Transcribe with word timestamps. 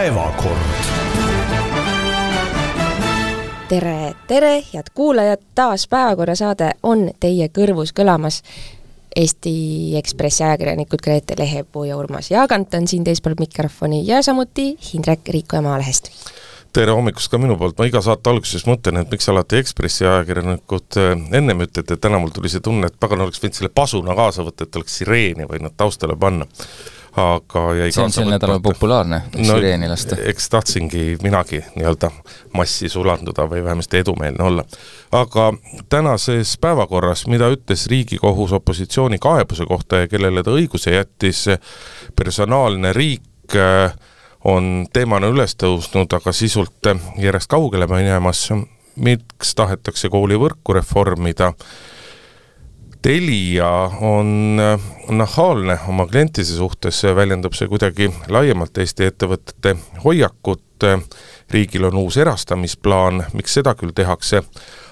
päevakord. 0.00 0.56
tere, 3.68 4.12
tere, 4.26 4.64
head 4.72 4.88
kuulajad, 4.94 5.40
taas 5.54 5.88
Päevakorra 5.88 6.34
saade 6.34 6.70
on 6.82 7.10
teie 7.20 7.50
kõrvus 7.52 7.92
kõlamas. 7.92 8.40
Eesti 9.16 9.52
Ekspressi 9.98 10.44
ajakirjanikud 10.46 11.02
Grete 11.04 11.34
Lehepuu 11.38 11.84
ja 11.84 11.98
Urmas 12.00 12.30
Jaagant 12.30 12.74
on 12.74 12.86
siin 12.88 13.04
teispool 13.04 13.34
mikrofoni 13.38 14.00
ja 14.06 14.22
samuti 14.22 14.70
Hindrek 14.92 15.28
Riiko 15.28 15.58
ja 15.58 15.66
Maalehest 15.66 16.08
tere 16.72 16.94
hommikust 16.94 17.28
ka 17.32 17.38
minu 17.42 17.56
poolt, 17.58 17.74
ma 17.78 17.88
iga 17.90 18.00
saate 18.00 18.30
alguses 18.30 18.62
mõtlen, 18.64 19.02
et 19.02 19.10
miks 19.10 19.26
alati 19.28 19.58
Ekspressi 19.58 20.06
ajakirjanikud 20.06 20.96
äh, 21.02 21.12
ennem 21.36 21.66
ütlete, 21.66 21.98
täna 21.98 22.22
mul 22.22 22.30
tuli 22.32 22.48
see 22.48 22.62
tunne, 22.62 22.86
et 22.86 22.96
pagan, 23.02 23.26
oleks 23.26 23.42
võinud 23.42 23.58
selle 23.58 23.72
pasuna 23.74 24.14
kaasa 24.14 24.46
võtta, 24.46 24.64
et 24.64 24.78
oleks 24.78 25.00
sireeni 25.02 25.48
võinud 25.50 25.74
taustale 25.76 26.14
panna 26.16 26.46
aga 27.20 27.62
jäi 27.78 27.92
see 27.94 28.04
on 28.04 28.12
sel 28.14 28.28
nädalal 28.30 28.60
populaarne, 28.64 29.22
no, 29.36 29.44
sireeni 29.44 29.88
lasta. 29.90 30.18
eks 30.32 30.48
tahtsingi 30.52 31.04
minagi 31.22 31.62
nii-öelda 31.76 32.10
massi 32.56 32.88
sulanduda 32.88 33.46
või 33.50 33.64
vähemasti 33.64 34.02
edumeelne 34.02 34.44
olla. 34.44 34.64
aga 35.12 35.52
tänases 35.88 36.56
päevakorras, 36.60 37.26
mida 37.26 37.50
ütles 37.52 37.86
Riigikohus 37.90 38.52
opositsiooni 38.52 39.18
kaebuse 39.18 39.66
kohta 39.66 40.04
ja 40.04 40.08
kellele 40.08 40.42
ta 40.42 40.54
õiguse 40.54 40.94
jättis, 40.94 41.46
personaalne 42.16 42.92
riik 42.92 43.56
äh, 43.56 43.92
on 44.44 44.86
teemana 44.92 45.28
üles 45.30 45.56
tõusnud, 45.60 46.12
aga 46.16 46.32
sisult 46.32 46.90
järjest 47.20 47.50
kaugele 47.50 47.88
minemas, 47.90 48.48
miks 48.96 49.54
tahetakse 49.56 50.08
koolivõrku 50.12 50.74
reformida, 50.76 51.52
Telia 53.02 53.90
on 54.00 54.60
nahaalne 55.08 55.78
oma 55.88 56.06
klientide 56.06 56.44
suhtes, 56.44 57.02
väljendab 57.16 57.54
see 57.56 57.68
kuidagi 57.68 58.10
laiemalt 58.28 58.76
Eesti 58.78 59.06
ettevõtete 59.08 59.72
hoiakut, 60.04 60.84
riigil 61.50 61.86
on 61.88 61.96
uus 62.02 62.18
erastamisplaan, 62.20 63.24
miks 63.32 63.56
seda 63.56 63.72
küll 63.80 63.96
tehakse, 63.96 64.42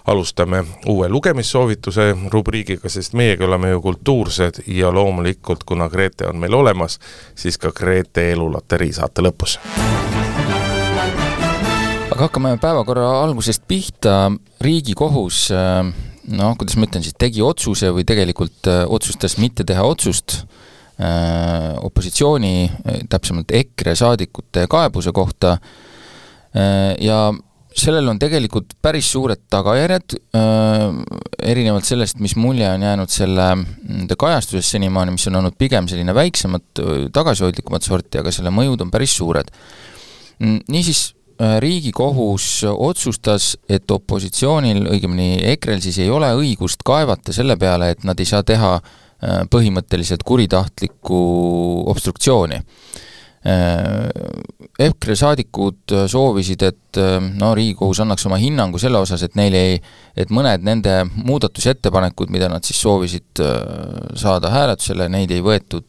alustame 0.08 0.64
uue 0.88 1.08
lugemissoovituse 1.12 2.08
rubriigiga, 2.32 2.88
sest 2.88 3.12
meiegi 3.12 3.44
oleme 3.44 3.74
ju 3.74 3.84
kultuursed 3.84 4.64
ja 4.66 4.88
loomulikult, 4.88 5.68
kuna 5.68 5.88
Grete 5.92 6.32
on 6.32 6.40
meil 6.40 6.56
olemas, 6.56 6.96
siis 7.36 7.60
ka 7.60 7.76
Grete 7.76 8.30
elulaterii 8.32 8.92
saate 8.92 9.22
lõpus. 9.22 9.58
aga 12.08 12.22
hakkame 12.24 12.56
päevakorra 12.56 13.10
algusest 13.22 13.68
pihta, 13.68 14.32
Riigikohus 14.60 15.50
noh, 16.28 16.54
kuidas 16.60 16.78
ma 16.78 16.88
ütlen 16.88 17.04
siis, 17.04 17.16
tegi 17.18 17.42
otsuse 17.44 17.92
või 17.94 18.06
tegelikult 18.08 18.68
äh, 18.70 18.84
otsustas 18.88 19.38
mitte 19.40 19.66
teha 19.68 19.84
otsust 19.86 20.40
äh, 21.00 21.74
opositsiooni, 21.84 22.70
täpsemalt 23.10 23.54
EKRE 23.62 23.96
saadikute 23.98 24.66
kaebuse 24.70 25.14
kohta 25.16 25.56
äh, 25.58 26.94
ja 27.04 27.28
sellel 27.78 28.08
on 28.10 28.18
tegelikult 28.20 28.72
päris 28.82 29.08
suured 29.12 29.44
tagajärjed, 29.52 30.16
äh, 30.36 30.86
erinevalt 31.52 31.86
sellest, 31.88 32.18
mis 32.24 32.34
mulje 32.38 32.68
on 32.70 32.86
jäänud 32.86 33.12
selle 33.12 33.50
nende 33.58 34.16
kajastusest 34.18 34.76
senimaani, 34.76 35.14
mis 35.14 35.28
on 35.30 35.38
olnud 35.42 35.58
pigem 35.58 35.88
selline 35.90 36.14
väiksemat, 36.16 36.82
tagasihoidlikumat 37.14 37.86
sorti, 37.86 38.20
aga 38.20 38.32
selle 38.34 38.52
mõjud 38.54 38.82
on 38.84 38.90
päris 38.94 39.14
suured. 39.18 39.52
Mm, 40.38 40.60
niisiis, 40.70 41.04
äh, 41.12 41.17
Riigikohus 41.38 42.64
otsustas, 42.72 43.52
et 43.70 43.90
opositsioonil, 43.94 44.88
õigemini 44.90 45.36
EKRE-l 45.52 45.82
siis 45.84 46.00
ei 46.02 46.10
ole 46.10 46.32
õigust 46.34 46.82
kaevata 46.86 47.34
selle 47.36 47.54
peale, 47.56 47.92
et 47.94 48.02
nad 48.08 48.18
ei 48.18 48.26
saa 48.26 48.42
teha 48.42 48.72
äh, 48.78 49.44
põhimõtteliselt 49.50 50.24
kuritahtlikku 50.26 51.20
obstruktsiooni. 51.94 52.58
Äh, 53.46 54.08
EKRE 54.78 55.14
saadikud 55.16 55.92
soovisid, 56.10 56.62
et 56.66 56.98
äh, 56.98 57.18
no 57.38 57.52
Riigikohus 57.54 58.00
annaks 58.02 58.26
oma 58.26 58.38
hinnangu 58.42 58.80
selle 58.82 58.98
osas, 58.98 59.22
et 59.22 59.36
neil 59.38 59.54
ei, 59.54 59.76
et 60.18 60.32
mõned 60.34 60.66
nende 60.66 61.04
muudatusettepanekud, 61.14 62.32
mida 62.34 62.50
nad 62.50 62.66
siis 62.66 62.80
soovisid 62.82 63.42
äh, 63.44 63.54
saada 64.18 64.50
hääletusele, 64.54 65.06
neid 65.12 65.34
ei 65.34 65.44
võetud, 65.44 65.86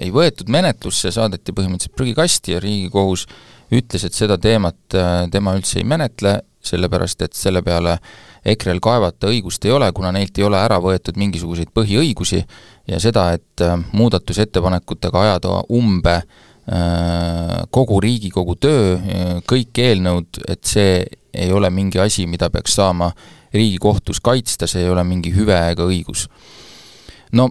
ei 0.00 0.08
võetud 0.08 0.48
menetlusse, 0.48 1.10
saadeti 1.12 1.52
põhimõtteliselt 1.52 1.98
prügikasti 1.98 2.54
ja 2.54 2.60
Riigikohus 2.64 3.26
ütles, 3.74 4.04
et 4.06 4.14
seda 4.14 4.36
teemat 4.38 4.94
tema 5.32 5.56
üldse 5.56 5.80
ei 5.80 5.86
menetle, 5.88 6.40
sellepärast 6.66 7.22
et 7.26 7.36
selle 7.38 7.62
peale 7.66 7.96
EKRE-l 8.46 8.80
kaevata 8.82 9.30
õigust 9.30 9.64
ei 9.66 9.74
ole, 9.74 9.88
kuna 9.94 10.12
neilt 10.14 10.38
ei 10.38 10.46
ole 10.46 10.58
ära 10.60 10.78
võetud 10.82 11.18
mingisuguseid 11.18 11.72
põhiõigusi 11.74 12.42
ja 12.86 13.00
seda, 13.02 13.30
et 13.36 13.64
äh, 13.64 13.74
muudatusettepanekutega 13.98 15.22
ajada 15.24 15.60
umbe 15.74 16.16
äh, 16.20 17.64
kogu 17.74 18.00
Riigikogu 18.02 18.56
töö, 18.62 18.94
äh, 18.96 19.32
kõik 19.48 19.82
eelnõud, 19.82 20.42
et 20.46 20.62
see 20.66 21.00
ei 21.36 21.52
ole 21.52 21.70
mingi 21.74 22.00
asi, 22.02 22.28
mida 22.30 22.50
peaks 22.54 22.78
saama 22.78 23.10
Riigikohtus 23.54 24.22
kaitsta, 24.24 24.68
see 24.70 24.84
ei 24.84 24.92
ole 24.92 25.04
mingi 25.06 25.34
hüve 25.34 25.58
ega 25.72 25.86
õigus. 25.86 26.28
no 27.32 27.50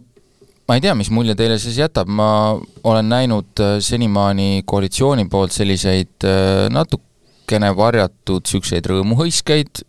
ma 0.67 0.77
ei 0.77 0.81
tea, 0.81 0.95
mis 0.97 1.11
mulje 1.13 1.35
teile 1.37 1.59
siis 1.61 1.77
jätab, 1.77 2.09
ma 2.09 2.55
olen 2.83 3.09
näinud 3.11 3.61
senimaani 3.85 4.63
koalitsiooni 4.65 5.27
poolt 5.29 5.53
selliseid 5.53 6.25
natukene 6.73 7.69
varjatud 7.77 8.41
niisuguseid 8.45 8.89
rõõmuhõiskeid, 8.89 9.83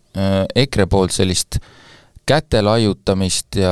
EKRE 0.65 0.85
poolt 0.91 1.15
sellist 1.15 1.57
äh, 1.57 1.73
käte 2.27 2.59
laiutamist 2.61 3.55
ja 3.55 3.71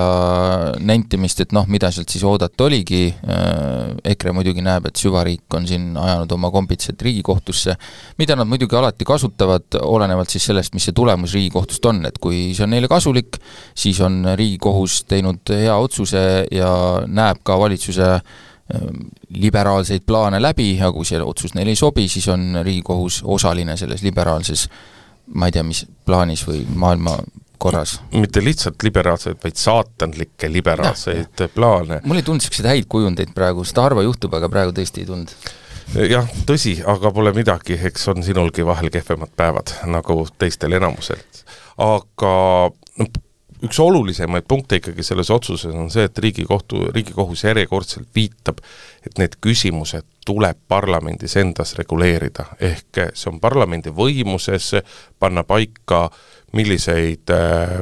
nentimist, 0.79 1.41
et 1.43 1.53
noh, 1.55 1.67
mida 1.71 1.89
sealt 1.91 2.11
siis 2.11 2.23
oodata 2.27 2.66
oligi, 2.66 3.09
äh, 3.11 3.91
EKRE 4.13 4.31
muidugi 4.35 4.63
näeb, 4.63 4.88
et 4.89 4.99
süvariik 4.99 5.57
on 5.57 5.67
siin 5.67 5.91
ajanud 5.99 6.31
oma 6.38 6.51
kombitsed 6.53 7.01
Riigikohtusse, 7.03 7.75
mida 8.21 8.38
nad 8.39 8.47
muidugi 8.47 8.77
alati 8.79 9.07
kasutavad, 9.07 9.79
olenevalt 9.81 10.31
siis 10.31 10.47
sellest, 10.51 10.73
mis 10.77 10.88
see 10.88 10.95
tulemus 10.95 11.35
Riigikohtust 11.35 11.91
on, 11.91 12.01
et 12.07 12.19
kui 12.23 12.47
see 12.55 12.65
on 12.65 12.71
neile 12.75 12.89
kasulik, 12.91 13.41
siis 13.75 13.99
on 14.05 14.23
Riigikohus 14.39 15.03
teinud 15.11 15.51
hea 15.51 15.75
otsuse 15.75 16.25
ja 16.51 16.71
näeb 17.07 17.44
ka 17.44 17.59
valitsuse 17.59 18.11
äh, 18.15 18.89
liberaalseid 19.35 20.07
plaane 20.07 20.39
läbi, 20.41 20.73
aga 20.79 20.95
kui 20.95 21.07
see 21.07 21.19
otsus 21.21 21.57
neile 21.59 21.75
ei 21.75 21.79
sobi, 21.79 22.07
siis 22.11 22.31
on 22.31 22.61
Riigikohus 22.63 23.21
osaline 23.38 23.75
selles 23.77 24.05
liberaalses 24.05 24.69
ma 25.33 25.47
ei 25.49 25.55
tea, 25.55 25.63
mis 25.65 25.85
plaanis 26.05 26.44
või 26.45 26.61
maailma 26.77 27.17
korras. 27.65 27.97
mitte 28.13 28.43
lihtsalt 28.43 28.83
liberaalseid, 28.85 29.41
vaid 29.43 29.59
saatanlikke 29.59 30.49
liberaalseid 30.51 31.43
ja, 31.45 31.49
plaane. 31.55 32.01
mul 32.05 32.21
ei 32.21 32.25
tulnud 32.25 32.43
niisuguseid 32.43 32.71
häid 32.71 32.89
kujundeid 32.91 33.33
praegu, 33.35 33.65
seda 33.67 33.87
harva 33.89 34.05
juhtub, 34.05 34.33
aga 34.37 34.49
praegu 34.51 34.75
tõesti 34.77 35.03
ei 35.03 35.09
tulnud. 35.09 35.35
jah, 36.11 36.31
tõsi, 36.49 36.77
aga 36.95 37.11
pole 37.15 37.33
midagi, 37.35 37.77
eks 37.89 38.09
on 38.13 38.23
sinulgi 38.25 38.65
vahel 38.65 38.91
kehvemad 38.93 39.33
päevad, 39.37 39.75
nagu 39.89 40.23
teistel 40.39 40.77
enamusel. 40.79 41.21
aga 41.81 42.33
noh, 43.01 43.13
üks 43.65 43.79
olulisemaid 43.79 44.45
punkte 44.47 44.79
ikkagi 44.79 45.03
selles 45.03 45.31
otsuses 45.33 45.73
on 45.73 45.89
see, 45.93 46.05
et 46.07 46.17
Riigikohtu, 46.21 46.85
Riigikohus 46.95 47.45
järjekordselt 47.47 48.07
viitab, 48.15 48.61
et 49.05 49.17
need 49.21 49.37
küsimused 49.43 50.05
tuleb 50.25 50.57
parlamendis 50.67 51.35
endas 51.41 51.75
reguleerida, 51.79 52.47
ehk 52.59 53.01
see 53.13 53.31
on 53.31 53.39
parlamendi 53.43 53.93
võimuses 53.93 54.73
panna 55.19 55.45
paika 55.47 56.07
milliseid 56.55 57.33
äh, 57.33 57.81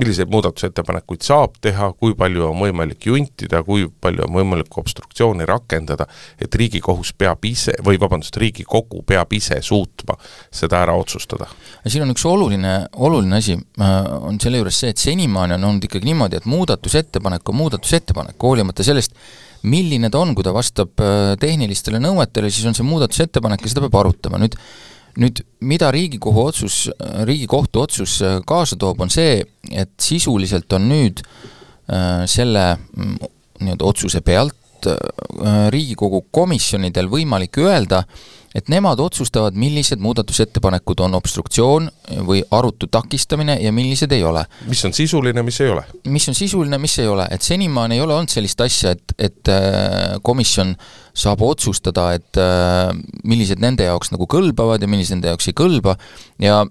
milliseid 0.00 0.30
muudatusettepanekuid 0.32 1.24
saab 1.24 1.56
teha, 1.62 1.90
kui 2.00 2.14
palju 2.18 2.46
on 2.48 2.58
võimalik 2.64 3.06
juntida, 3.10 3.62
kui 3.66 3.86
palju 4.02 4.24
on 4.26 4.34
võimalik 4.38 4.78
obstruktsiooni 4.82 5.46
rakendada, 5.48 6.06
et 6.40 6.54
Riigikohus 6.54 7.12
peab 7.18 7.44
ise, 7.48 7.76
või 7.86 8.00
vabandust, 8.00 8.38
Riigikogu 8.40 9.04
peab 9.06 9.32
ise 9.36 9.60
suutma 9.64 10.16
seda 10.50 10.82
ära 10.84 10.96
otsustada. 10.98 11.48
siin 11.86 12.04
on 12.04 12.14
üks 12.14 12.24
oluline, 12.26 12.74
oluline 12.96 13.36
asi, 13.36 13.58
äh, 13.80 13.98
on 14.22 14.40
selle 14.40 14.62
juures 14.62 14.80
see, 14.80 14.90
et 14.94 14.98
senimaani 14.98 15.58
on 15.58 15.64
olnud 15.70 15.84
ikkagi 15.84 16.08
niimoodi, 16.08 16.40
et 16.40 16.50
muudatusettepanek 16.50 17.48
on 17.48 17.60
muudatusettepanek, 17.62 18.36
hoolimata 18.42 18.86
sellest, 18.86 19.16
milline 19.62 20.08
ta 20.10 20.20
on, 20.20 20.34
kui 20.34 20.44
ta 20.46 20.54
vastab 20.56 21.00
äh, 21.04 21.34
tehnilistele 21.40 22.00
nõuetele, 22.00 22.50
siis 22.50 22.66
on 22.66 22.76
see 22.76 22.86
muudatusettepanek 22.86 23.66
ja 23.66 23.74
seda 23.74 23.84
peab 23.86 24.00
arutama, 24.04 24.40
nüüd 24.40 24.56
nüüd 25.18 25.42
mida 25.60 25.90
Riigikogu 25.92 26.44
otsus, 26.50 26.84
Riigikohtu 27.26 27.82
otsus 27.82 28.20
äh, 28.22 28.38
kaasa 28.46 28.78
toob, 28.80 29.00
on 29.00 29.12
see, 29.12 29.40
et 29.70 29.92
sisuliselt 30.00 30.72
on 30.76 30.88
nüüd 30.90 31.22
äh, 31.22 32.26
selle 32.30 32.66
mm, 32.78 33.16
nii-öelda 33.60 33.88
otsuse 33.90 34.22
pealt 34.24 34.88
äh, 34.88 34.98
Riigikogu 35.72 36.24
komisjonidel 36.30 37.10
võimalik 37.10 37.58
öelda, 37.62 38.04
et 38.54 38.70
nemad 38.72 38.98
otsustavad, 38.98 39.54
millised 39.54 40.00
muudatusettepanekud 40.02 41.00
on 41.04 41.14
obstruktsioon 41.18 41.86
või 42.26 42.40
arutu 42.50 42.88
takistamine 42.90 43.56
ja 43.62 43.70
millised 43.72 44.10
ei 44.12 44.24
ole. 44.26 44.42
mis 44.66 44.82
on 44.84 44.94
sisuline, 44.96 45.42
mis 45.46 45.60
ei 45.60 45.70
ole? 45.70 45.84
mis 46.10 46.26
on 46.28 46.34
sisuline, 46.34 46.78
mis 46.82 46.98
ei 46.98 47.06
ole, 47.08 47.28
et 47.30 47.46
senimaani 47.46 47.98
ei 47.98 48.02
ole 48.02 48.16
olnud 48.16 48.32
sellist 48.32 48.60
asja, 48.60 48.96
et, 48.96 49.14
et 49.18 49.52
komisjon 50.26 50.74
saab 51.14 51.44
otsustada, 51.46 52.10
et 52.18 52.42
millised 53.24 53.62
nende 53.62 53.86
jaoks 53.86 54.10
nagu 54.14 54.26
kõlbavad 54.30 54.82
ja 54.82 54.90
millised 54.90 55.18
nende 55.18 55.30
jaoks 55.30 55.50
ei 55.50 55.56
kõlba 55.56 55.94
ja 56.42 56.64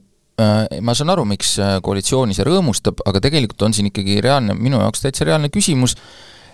ma 0.84 0.96
saan 0.96 1.12
aru, 1.12 1.26
miks 1.28 1.58
koalitsiooni 1.84 2.36
see 2.36 2.48
rõõmustab, 2.48 3.02
aga 3.08 3.22
tegelikult 3.24 3.68
on 3.68 3.76
siin 3.76 3.90
ikkagi 3.90 4.20
reaalne, 4.24 4.56
minu 4.56 4.80
jaoks 4.80 5.04
täitsa 5.04 5.28
reaalne 5.28 5.52
küsimus, 5.52 5.96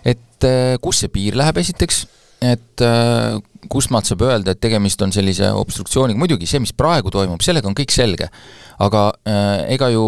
et 0.05 0.47
kus 0.81 1.01
see 1.01 1.13
piir 1.13 1.37
läheb 1.37 1.57
esiteks, 1.61 2.05
et 2.45 2.83
äh, 2.83 3.37
kust 3.71 3.91
maalt 3.93 4.09
saab 4.09 4.23
öelda, 4.25 4.53
et 4.53 4.61
tegemist 4.61 5.01
on 5.01 5.13
sellise 5.15 5.49
obstruktsiooniga, 5.57 6.19
muidugi 6.19 6.49
see, 6.49 6.61
mis 6.63 6.73
praegu 6.77 7.11
toimub, 7.13 7.41
sellega 7.45 7.69
on 7.69 7.77
kõik 7.77 7.93
selge. 7.93 8.29
aga 8.85 9.05
äh, 9.23 9.71
ega 9.75 9.89
ju 9.93 10.03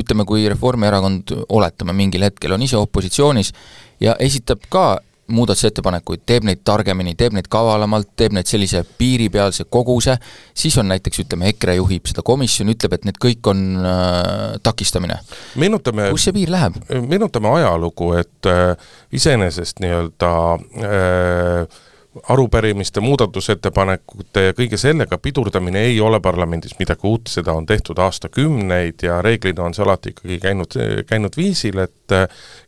ütleme, 0.00 0.24
kui 0.24 0.46
Reformierakond, 0.48 1.34
oletame, 1.52 1.92
mingil 1.96 2.24
hetkel 2.24 2.56
on 2.56 2.62
ise 2.64 2.78
opositsioonis 2.80 3.52
ja 4.00 4.14
esitab 4.18 4.64
ka 4.72 4.86
muudatusettepanekuid, 5.30 6.24
teeb 6.26 6.46
neid 6.48 6.62
targemini, 6.66 7.14
teeb 7.18 7.34
neid 7.36 7.48
kavalamalt, 7.52 8.12
teeb 8.18 8.34
neid 8.36 8.48
sellise 8.50 8.82
piiripealse 8.98 9.66
koguse, 9.72 10.16
siis 10.54 10.78
on 10.80 10.90
näiteks 10.92 11.24
ütleme, 11.24 11.50
EKRE 11.54 11.76
juhib 11.80 12.10
seda 12.10 12.24
komisjoni, 12.26 12.76
ütleb, 12.76 12.96
et 12.96 13.06
need 13.08 13.20
kõik 13.22 13.52
on 13.52 13.66
äh, 13.80 14.56
takistamine. 14.66 15.20
meenutame 15.60 16.10
kus 16.14 16.28
see 16.28 16.36
piir 16.36 16.52
läheb? 16.52 16.80
meenutame 17.08 17.52
ajalugu, 17.60 18.12
et 18.20 18.50
äh, 18.50 18.90
iseenesest 19.16 19.82
nii-öelda 19.84 20.32
äh, 20.56 21.80
arupärimiste, 22.28 23.00
muudatusettepanekute 23.00 24.42
ja 24.44 24.54
kõige 24.56 24.78
sellega 24.80 25.18
pidurdamine 25.18 25.82
ei 25.88 26.00
ole 26.00 26.20
parlamendis 26.20 26.76
midagi 26.78 27.06
uut, 27.08 27.30
seda 27.30 27.52
on 27.56 27.66
tehtud 27.66 27.98
aastakümneid 27.98 29.02
ja 29.02 29.20
reeglina 29.22 29.64
on 29.64 29.74
see 29.74 29.84
alati 29.84 30.12
ikkagi 30.14 30.38
käinud, 30.42 30.76
käinud 31.08 31.36
viisil, 31.36 31.78
et 31.84 32.14
äh, 32.14 32.26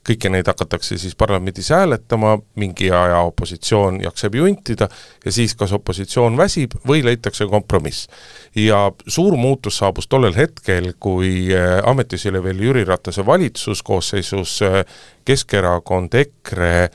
kõiki 0.08 0.30
neid 0.32 0.48
hakatakse 0.50 0.98
siis 0.98 1.16
parlamendis 1.18 1.70
hääletama, 1.74 2.36
mingi 2.60 2.90
aja 2.90 3.20
opositsioon 3.28 4.02
jaksab 4.02 4.36
juntida 4.40 4.88
ja 5.24 5.32
siis 5.32 5.54
kas 5.58 5.72
opositsioon 5.76 6.36
väsib 6.36 6.76
või 6.88 7.04
leitakse 7.04 7.46
kompromiss. 7.46 8.08
ja 8.54 8.92
suur 9.06 9.36
muutus 9.36 9.78
saabus 9.78 10.08
tollel 10.08 10.36
hetkel, 10.36 10.92
kui 10.98 11.48
äh, 11.54 11.78
ametis 11.86 12.26
oli 12.26 12.42
veel 12.42 12.60
Jüri 12.60 12.84
Ratase 12.84 13.26
valitsus 13.26 13.82
koosseisus 13.82 14.62
äh, 14.62 14.84
Keskerakond, 15.24 16.14
EKRE 16.14 16.90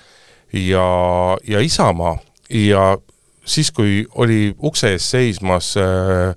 ja, 0.54 0.88
ja 1.48 1.60
Isamaa 1.60 2.18
ja 2.50 2.98
siis, 3.46 3.72
kui 3.72 4.06
oli 4.16 4.56
ukse 4.64 4.92
ees 4.96 5.12
seismas 5.12 5.76
äh, 5.78 6.36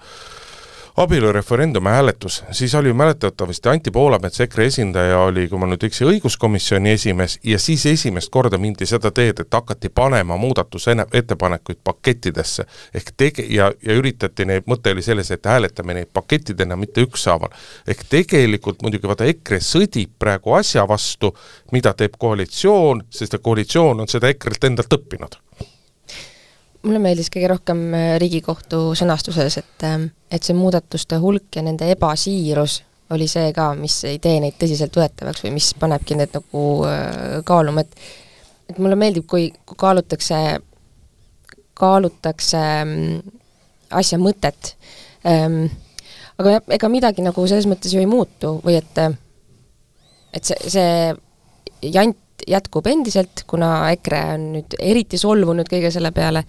abielureferendumi 0.96 1.88
hääletus, 1.88 2.44
siis 2.50 2.74
oli 2.74 2.92
mäletatavasti 2.92 3.68
Anti 3.68 3.90
Poolamets, 3.90 4.40
EKRE 4.40 4.66
esindaja, 4.66 5.18
oli, 5.18 5.48
kui 5.48 5.58
ma 5.58 5.68
nüüd 5.70 5.84
ei 5.84 5.88
eksi, 5.88 6.04
õiguskomisjoni 6.04 6.92
esimees 6.92 7.38
ja 7.46 7.58
siis 7.58 7.86
esimest 7.86 8.28
korda 8.30 8.58
mindi 8.58 8.86
seda 8.86 9.10
teed, 9.14 9.40
et 9.40 9.54
hakati 9.54 9.88
panema 9.88 10.36
muudatusettepanekuid 10.36 11.80
pakettidesse. 11.84 12.66
ehk 12.94 13.12
tege- 13.16 13.46
ja, 13.48 13.72
ja 13.86 13.94
üritati 13.96 14.44
neid, 14.44 14.66
mõte 14.66 14.92
oli 14.92 15.02
selles, 15.02 15.30
et 15.30 15.46
hääletame 15.46 15.94
neid 15.94 16.10
pakettidena, 16.12 16.76
mitte 16.76 17.00
ükshaaval. 17.00 17.48
ehk 17.88 18.04
tegelikult 18.08 18.82
muidugi 18.82 19.08
vaata, 19.08 19.24
EKRE 19.24 19.58
sõdib 19.58 20.10
praegu 20.18 20.52
asja 20.52 20.88
vastu, 20.88 21.36
mida 21.72 21.94
teeb 21.94 22.18
koalitsioon, 22.18 23.04
sest 23.10 23.38
koalitsioon 23.42 24.00
on 24.00 24.08
seda 24.08 24.28
EKRE-lt 24.28 24.64
endalt 24.64 24.92
õppinud 24.92 25.40
mulle 26.86 27.00
meeldis 27.02 27.30
kõige 27.32 27.50
rohkem 27.52 27.82
äh, 27.94 28.14
Riigikohtu 28.20 28.90
sõnastuses, 28.98 29.58
et 29.60 29.86
ähm, 29.86 30.08
et 30.30 30.46
see 30.46 30.54
muudatuste 30.54 31.18
hulk 31.18 31.56
ja 31.56 31.64
nende 31.66 31.88
ebasiirus 31.90 32.80
oli 33.10 33.26
see 33.26 33.50
ka, 33.52 33.72
mis 33.74 33.96
ei 34.06 34.20
tee 34.22 34.38
neid 34.42 34.54
tõsiseltvõetavaks 34.60 35.42
või 35.42 35.56
mis 35.56 35.72
panebki 35.78 36.16
need 36.18 36.34
nagu 36.36 36.64
äh, 36.86 37.40
kaaluma, 37.46 37.84
et 37.84 37.96
et 38.70 38.78
mulle 38.78 38.94
meeldib, 38.94 39.26
kui, 39.26 39.48
kui 39.66 39.74
kaalutakse, 39.78 40.36
kaalutakse 41.74 42.60
mm, 42.84 43.38
asja 43.98 44.18
mõtet 44.22 44.76
ähm,, 45.26 45.64
aga 46.38 46.60
ega 46.76 46.92
midagi 46.92 47.24
nagu 47.26 47.46
selles 47.50 47.66
mõttes 47.66 47.92
ju 47.92 48.00
ei 48.00 48.08
muutu 48.08 48.60
või 48.64 48.78
et 48.78 49.02
et 50.30 50.46
see, 50.46 50.70
see 50.70 51.90
jant 51.90 52.16
jätkub 52.48 52.86
endiselt, 52.90 53.44
kuna 53.50 53.90
EKRE 53.94 54.20
on 54.34 54.44
nüüd 54.56 54.76
eriti 54.78 55.18
solvunud 55.20 55.68
kõige 55.70 55.90
selle 55.94 56.12
peale. 56.16 56.44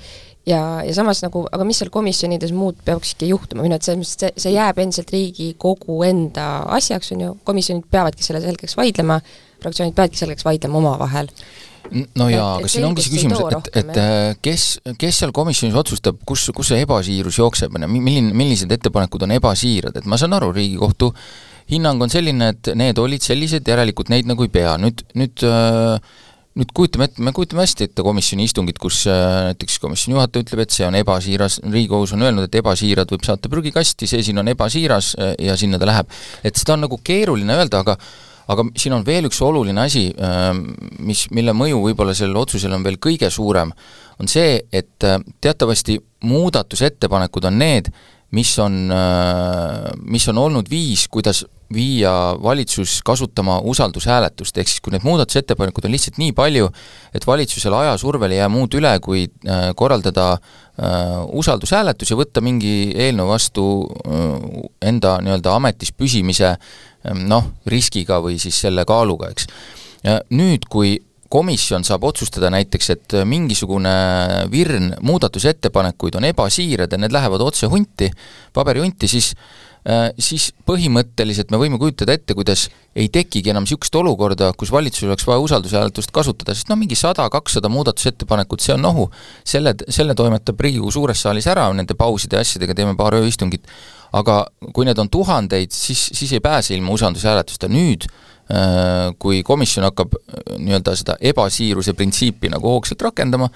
Ja, 0.47 0.81
ja 0.81 0.93
samas 0.97 1.19
nagu, 1.21 1.43
aga 1.53 1.65
mis 1.69 1.77
seal 1.77 1.91
komisjonides 1.93 2.49
muud 2.57 2.79
peakski 2.85 3.27
juhtuma, 3.29 3.61
minu 3.61 3.77
et 3.77 3.85
selles 3.85 3.99
mõttes 4.01 4.15
see, 4.23 4.31
see 4.41 4.53
jääb 4.55 4.79
endiselt 4.81 5.11
Riigikogu 5.13 5.99
enda 6.07 6.47
asjaks, 6.77 7.11
on 7.13 7.21
ju, 7.21 7.33
komisjonid 7.45 7.85
peavadki 7.93 8.25
selle 8.25 8.41
selgeks 8.41 8.73
vaidlema, 8.79 9.19
fraktsioonid 9.61 9.93
peavadki 9.97 10.17
selgeks 10.17 10.47
vaidlema 10.47 10.81
omavahel. 10.81 11.29
No 12.17 12.27
jaa, 12.31 12.55
aga 12.57 12.69
siin 12.71 12.85
ongi 12.87 13.03
see 13.03 13.13
küsimus, 13.17 13.41
et, 13.51 13.69
et 13.81 13.97
äh, 13.99 14.33
kes, 14.41 14.65
kes 15.01 15.21
seal 15.21 15.33
komisjonis 15.35 15.77
otsustab, 15.81 16.19
kus, 16.25 16.47
kus 16.55 16.71
see 16.71 16.81
ebasiirus 16.85 17.37
jookseb, 17.41 17.77
milline, 17.83 18.33
millised 18.37 18.71
ettepanekud 18.71 19.25
on 19.27 19.33
ebasiirad, 19.37 19.97
et 19.97 20.09
ma 20.09 20.19
saan 20.21 20.37
aru, 20.37 20.53
Riigikohtu 20.55 21.11
hinnang 21.71 22.03
on 22.03 22.11
selline, 22.11 22.51
et 22.53 22.73
need 22.77 22.99
olid 22.99 23.23
sellised, 23.23 23.67
järelikult 23.67 24.11
neid 24.11 24.27
nagu 24.29 24.45
ei 24.45 24.51
pea, 24.51 24.75
nüüd, 24.81 25.03
nüüd 25.17 25.43
äh, 25.47 25.95
nüüd 26.59 26.73
kujutame 26.75 27.07
ette, 27.07 27.23
me 27.23 27.31
kujutame 27.35 27.63
hästi 27.63 27.87
ette 27.87 28.03
komisjoni 28.03 28.47
istungit, 28.49 28.79
kus 28.81 29.05
äh, 29.09 29.51
näiteks 29.51 29.77
komisjoni 29.83 30.17
juhataja 30.17 30.45
ütleb, 30.45 30.63
et 30.65 30.75
see 30.75 30.87
on 30.87 30.97
ebasiiras, 30.99 31.61
Riigikohus 31.63 32.15
on 32.17 32.25
öelnud, 32.27 32.49
et 32.49 32.57
ebasiirad 32.59 33.13
võib 33.13 33.23
saata 33.27 33.51
prügikasti, 33.51 34.09
see 34.09 34.25
siin 34.27 34.41
on 34.43 34.51
ebasiiras 34.51 35.13
äh, 35.15 35.31
ja 35.47 35.55
sinna 35.59 35.79
ta 35.79 35.87
läheb. 35.87 36.11
et 36.43 36.59
seda 36.59 36.75
on 36.75 36.85
nagu 36.87 36.99
keeruline 37.03 37.55
öelda, 37.55 37.85
aga 37.85 37.97
aga 38.51 38.65
siin 38.75 38.91
on 38.97 39.05
veel 39.07 39.29
üks 39.29 39.37
oluline 39.45 39.79
asi, 39.79 40.09
mis, 40.99 41.21
mille 41.31 41.53
mõju 41.55 41.77
võib-olla 41.85 42.11
sellele 42.17 42.41
otsusele 42.41 42.75
on 42.75 42.83
veel 42.83 42.97
kõige 42.99 43.29
suurem, 43.31 43.69
on 44.19 44.27
see, 44.27 44.57
et 44.73 45.05
teatavasti 45.39 45.95
muudatusettepanekud 46.27 47.47
on 47.47 47.61
need, 47.61 47.87
mis 48.31 48.51
on, 48.63 48.75
mis 50.07 50.27
on 50.31 50.37
olnud 50.39 50.69
viis, 50.71 51.07
kuidas 51.11 51.43
viia 51.73 52.11
valitsus 52.43 52.99
kasutama 53.05 53.59
usaldushääletust, 53.63 54.57
ehk 54.57 54.69
siis 54.69 54.81
kui 54.83 54.93
need 54.93 55.05
muudatusettepanekud 55.07 55.87
on 55.87 55.93
lihtsalt 55.93 56.19
nii 56.21 56.33
palju, 56.35 56.69
et 57.15 57.27
valitsusele 57.27 57.77
ajasurvel 57.83 58.35
ei 58.35 58.41
jää 58.41 58.49
muud 58.51 58.75
üle, 58.77 58.93
kui 59.03 59.25
äh, 59.25 59.69
korraldada 59.75 60.31
äh, 60.33 61.21
usaldushääletus 61.41 62.11
ja 62.11 62.19
võtta 62.19 62.43
mingi 62.43 62.91
eelnõu 62.95 63.29
vastu 63.31 63.67
äh, 63.83 64.25
enda 64.91 65.17
nii-öelda 65.23 65.55
ametis 65.55 65.93
püsimise 65.95 66.55
noh, 67.25 67.47
riskiga 67.65 68.19
või 68.21 68.37
siis 68.41 68.59
selle 68.61 68.85
kaaluga, 68.85 69.31
eks. 69.33 69.47
Nüüd, 70.33 70.67
kui 70.69 70.95
komisjon 71.31 71.85
saab 71.87 72.03
otsustada 72.09 72.51
näiteks, 72.51 72.89
et 72.93 73.17
mingisugune 73.25 73.91
virn 74.51 74.91
muudatusettepanekuid 75.07 76.19
on 76.19 76.27
ebasiirad 76.27 76.91
ja 76.91 76.99
need 76.99 77.15
lähevad 77.15 77.43
otse 77.45 77.69
hunti, 77.71 78.11
paberihunti, 78.53 79.07
siis 79.07 79.31
Äh, 79.81 80.11
siis 80.21 80.51
põhimõtteliselt 80.69 81.49
me 81.49 81.57
võime 81.57 81.79
kujutada 81.81 82.13
ette, 82.13 82.35
kuidas 82.37 82.67
ei 82.93 83.07
tekigi 83.09 83.49
enam 83.49 83.65
niisugust 83.65 83.95
olukorda, 83.97 84.51
kus 84.53 84.69
valitsusel 84.69 85.09
oleks 85.09 85.25
vaja 85.25 85.41
usaldushääletust 85.41 86.13
kasutada, 86.13 86.53
sest 86.53 86.69
noh, 86.69 86.77
mingi 86.77 86.93
sada, 86.99 87.25
kakssada 87.33 87.69
muudatusettepanekut, 87.73 88.61
see 88.61 88.75
on 88.75 88.85
nohu, 88.85 89.07
selle, 89.41 89.73
selle 89.89 90.13
toimetab 90.13 90.61
Riigikogu 90.61 90.93
suures 90.93 91.25
saalis 91.25 91.49
ära 91.49 91.65
nende 91.73 91.97
pauside 91.97 92.37
ja 92.37 92.45
asjadega, 92.45 92.77
teeme 92.77 92.93
paar 92.99 93.17
ööistungit, 93.17 93.65
aga 94.13 94.43
kui 94.69 94.85
need 94.85 95.01
on 95.01 95.09
tuhandeid, 95.09 95.73
siis, 95.73 96.11
siis 96.13 96.35
ei 96.37 96.45
pääse 96.45 96.77
ilma 96.77 96.93
usaldushääletusta, 96.93 97.71
nüüd 97.73 98.05
äh, 98.05 98.30
kui 99.21 99.43
komisjon 99.47 99.87
hakkab 99.89 100.17
äh, 100.17 100.57
nii-öelda 100.57 100.95
seda 100.99 101.17
ebasiiruse 101.31 101.93
printsiipi 101.97 102.51
nagu 102.51 102.73
hoogsalt 102.73 103.01
rakendama, 103.09 103.49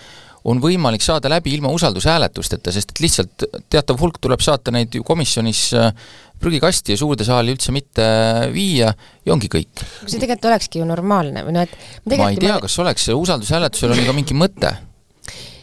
on 0.45 0.61
võimalik 0.61 1.01
saada 1.01 1.29
läbi 1.31 1.55
ilma 1.55 1.71
usaldushääletusteta, 1.73 2.71
sest 2.71 2.93
et 2.93 3.01
lihtsalt 3.01 3.45
teatav 3.73 3.97
hulk 4.01 4.19
tuleb 4.21 4.43
saata 4.45 4.73
neid 4.75 4.93
ju 4.93 5.03
komisjonis 5.03 5.67
äh, 5.73 5.91
prügikasti 6.39 6.93
ja 6.93 6.99
suurde 6.99 7.25
saali 7.25 7.53
üldse 7.55 7.73
mitte 7.73 8.05
viia 8.53 8.91
ja 9.25 9.33
ongi 9.33 9.49
kõik. 9.51 9.85
see 10.05 10.19
tegelikult 10.19 10.51
olekski 10.51 10.83
ju 10.83 10.89
normaalne 10.89 11.45
või 11.47 11.55
noh, 11.57 11.65
et 11.65 12.11
ma 12.19 12.29
ei 12.29 12.41
tea, 12.41 12.59
kas 12.61 12.77
oleks, 12.83 13.07
usaldushääletusel 13.15 13.95
on 13.95 14.03
ju 14.03 14.09
ka 14.09 14.17
mingi 14.17 14.37
mõte 14.37 14.75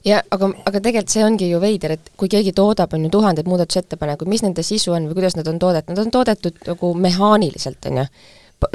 ja 0.07 0.21
aga, 0.35 0.51
aga 0.67 0.81
tegelikult 0.81 1.15
see 1.15 1.25
ongi 1.25 1.49
ju 1.51 1.63
veider, 1.63 1.97
et 1.97 2.13
kui 2.19 2.31
keegi 2.33 2.55
toodab, 2.57 2.95
on 2.97 3.07
ju, 3.07 3.13
tuhanded 3.13 3.49
muudatusettepanekuid, 3.51 4.31
mis 4.31 4.45
nende 4.45 4.65
sisu 4.67 4.97
on 4.97 5.09
või 5.11 5.21
kuidas 5.21 5.37
nad 5.39 5.49
on 5.51 5.61
toodetud, 5.63 5.95
nad 5.95 6.05
on 6.05 6.15
toodetud 6.15 6.63
nagu 6.69 6.95
mehaaniliselt, 7.07 7.91
on 7.91 8.03
ju 8.03 8.07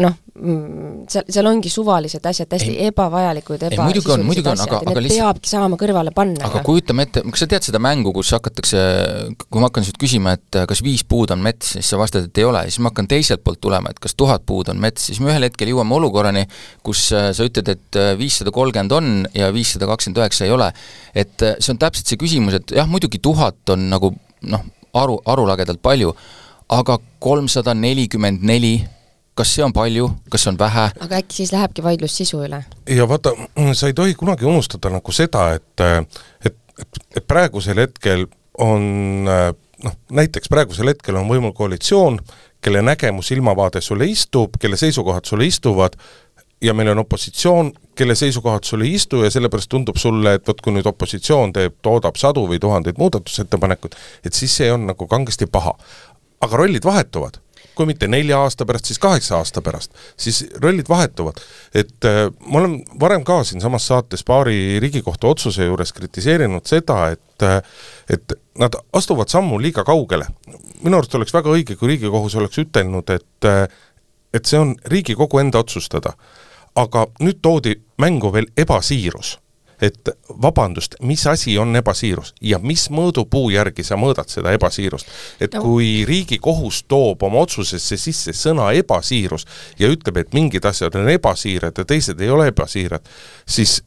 noh, 0.01 0.13
mm, 0.35 1.05
seal, 1.11 1.25
seal 1.31 1.49
ongi 1.49 1.69
suvalised 1.71 2.25
asjad, 2.29 2.49
täiesti 2.51 2.73
ei, 2.73 2.89
ebavajalikud, 2.91 3.63
ebasisulised 3.69 4.49
asjad 4.51 4.73
aga, 4.73 4.79
ja 4.81 4.91
need 4.91 5.01
lihtsalt, 5.05 5.23
peabki 5.23 5.51
saama 5.51 5.79
kõrvale 5.79 6.13
panna. 6.15 6.47
aga 6.47 6.61
kujutame 6.65 7.07
ette, 7.07 7.23
kas 7.31 7.43
sa 7.43 7.49
tead 7.53 7.67
seda 7.67 7.81
mängu, 7.83 8.13
kus 8.15 8.31
hakatakse, 8.35 8.83
kui 9.47 9.61
ma 9.61 9.69
hakkan 9.69 9.87
sinult 9.87 9.99
küsima, 10.01 10.35
et 10.37 10.59
kas 10.69 10.83
viis 10.85 11.03
puud 11.07 11.33
on 11.35 11.43
mets, 11.43 11.73
siis 11.77 11.91
sa 11.93 11.99
vastad, 12.01 12.29
et 12.29 12.41
ei 12.41 12.47
ole, 12.47 12.63
siis 12.67 12.81
ma 12.83 12.91
hakkan 12.91 13.09
teiselt 13.11 13.43
poolt 13.45 13.61
tulema, 13.63 13.93
et 13.93 14.01
kas 14.03 14.17
tuhat 14.19 14.45
puud 14.47 14.71
on 14.73 14.81
mets, 14.83 15.09
siis 15.09 15.21
me 15.23 15.31
ühel 15.33 15.47
hetkel 15.47 15.71
jõuame 15.73 15.97
olukorrani, 15.97 16.45
kus 16.85 17.07
äh, 17.15 17.29
sa 17.37 17.47
ütled, 17.47 17.73
et 17.73 17.99
äh, 17.99 18.13
viissada 18.19 18.53
kolmkümmend 18.55 18.97
on 18.97 19.13
ja 19.37 19.51
viissada 19.55 19.89
kakskümmend 19.89 20.23
üheksa 20.23 20.47
ei 20.47 20.55
ole. 20.55 20.71
et 21.17 21.41
äh, 21.43 21.55
see 21.59 21.73
on 21.73 21.81
täpselt 21.81 22.09
see 22.09 22.19
küsimus, 22.19 22.59
et 22.59 22.75
jah, 22.77 22.89
muidugi 22.89 23.21
tuhat 23.23 23.73
on 23.73 23.89
nagu 23.91 24.11
noh, 24.47 24.67
aru, 24.97 25.17
arulagedalt 25.25 25.81
palju, 25.83 26.13
aga 26.73 26.97
kolmsada 27.23 27.73
nelikümmend 27.77 28.43
neli 28.45 28.75
kas 29.37 29.53
see 29.55 29.65
on 29.65 29.73
palju, 29.75 30.09
kas 30.33 30.47
on 30.49 30.57
vähe? 30.59 30.87
aga 31.05 31.21
äkki 31.21 31.41
siis 31.41 31.53
lähebki 31.53 31.85
vaidlus 31.85 32.17
sisu 32.17 32.41
üle? 32.47 32.63
ja 32.89 33.07
vaata, 33.09 33.33
sa 33.77 33.91
ei 33.91 33.95
tohi 33.97 34.17
kunagi 34.17 34.47
unustada 34.49 34.91
nagu 34.93 35.15
seda, 35.15 35.49
et 35.57 35.85
et, 35.85 36.19
et, 36.49 37.01
et 37.17 37.27
praegusel 37.27 37.81
hetkel 37.85 38.27
on 38.63 39.25
noh, 39.27 39.97
näiteks 40.11 40.49
praegusel 40.49 40.93
hetkel 40.93 41.19
on 41.19 41.29
võimul 41.29 41.53
koalitsioon, 41.57 42.19
kelle 42.63 42.81
nägemus, 42.81 43.31
ilmavaade 43.35 43.81
sulle 43.85 44.07
istub, 44.09 44.57
kelle 44.59 44.79
seisukohad 44.79 45.29
sulle 45.29 45.45
istuvad, 45.45 45.97
ja 46.61 46.73
meil 46.73 46.89
on 46.89 47.03
opositsioon, 47.03 47.71
kelle 47.95 48.15
seisukohad 48.15 48.65
sul 48.65 48.81
ei 48.81 48.95
istu 48.97 49.21
ja 49.23 49.31
sellepärast 49.31 49.69
tundub 49.69 49.97
sulle, 50.01 50.37
et 50.37 50.47
vot 50.47 50.61
kui 50.61 50.73
nüüd 50.73 50.89
opositsioon 50.89 51.53
teeb, 51.53 51.77
toodab 51.85 52.17
sadu 52.17 52.47
või 52.49 52.59
tuhandeid 52.61 52.97
muudatusettepanekuid, 52.97 53.97
et 54.25 54.33
siis 54.33 54.55
see 54.61 54.71
on 54.73 54.87
nagu 54.89 55.07
kangesti 55.07 55.45
paha. 55.45 55.75
aga 56.41 56.57
rollid 56.57 56.85
vahetuvad 56.85 57.39
kui 57.77 57.87
mitte 57.89 58.09
nelja 58.09 58.39
aasta 58.41 58.65
pärast, 58.65 58.89
siis 58.89 58.99
kaheksa 59.01 59.37
aasta 59.37 59.61
pärast, 59.61 59.93
siis 60.17 60.43
rollid 60.61 60.89
vahetuvad. 60.89 61.41
et 61.75 62.05
äh, 62.05 62.27
ma 62.45 62.59
olen 62.59 62.81
varem 62.99 63.23
ka 63.23 63.43
siinsamas 63.43 63.87
saates 63.87 64.23
paari 64.23 64.79
Riigikohtu 64.79 65.29
otsuse 65.29 65.65
juures 65.65 65.93
kritiseerinud 65.93 66.65
seda, 66.65 67.07
et 67.13 67.43
äh, 67.43 67.61
et 68.09 68.33
nad 68.57 68.75
astuvad 68.93 69.29
sammu 69.29 69.61
liiga 69.61 69.83
kaugele. 69.83 70.27
minu 70.83 70.97
arust 70.97 71.15
oleks 71.15 71.33
väga 71.33 71.53
õige, 71.53 71.75
kui 71.75 71.93
Riigikohus 71.93 72.35
oleks 72.35 72.57
ütelnud, 72.57 73.09
et 73.09 73.45
äh, 73.45 73.67
et 74.33 74.45
see 74.45 74.59
on 74.59 74.75
Riigikogu 74.85 75.39
enda 75.39 75.59
otsustada. 75.59 76.13
aga 76.75 77.07
nüüd 77.19 77.39
toodi 77.41 77.73
mängu 77.97 78.33
veel 78.33 78.45
ebasiirus 78.57 79.37
et 79.81 80.09
vabandust, 80.41 80.95
mis 81.01 81.27
asi 81.27 81.57
on 81.57 81.75
ebasiirus 81.77 82.33
ja 82.41 82.59
mis 82.59 82.87
mõõdupuu 82.93 83.51
järgi 83.53 83.85
sa 83.85 83.97
mõõdad 83.99 84.29
seda 84.31 84.53
ebasiirust. 84.57 85.07
et 85.39 85.53
no. 85.53 85.61
kui 85.61 86.05
Riigikohus 86.07 86.83
toob 86.87 87.23
oma 87.23 87.43
otsusesse 87.45 87.97
sisse 87.97 88.33
sõna 88.33 88.71
ebasiirus 88.77 89.45
ja 89.79 89.89
ütleb, 89.91 90.17
et 90.17 90.33
mingid 90.33 90.65
asjad 90.65 90.95
on 90.95 91.09
ebasiirad 91.09 91.77
ja 91.77 91.85
teised 91.85 92.21
ei 92.21 92.29
ole 92.29 92.49
ebasiirad, 92.53 93.05
siis 93.45 93.81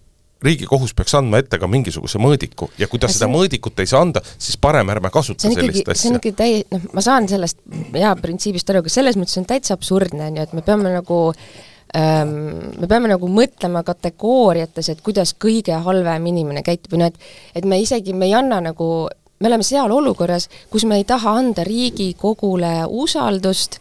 riigikohus 0.45 0.95
peaks 0.97 1.15
andma 1.19 1.41
ette 1.43 1.59
ka 1.61 1.69
mingisuguse 1.69 2.21
mõõdiku 2.23 2.71
ja 2.81 2.89
kui 2.89 3.01
ta 3.01 3.11
ja 3.11 3.17
seda 3.17 3.27
see... 3.27 3.35
mõõdikut 3.35 3.83
ei 3.83 3.91
saa 3.91 4.05
anda, 4.07 4.23
siis 4.39 4.57
parem 4.61 4.89
ärme 4.93 5.11
kasuta 5.13 5.49
ikkagi, 5.49 5.67
sellist 5.67 5.91
asja. 5.93 6.03
see 6.03 6.13
on 6.13 6.21
ikkagi 6.21 6.37
täi-, 6.39 6.63
noh, 6.73 6.87
ma 6.97 7.05
saan 7.05 7.29
sellest 7.29 7.61
jaa, 8.01 8.15
printsiibist 8.21 8.73
aru, 8.73 8.85
aga 8.85 8.93
selles 8.93 9.19
mõttes 9.21 9.37
on 9.41 9.49
täitsa 9.51 9.77
absurdne, 9.77 10.31
on 10.31 10.41
ju, 10.41 10.47
et 10.49 10.57
me 10.57 10.65
peame 10.65 10.95
nagu 10.95 11.21
ähm, 11.35 11.70
me 11.95 12.89
peame 12.89 13.11
nagu 13.11 13.29
mõtlema 13.31 13.83
kategooriates, 13.87 14.93
et 14.93 15.01
kuidas 15.05 15.35
kõige 15.35 15.79
halvem 15.85 16.29
inimene 16.31 16.63
käitub. 16.67 16.93
Või 16.95 17.05
noh, 17.05 17.11
et 17.11 17.59
et 17.61 17.65
me 17.67 17.81
isegi, 17.83 18.15
me 18.15 18.29
ei 18.31 18.35
anna 18.39 18.61
nagu, 18.71 19.09
me 19.41 19.51
oleme 19.51 19.67
seal 19.67 19.91
olukorras, 19.91 20.49
kus 20.71 20.87
me 20.87 21.01
ei 21.01 21.05
taha 21.09 21.39
anda 21.43 21.65
Riigikogule 21.67 22.85
usaldust 22.89 23.81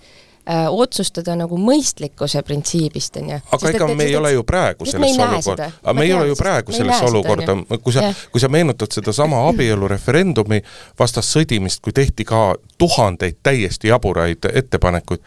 otsustada 0.69 1.35
nagu 1.37 1.57
mõistlikkuse 1.61 2.41
printsiibist, 2.45 3.17
on 3.21 3.29
ju. 3.29 3.39
aga 3.53 3.69
ega 3.69 3.87
me 3.93 4.07
ei 4.07 4.15
ole 4.17 4.31
ju 4.33 4.43
praegu 4.47 4.87
sellesse 4.87 5.21
olukorda, 5.21 5.67
aga 5.83 5.93
me 5.93 6.05
ei 6.05 6.13
ole 6.13 6.27
ju 6.31 6.37
praegu 6.39 6.73
sellesse 6.73 7.05
olukorda, 7.05 7.55
kui 7.83 7.93
sa, 7.93 8.07
kui 8.31 8.41
sa 8.41 8.49
meenutad 8.49 8.93
sedasama 8.95 9.43
abielureferendumi 9.51 10.61
vastast 10.99 11.35
sõdimist, 11.35 11.83
kui 11.85 11.93
tehti 11.93 12.25
ka 12.25 12.55
tuhandeid 12.81 13.43
täiesti 13.45 13.91
jaburaid 13.91 14.49
ettepanekuid, 14.53 15.21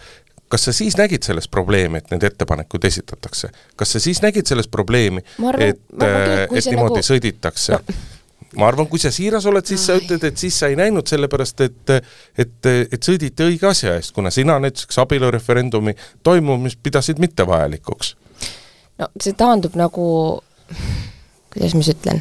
kas 0.53 0.69
sa 0.69 0.73
siis 0.77 0.97
nägid 1.01 1.25
selles 1.25 1.49
probleemi, 1.49 2.03
et 2.03 2.11
need 2.13 2.25
ettepanekud 2.29 2.85
esitatakse? 2.85 3.49
kas 3.77 3.95
sa 3.97 4.01
siis 4.03 4.21
nägid 4.23 4.49
selles 4.49 4.69
probleemi, 4.69 5.25
et, 5.59 5.81
et 5.81 6.67
niimoodi 6.69 7.01
nagu... 7.01 7.07
sõditakse 7.07 7.79
no.? 7.79 8.01
ma 8.61 8.69
arvan, 8.69 8.89
kui 8.91 9.01
sa 9.01 9.09
siiras 9.15 9.47
oled, 9.49 9.65
siis 9.65 9.87
sa 9.89 9.97
ütled, 9.97 10.25
et 10.29 10.41
siis 10.41 10.59
sa 10.61 10.69
ei 10.69 10.77
näinud, 10.77 11.09
sellepärast 11.09 11.65
et 11.65 11.95
et, 11.97 12.69
et 12.69 13.01
sõditi 13.01 13.47
õige 13.47 13.71
asja 13.71 13.95
eest, 13.97 14.13
kuna 14.17 14.33
sina 14.35 14.59
näiteks 14.61 15.01
abielureferendumi 15.07 15.97
toimumist 16.23 16.83
pidasid 16.83 17.23
mittevajalikuks. 17.23 18.17
no 19.01 19.09
see 19.21 19.33
taandub 19.39 19.79
nagu, 19.81 20.05
kuidas 21.55 21.79
ma 21.79 21.81
siis 21.81 21.97
ütlen? 21.97 22.21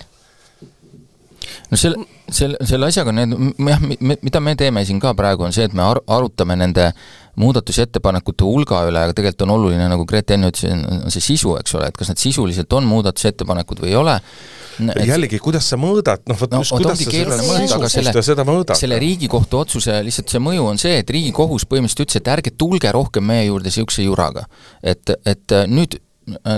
No 1.71 1.79
selle, 1.79 2.05
selle, 2.27 2.59
selle 2.67 2.89
asjaga 2.91 3.13
need, 3.15 3.35
jah, 3.67 3.83
mida 4.11 4.43
me 4.43 4.55
teeme 4.59 4.85
siin 4.87 5.01
ka 5.03 5.13
praegu, 5.17 5.47
on 5.47 5.55
see, 5.55 5.67
et 5.69 5.75
me 5.77 5.83
ar-, 5.85 6.03
arutame 6.11 6.57
nende 6.59 6.91
muudatusettepanekute 7.41 8.47
hulga 8.47 8.83
üle, 8.89 9.05
aga 9.05 9.15
tegelikult 9.15 9.45
on 9.47 9.55
oluline, 9.55 9.85
nagu 9.91 10.05
Grete 10.07 10.35
enne 10.35 10.51
ütles, 10.51 10.67
on 10.71 11.13
see 11.13 11.23
sisu, 11.31 11.55
eks 11.61 11.77
ole, 11.79 11.87
et 11.91 11.99
kas 11.99 12.11
need 12.11 12.21
sisuliselt 12.21 12.75
on 12.75 12.89
muudatusettepanekud 12.91 13.85
või 13.85 13.93
ei 13.93 14.01
ole 14.01 14.17
et 14.81 15.07
jällegi, 15.07 15.39
kuidas 15.43 15.67
sa 15.71 15.77
mõõdad, 15.79 16.23
noh 16.29 16.37
vot 16.39 16.53
no, 16.53 16.61
just 16.63 16.73
kuidas 16.75 17.01
sa 17.01 17.11
seda 17.11 17.37
aga 17.77 17.89
selle, 17.91 18.13
seda 18.25 18.45
mõõdad? 18.47 18.77
selle 18.79 18.99
Riigikohtu 19.01 19.59
otsuse 19.61 19.97
lihtsalt 20.05 20.31
see 20.31 20.43
mõju 20.43 20.67
on 20.73 20.79
see, 20.81 21.01
et 21.03 21.11
Riigikohus 21.13 21.67
põhimõtteliselt 21.69 22.05
ütles, 22.07 22.21
et 22.21 22.31
ärge 22.31 22.53
tulge 22.57 22.93
rohkem 22.95 23.27
meie 23.27 23.47
juurde 23.49 23.69
niisuguse 23.69 24.05
juraga. 24.05 24.47
et, 24.81 25.13
et 25.27 25.57
nüüd 25.69 25.99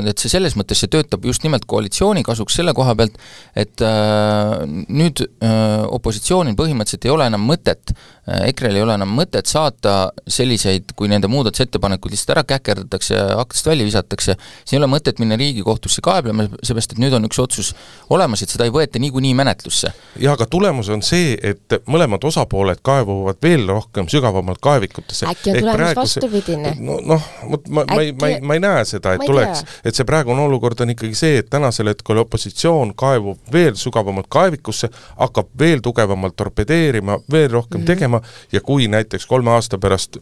et 0.09 0.21
see 0.21 0.31
selles 0.31 0.55
mõttes, 0.59 0.79
see 0.79 0.91
töötab 0.91 1.25
just 1.27 1.43
nimelt 1.45 1.65
koalitsiooni 1.69 2.23
kasuks 2.25 2.59
selle 2.59 2.73
koha 2.77 2.95
pealt, 2.99 3.19
et 3.59 3.83
äh, 3.83 4.63
nüüd 4.87 5.23
äh, 5.23 5.83
opositsioonil 5.97 6.57
põhimõtteliselt 6.59 7.09
ei 7.09 7.13
ole 7.15 7.29
enam 7.31 7.45
mõtet 7.49 7.93
äh,, 7.93 8.22
EKRE-l 8.27 8.77
ei 8.79 8.83
ole 8.85 8.95
enam 8.95 9.11
mõtet 9.17 9.49
saata 9.51 10.13
selliseid, 10.31 10.93
kui 10.95 11.09
nende 11.11 11.27
muudatusettepanekud 11.27 12.13
lihtsalt 12.13 12.37
ära 12.37 12.43
käkerdatakse 12.47 13.17
ja 13.17 13.25
aknast 13.41 13.67
välja 13.67 13.87
visatakse, 13.87 14.35
siis 14.63 14.75
ei 14.75 14.79
ole 14.79 14.87
mõtet 14.91 15.19
minna 15.19 15.35
Riigikohtusse 15.39 16.01
kaeblema, 16.05 16.45
seepärast 16.63 16.95
et 16.95 17.01
nüüd 17.03 17.15
on 17.17 17.27
üks 17.27 17.41
otsus 17.43 17.73
olemas, 18.13 18.45
et 18.45 18.53
seda 18.53 18.63
ei 18.63 18.71
võeta 18.71 19.01
niikuinii 19.03 19.33
menetlusse. 19.35 19.91
jaa, 20.19 20.37
aga 20.37 20.47
tulemus 20.47 20.89
on 20.93 21.03
see, 21.03 21.35
et 21.35 21.75
mõlemad 21.83 22.23
osapooled 22.23 22.79
kaevuvad 22.85 23.41
veel 23.43 23.67
rohkem 23.67 24.07
sügavamalt 24.07 24.63
kaevikutesse. 24.63 25.27
äkki 25.27 25.51
on 25.51 25.59
tulemus 25.59 25.95
vastupidine? 25.99 26.75
no 26.79 27.01
noh, 27.03 27.27
vot 27.51 27.67
ma, 27.67 27.83
ma 27.91 27.99
ei, 28.01 28.15
ma 28.15 28.31
ei, 28.31 28.39
ma 28.41 28.55
ei 28.59 28.63
näe 28.63 28.87
seda, 28.87 29.17
et 29.17 29.27
tuleks 29.27 29.65
et 29.83 29.95
see 29.95 30.07
praegune 30.07 30.41
olukord 30.47 30.79
on 30.83 30.95
ikkagi 30.95 31.17
see, 31.17 31.43
et 31.43 31.49
tänasel 31.51 31.91
hetkel 31.91 32.23
opositsioon 32.23 32.93
kaevub 32.95 33.51
veel 33.51 33.75
sügavamalt 33.79 34.31
kaevikusse, 34.31 34.89
hakkab 35.19 35.51
veel 35.59 35.83
tugevamalt 35.83 36.35
torpedeerima, 36.39 37.19
veel 37.31 37.51
rohkem 37.51 37.81
mm 37.81 37.83
-hmm. 37.83 37.87
tegema 37.87 38.12
ja 38.51 38.61
kui 38.61 38.87
näiteks 38.87 39.25
kolme 39.25 39.51
aasta 39.51 39.77
pärast 39.77 40.17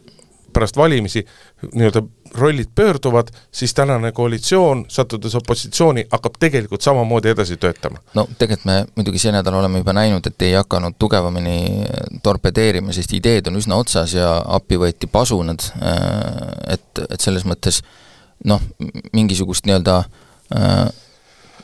pärast 0.52 0.76
valimisi 0.76 1.26
nii-öelda 1.74 2.02
rollid 2.34 2.68
pöörduvad, 2.74 3.28
siis 3.52 3.74
tänane 3.74 4.12
koalitsioon, 4.12 4.84
sattudes 4.88 5.34
opositsiooni, 5.34 6.06
hakkab 6.10 6.34
tegelikult 6.38 6.80
samamoodi 6.80 7.28
edasi 7.28 7.56
töötama. 7.56 7.98
no 8.14 8.28
tegelikult 8.38 8.64
me 8.64 8.84
muidugi 8.96 9.18
see 9.18 9.32
nädal 9.32 9.54
oleme 9.54 9.78
juba 9.78 9.92
näinud, 9.92 10.26
et 10.26 10.42
ei 10.42 10.52
hakanud 10.52 10.96
tugevamini 10.98 11.84
torpedeerima, 12.22 12.92
sest 12.92 13.12
ideed 13.12 13.48
on 13.48 13.56
üsna 13.60 13.76
otsas 13.80 14.14
ja 14.14 14.34
appi 14.46 14.80
võeti 14.80 15.08
pasunad, 15.12 15.64
äh, 15.82 16.74
et, 16.76 17.04
et 17.08 17.20
selles 17.20 17.44
mõttes 17.48 17.82
noh, 18.44 18.60
mingisugust 19.12 19.68
nii-öelda 19.68 19.98
äh, 20.02 20.88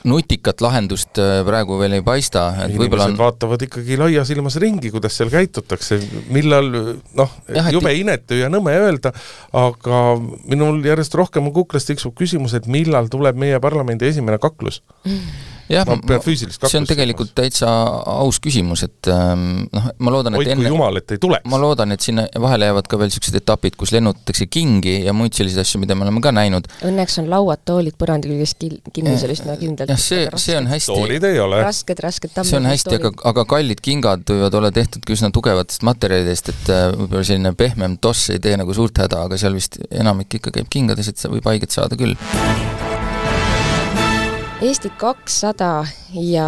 nutikat 0.07 0.61
lahendust 0.63 1.19
äh, 1.19 1.41
praegu 1.47 1.79
veel 1.81 1.97
ei 1.97 2.03
paista, 2.05 2.47
et 2.65 2.75
võib-olla 2.79 3.09
on 3.09 3.17
vaatavad 3.19 3.65
ikkagi 3.67 3.99
laias 3.99 4.31
ilmas 4.35 4.59
ringi, 4.61 4.91
kuidas 4.93 5.17
seal 5.19 5.31
käitutakse, 5.33 5.99
millal 6.33 6.71
noh, 7.19 7.37
jube 7.73 7.91
et... 7.91 8.01
inetu 8.03 8.39
ja 8.39 8.51
nõme 8.51 8.75
öelda, 8.79 9.13
aga 9.59 10.03
minul 10.49 10.81
järjest 10.85 11.15
rohkem 11.19 11.51
kuklast 11.55 11.91
tiksub 11.91 12.15
küsimus, 12.19 12.55
et 12.57 12.69
millal 12.71 13.11
tuleb 13.11 13.39
meie 13.39 13.59
parlamendi 13.63 14.11
esimene 14.11 14.41
kaklus? 14.41 14.83
Mm 15.03 15.57
jah, 15.69 15.85
see 16.65 16.79
on 16.79 16.87
tegelikult 16.89 17.31
täitsa 17.37 17.69
aus 18.09 18.39
küsimus, 18.41 18.83
et 18.87 19.09
ähm, 19.13 19.67
noh, 19.73 19.89
ma 20.01 20.13
loodan, 20.13 20.35
et 20.35 20.43
Oid, 20.43 20.51
enne 20.55 20.71
jumal, 20.71 20.99
et 21.01 21.13
ei 21.15 21.21
tuleks. 21.21 21.45
ma 21.49 21.59
loodan, 21.61 21.93
et 21.95 22.05
sinna 22.05 22.25
vahele 22.41 22.69
jäävad 22.69 22.89
ka 22.89 22.99
veel 22.99 23.11
niisugused 23.11 23.37
etapid, 23.39 23.77
kus 23.79 23.93
lennutatakse 23.95 24.49
kingi 24.51 24.95
ja 25.05 25.13
muid 25.15 25.37
selliseid 25.37 25.63
asju, 25.63 25.81
mida 25.83 25.97
me 25.97 26.07
oleme 26.07 26.23
ka 26.25 26.33
näinud. 26.35 26.69
Õnneks 26.89 27.19
on 27.21 27.29
lauad-toolid 27.31 27.97
põranda 28.01 28.29
küljes 28.31 28.55
kinni, 28.59 29.15
see 29.15 29.29
on 29.29 29.35
üsna 29.35 29.57
kindlalt. 29.61 29.93
jah, 29.93 30.01
see, 30.01 30.25
see 30.41 30.57
on 30.57 30.69
hästi 30.71 30.93
toolid 30.93 31.29
ei 31.29 31.39
ole. 31.43 31.61
rasked, 31.65 32.03
rasked 32.05 32.33
tammid. 32.33 32.51
see 32.51 32.59
on 32.61 32.69
hästi, 32.69 32.97
aga, 32.99 33.13
aga 33.33 33.45
kallid 33.55 33.83
kingad 33.85 34.25
võivad 34.29 34.59
olla 34.61 34.73
tehtud 34.75 35.05
ka 35.05 35.15
üsna 35.15 35.31
tugevatest 35.35 35.85
materjalidest, 35.87 36.53
et 36.55 36.73
äh, 36.73 36.89
võib-olla 36.95 37.25
selline 37.29 37.53
pehmem 37.59 37.99
toss 38.01 38.33
ei 38.33 38.41
tee 38.43 38.57
nagu 38.59 38.73
suurt 38.75 39.05
häda, 39.05 39.25
aga 39.29 39.39
seal 39.41 39.57
vist 39.57 39.79
enamik 39.89 40.39
ikka 40.41 40.55
käib 40.59 40.71
kingades, 40.73 41.13
et 41.13 41.25
võib 41.29 41.45
haiget 41.51 41.75
saada 41.75 41.99
küll 41.99 42.17
Eesti 44.59 44.89
kakssada 44.99 45.85
ja 46.19 46.47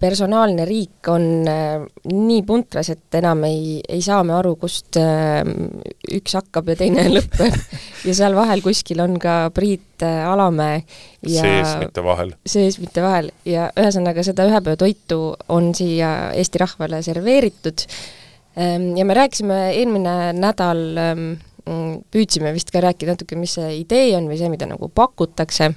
personaalne 0.00 0.66
riik 0.68 1.08
on 1.08 1.22
äh, 1.48 1.86
nii 2.12 2.42
puntras, 2.44 2.90
et 2.92 3.16
enam 3.16 3.40
ei, 3.48 3.78
ei 3.88 4.02
saa 4.04 4.18
me 4.26 4.34
aru, 4.36 4.52
kust 4.60 4.98
äh, 5.00 5.40
üks 6.12 6.36
hakkab 6.36 6.68
ja 6.68 6.76
teine 6.76 7.06
lõpeb. 7.14 7.56
ja 8.04 8.16
seal 8.18 8.36
vahel 8.36 8.60
kuskil 8.60 9.00
on 9.00 9.16
ka 9.22 9.38
Priit 9.56 10.04
äh, 10.04 10.28
Alamäe 10.28 10.82
ja 11.24 11.46
sees, 11.46 11.72
mitte 11.80 12.04
vahel. 12.04 12.34
sees, 12.44 12.76
mitte 12.84 13.06
vahel. 13.06 13.32
ja 13.48 13.70
ühesõnaga, 13.80 14.26
seda 14.28 14.44
ühepäevatoitu 14.50 15.22
on 15.56 15.72
siia 15.78 16.12
Eesti 16.36 16.60
rahvale 16.60 17.00
serveeritud 17.06 17.88
ähm, 18.60 18.90
ja 19.00 19.08
me 19.08 19.16
rääkisime 19.16 19.62
eelmine 19.70 20.18
nädal, 20.36 20.84
ähm, 21.00 21.28
püüdsime 22.12 22.52
vist 22.52 22.76
ka 22.76 22.84
rääkida 22.84 23.16
natuke, 23.16 23.40
mis 23.40 23.56
see 23.56 23.78
idee 23.80 24.10
on 24.20 24.28
või 24.28 24.36
see, 24.36 24.52
mida 24.52 24.68
nagu 24.68 24.92
pakutakse 24.92 25.72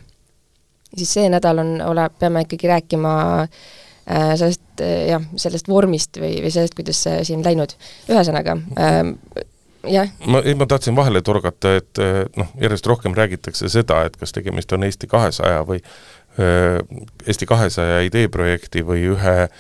siis 0.98 1.14
see 1.14 1.30
nädal 1.32 1.64
on, 1.64 1.78
ole, 1.86 2.10
peame 2.20 2.46
ikkagi 2.46 2.68
rääkima 2.72 3.14
äh, 3.44 4.34
sellest 4.36 4.84
äh, 4.84 5.08
jah, 5.12 5.24
sellest 5.36 5.70
vormist 5.72 6.20
või, 6.22 6.38
või 6.44 6.52
sellest, 6.54 6.76
kuidas 6.78 7.04
see 7.06 7.24
siin 7.28 7.46
läinud. 7.46 7.76
ühesõnaga 8.10 8.58
äh,, 8.78 9.46
jah. 9.88 10.10
ma, 10.26 10.42
ei 10.46 10.56
ma 10.56 10.66
tahtsin 10.66 10.96
vahele 10.96 11.22
torgata, 11.22 11.76
et 11.80 12.02
äh, 12.02 12.24
noh, 12.38 12.50
järjest 12.62 12.88
rohkem 12.90 13.16
räägitakse 13.18 13.70
seda, 13.72 14.04
et 14.08 14.18
kas 14.20 14.34
tegemist 14.36 14.74
on 14.74 14.86
Eesti 14.88 15.10
kahesaja 15.12 15.64
või 15.68 15.82
äh, 15.82 16.80
Eesti 17.28 17.50
kahesaja 17.50 18.02
ideeprojekti 18.08 18.86
või 18.88 19.06
ühe 19.16 19.38
äh, 19.44 19.52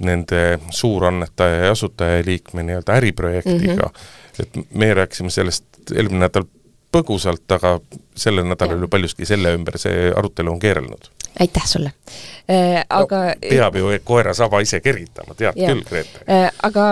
nende 0.00 0.60
suurannetaja 0.70 1.66
ja 1.66 1.74
asutajaliikme 1.76 2.64
nii-öelda 2.66 2.98
äriprojektiga 3.00 3.90
mm, 3.90 3.98
-hmm. 3.98 4.44
et 4.44 4.74
meie 4.74 4.94
rääkisime 5.02 5.30
sellest 5.30 5.64
eelmine 5.94 6.26
nädal 6.26 6.48
põgusalt, 6.94 7.44
aga 7.56 7.76
sellel 8.18 8.48
nädalal 8.48 8.84
ju 8.84 8.90
paljuski 8.90 9.26
selle 9.28 9.52
ümber 9.56 9.78
see 9.80 10.10
arutelu 10.16 10.52
on 10.52 10.60
keerelnud. 10.62 11.10
aitäh 11.40 11.66
sulle 11.66 11.92
äh,! 12.50 12.84
Aga 12.88 13.24
no, 13.34 13.40
peab 13.42 13.76
ju 13.76 13.90
koera 14.04 14.34
saba 14.34 14.60
ise 14.64 14.80
kergitama, 14.80 15.36
tead 15.38 15.58
ja. 15.58 15.68
küll, 15.72 15.84
Grete 15.88 16.24
äh,. 16.26 16.48
Aga, 16.66 16.86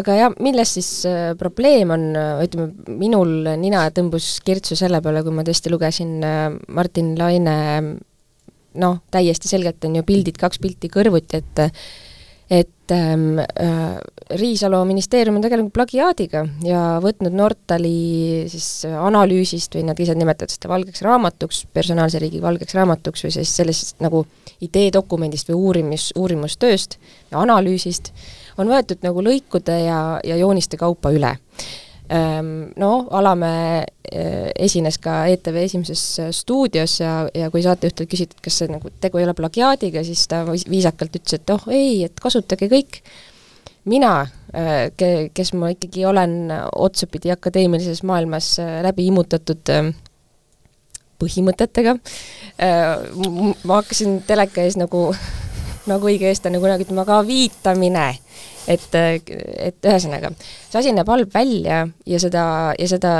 aga 0.00 0.18
jah, 0.18 0.34
milles 0.42 0.74
siis 0.78 0.90
äh, 1.08 1.32
probleem 1.38 1.94
on, 1.94 2.10
ütleme, 2.44 2.96
minul 2.98 3.54
nina 3.62 3.86
tõmbus 3.94 4.38
kirtsu 4.44 4.76
selle 4.78 5.00
peale, 5.04 5.22
kui 5.22 5.34
ma 5.34 5.46
tõesti 5.46 5.72
lugesin 5.72 6.18
äh, 6.26 6.44
Martin 6.68 7.14
Laine 7.18 7.56
noh, 8.78 9.00
täiesti 9.10 9.50
selgelt 9.50 9.84
on 9.86 9.96
ju 9.98 10.04
pildid, 10.06 10.38
kaks 10.38 10.60
pilti 10.62 10.90
kõrvuti, 10.92 11.40
et 11.40 11.62
et 12.50 12.92
ähm, 12.92 13.38
äh, 13.38 13.98
Riisalu 14.30 14.84
ministeerium 14.84 15.36
on 15.36 15.44
tegelenud 15.44 15.72
plagiaadiga 15.72 16.44
ja 16.64 16.82
võtnud 17.04 17.34
Nortali 17.36 18.46
siis 18.48 18.86
analüüsist 18.88 19.76
või 19.76 19.84
nad 19.88 20.00
ise 20.00 20.16
nimetavad 20.16 20.52
seda 20.52 20.70
valgeks 20.72 21.04
raamatuks, 21.04 21.62
personaalse 21.72 22.20
riigi 22.22 22.40
valgeks 22.44 22.76
raamatuks 22.76 23.24
või 23.26 23.34
siis 23.36 23.52
sellest 23.60 24.00
nagu 24.04 24.24
ideedokumendist 24.64 25.52
või 25.52 25.60
uurimis, 25.68 26.10
uurimustööst 26.16 26.98
ja 27.30 27.42
analüüsist, 27.44 28.12
on 28.58 28.72
võetud 28.72 29.04
nagu 29.04 29.24
lõikude 29.24 29.76
ja, 29.84 30.00
ja 30.24 30.40
jooniste 30.40 30.80
kaupa 30.80 31.12
üle 31.14 31.36
Ehm, 32.08 32.70
no 32.80 33.06
Alamäe 33.10 33.84
eh, 34.12 34.48
esines 34.56 34.96
ka 35.04 35.26
ETV 35.28 35.58
Esimeses 35.66 36.02
eh, 36.22 36.30
stuudios 36.32 36.94
ja, 37.02 37.26
ja 37.36 37.50
kui 37.52 37.60
saatejuhtidelt 37.60 38.08
küsiti, 38.08 38.36
et 38.38 38.46
kas 38.46 38.56
see 38.62 38.70
nagu 38.72 38.88
tegu 39.02 39.20
ei 39.20 39.26
ole 39.26 39.34
plagiaadiga, 39.36 40.00
siis 40.06 40.22
ta 40.30 40.40
viisakalt 40.48 41.18
ütles, 41.20 41.36
et 41.36 41.52
oh 41.52 41.66
ei, 41.68 42.06
et 42.08 42.22
kasutage 42.24 42.70
kõik. 42.72 43.02
mina, 43.88 44.12
eh, 44.56 44.88
ke-, 44.96 45.28
kes 45.36 45.52
ma 45.52 45.68
ikkagi 45.74 46.06
olen 46.08 46.48
otsapidi 46.72 47.32
akadeemilises 47.34 48.00
maailmas 48.08 48.54
läbi 48.84 49.10
immutatud 49.12 49.74
põhimõtetega, 51.18 51.96
ma 52.58 53.80
hakkasin 53.80 54.20
teleka 54.24 54.62
ees 54.64 54.78
nagu, 54.80 55.10
nagu 55.90 56.08
õige 56.08 56.30
eestlane 56.30 56.60
kunagi 56.62 56.88
ütlema, 56.88 57.04
aga 57.04 57.20
viitamine 57.26 58.12
et, 58.68 58.88
et 58.94 59.90
ühesõnaga, 59.90 60.32
see 60.68 60.80
asi 60.82 60.94
näeb 60.94 61.08
halb 61.08 61.34
välja 61.34 61.82
ja 62.06 62.22
seda, 62.22 62.44
ja 62.78 62.88
seda 62.90 63.12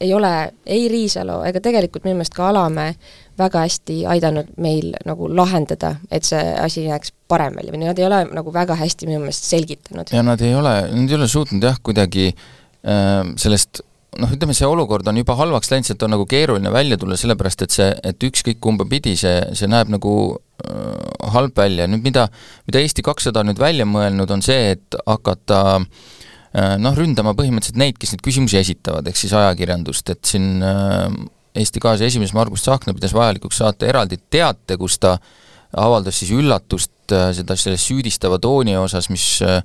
ei 0.00 0.14
ole 0.14 0.30
ei 0.66 0.88
Riisalu 0.90 1.40
ega 1.48 1.60
tegelikult 1.62 2.04
minu 2.06 2.18
meelest 2.18 2.34
ka 2.34 2.48
Alamäe 2.50 2.94
väga 3.38 3.64
hästi 3.64 4.00
aidanud 4.10 4.50
meil 4.62 4.92
nagu 5.06 5.28
lahendada, 5.30 5.94
et 6.10 6.26
see 6.26 6.42
asi 6.60 6.86
jääks 6.86 7.14
parem 7.30 7.56
välja 7.58 7.74
või 7.74 7.82
nad 7.82 7.98
ei 7.98 8.06
ole 8.06 8.20
nagu 8.34 8.52
väga 8.54 8.76
hästi 8.78 9.08
minu 9.10 9.22
meelest 9.24 9.48
selgitanud. 9.50 10.12
ja 10.12 10.22
nad 10.22 10.42
ei 10.42 10.54
ole, 10.54 10.74
nad 10.90 11.10
ei 11.10 11.18
ole 11.18 11.28
suutnud 11.30 11.62
jah, 11.66 11.78
kuidagi 11.82 12.30
äh, 12.30 13.34
sellest 13.40 13.82
noh, 14.20 14.32
ütleme 14.34 14.54
see 14.56 14.68
olukord 14.68 15.08
on 15.10 15.18
juba 15.20 15.36
halvaks 15.38 15.70
läinud, 15.72 15.88
sealt 15.88 16.02
on 16.06 16.14
nagu 16.14 16.26
keeruline 16.30 16.72
välja 16.72 16.98
tulla, 17.00 17.18
sellepärast 17.20 17.64
et 17.66 17.74
see, 17.74 17.90
et 18.10 18.26
ükskõik 18.28 18.60
kumba 18.62 18.86
pidi 18.90 19.14
see, 19.20 19.36
see 19.58 19.70
näeb 19.70 19.92
nagu 19.94 20.14
äh, 20.34 21.30
halb 21.34 21.56
välja, 21.58 21.88
nüüd 21.90 22.04
mida, 22.06 22.26
mida 22.68 22.82
Eesti 22.82 23.04
kakssada 23.06 23.42
on 23.42 23.52
nüüd 23.52 23.62
välja 23.62 23.86
mõelnud, 23.88 24.30
on 24.34 24.44
see, 24.44 24.74
et 24.76 24.98
hakata 25.04 25.62
äh, 25.78 26.74
noh, 26.82 26.96
ründama 26.98 27.36
põhimõtteliselt 27.38 27.80
neid, 27.80 28.00
kes 28.00 28.14
neid 28.14 28.24
küsimusi 28.26 28.60
esitavad, 28.60 29.06
ehk 29.10 29.20
siis 29.20 29.34
ajakirjandust, 29.38 30.14
et 30.14 30.34
siin 30.34 30.60
äh, 30.64 31.08
Eesti 31.54 31.82
kaasa 31.82 32.06
esimees 32.08 32.34
Margus 32.34 32.64
Tsahkna 32.66 32.96
pidas 32.96 33.14
vajalikuks 33.14 33.60
saata 33.62 33.86
eraldi 33.86 34.18
teate, 34.30 34.78
kus 34.80 34.98
ta 34.98 35.18
avaldas 35.80 36.18
siis 36.20 36.32
üllatust 36.34 37.12
äh, 37.14 37.30
seda, 37.36 37.56
selle 37.58 37.78
süüdistava 37.80 38.38
tooni 38.42 38.76
osas, 38.78 39.10
mis 39.12 39.26
äh, 39.44 39.60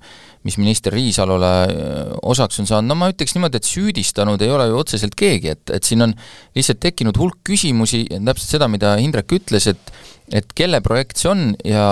mis 0.48 0.56
minister 0.58 0.94
Riisalole 0.96 1.50
äh, 1.68 2.12
osaks 2.32 2.62
on 2.62 2.70
saanud, 2.70 2.89
no 2.89 2.98
ma 3.00 3.10
ütleks 3.12 3.36
niimoodi, 3.36 3.60
et 3.60 3.68
süüdistanud 3.68 4.42
ei 4.46 4.54
ole 4.56 4.70
ju 4.70 4.78
otseselt 4.80 5.18
keegi, 5.20 5.56
et, 5.56 5.66
et 5.75 5.88
siin 5.88 6.06
on 6.06 6.16
lihtsalt 6.58 6.80
tekkinud 6.84 7.20
hulk 7.20 7.42
küsimusi, 7.50 8.06
täpselt 8.13 8.56
seda, 8.56 8.70
mida 8.72 8.96
Indrek 9.04 9.38
ütles, 9.39 9.70
et 9.72 9.94
et 10.30 10.46
kelle 10.54 10.78
projekt 10.86 11.18
see 11.18 11.30
on 11.32 11.39
ja, 11.66 11.84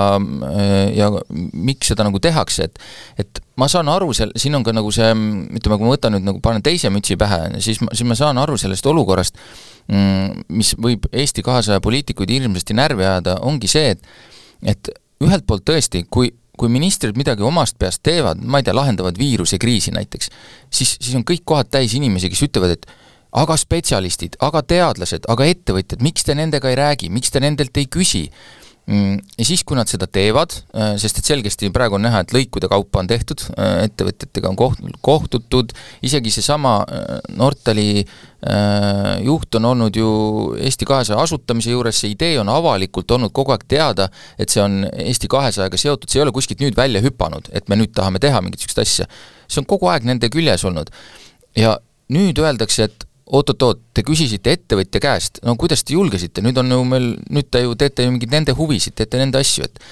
ja 0.93 1.07
miks 1.57 1.89
seda 1.89 2.05
nagu 2.05 2.19
tehakse, 2.21 2.67
et 2.67 3.23
et 3.23 3.39
ma 3.57 3.65
saan 3.71 3.89
aru, 3.89 4.11
seal, 4.13 4.29
siin 4.37 4.53
on 4.53 4.65
ka 4.65 4.75
nagu 4.77 4.91
see, 4.93 5.07
ütleme, 5.57 5.79
kui 5.79 5.87
ma 5.87 5.95
võtan 5.95 6.13
nüüd 6.13 6.27
nagu, 6.27 6.41
panen 6.45 6.61
teise 6.61 6.91
mütsi 6.93 7.17
pähe, 7.17 7.47
siis 7.65 7.81
ma, 7.81 7.89
siis 7.97 8.05
ma 8.05 8.17
saan 8.19 8.37
aru 8.37 8.59
sellest 8.61 8.85
olukorrast, 8.85 9.41
mis 9.87 10.73
võib 10.83 11.05
Eesti 11.11 11.43
kahesaja 11.45 11.79
poliitikuid 11.83 12.31
hirmsasti 12.33 12.75
närvi 12.75 13.05
ajada, 13.05 13.37
ongi 13.47 13.69
see, 13.71 13.95
et 13.95 14.03
et 14.65 14.89
ühelt 15.23 15.45
poolt 15.47 15.63
tõesti, 15.67 16.03
kui 16.11 16.33
kui 16.57 16.71
ministrid 16.73 17.17
midagi 17.17 17.45
omast 17.45 17.77
peast 17.77 18.01
teevad, 18.01 18.39
ma 18.41 18.57
ei 18.57 18.65
tea, 18.65 18.73
lahendavad 18.73 19.17
viirusekriisi 19.21 19.91
näiteks, 19.93 20.31
siis, 20.73 20.95
siis 20.97 21.13
on 21.13 21.21
kõik 21.27 21.43
kohad 21.45 21.69
täis 21.69 21.93
inimesi, 21.93 22.31
kes 22.33 22.41
ütlevad, 22.47 22.73
et 22.73 22.87
aga 23.37 23.57
spetsialistid, 23.61 24.39
aga 24.41 24.63
teadlased, 24.65 25.27
aga 25.29 25.47
ettevõtjad, 25.51 26.01
miks 26.01 26.25
te 26.25 26.33
nendega 26.37 26.71
ei 26.71 26.79
räägi, 26.79 27.11
miks 27.13 27.33
te 27.33 27.43
nendelt 27.43 27.77
ei 27.77 27.85
küsi? 27.93 28.23
Mm, 28.87 29.17
ja 29.35 29.43
siis, 29.43 29.65
kui 29.67 29.75
nad 29.75 29.89
seda 29.91 30.07
teevad, 30.07 30.53
äh, 30.71 30.93
sest 31.01 31.17
et 31.19 31.27
selgesti 31.27 31.67
praegu 31.75 31.97
on 31.97 32.05
näha, 32.05 32.21
et 32.23 32.31
lõikude 32.31 32.69
kaupa 32.71 33.01
on 33.01 33.09
tehtud, 33.09 33.41
äh, 33.59 33.81
ettevõtjatega 33.89 34.47
on 34.47 34.55
koht-, 34.55 34.85
kohtutud, 35.03 35.73
isegi 36.07 36.31
seesama 36.31 36.79
äh, 36.85 37.17
Nortali 37.35 38.05
juht 39.25 39.55
on 39.57 39.65
olnud 39.65 39.95
ju 39.97 40.07
Eesti 40.61 40.85
kahesaja 40.85 41.17
asutamise 41.19 41.71
juures, 41.73 41.97
see 41.97 42.11
idee 42.13 42.35
on 42.37 42.51
avalikult 42.53 43.09
olnud 43.15 43.33
kogu 43.35 43.55
aeg 43.55 43.63
teada, 43.67 44.05
et 44.37 44.53
see 44.53 44.61
on 44.61 44.83
Eesti 44.85 45.27
kahesajaga 45.31 45.79
seotud, 45.81 46.05
see 46.07 46.21
ei 46.21 46.23
ole 46.27 46.35
kuskilt 46.35 46.61
nüüd 46.61 46.77
välja 46.77 47.01
hüpanud, 47.01 47.49
et 47.57 47.65
me 47.67 47.79
nüüd 47.81 47.95
tahame 47.97 48.21
teha 48.21 48.39
mingit 48.45 48.61
niisugust 48.61 48.83
asja. 48.83 49.09
see 49.49 49.63
on 49.63 49.67
kogu 49.67 49.89
aeg 49.89 50.05
nende 50.05 50.29
küljes 50.29 50.63
olnud. 50.69 50.93
ja 51.57 51.79
nüüd 52.13 52.37
öeldakse, 52.37 52.87
et 52.91 53.06
oot-oot-oot, 53.27 53.81
te 53.95 54.03
küsisite 54.07 54.53
ettevõtja 54.55 55.01
käest, 55.03 55.41
no 55.45 55.57
kuidas 55.59 55.83
te 55.83 55.95
julgesite, 55.95 56.43
nüüd 56.45 56.57
on 56.61 56.71
ju 56.71 56.83
meil, 56.87 57.09
nüüd 57.33 57.49
te 57.51 57.63
ju 57.65 57.75
teete 57.79 58.05
ju 58.05 58.13
mingeid 58.13 58.33
nende 58.33 58.55
huvisid, 58.57 58.95
teete 58.97 59.19
nende 59.21 59.41
asju, 59.41 59.67
et 59.67 59.83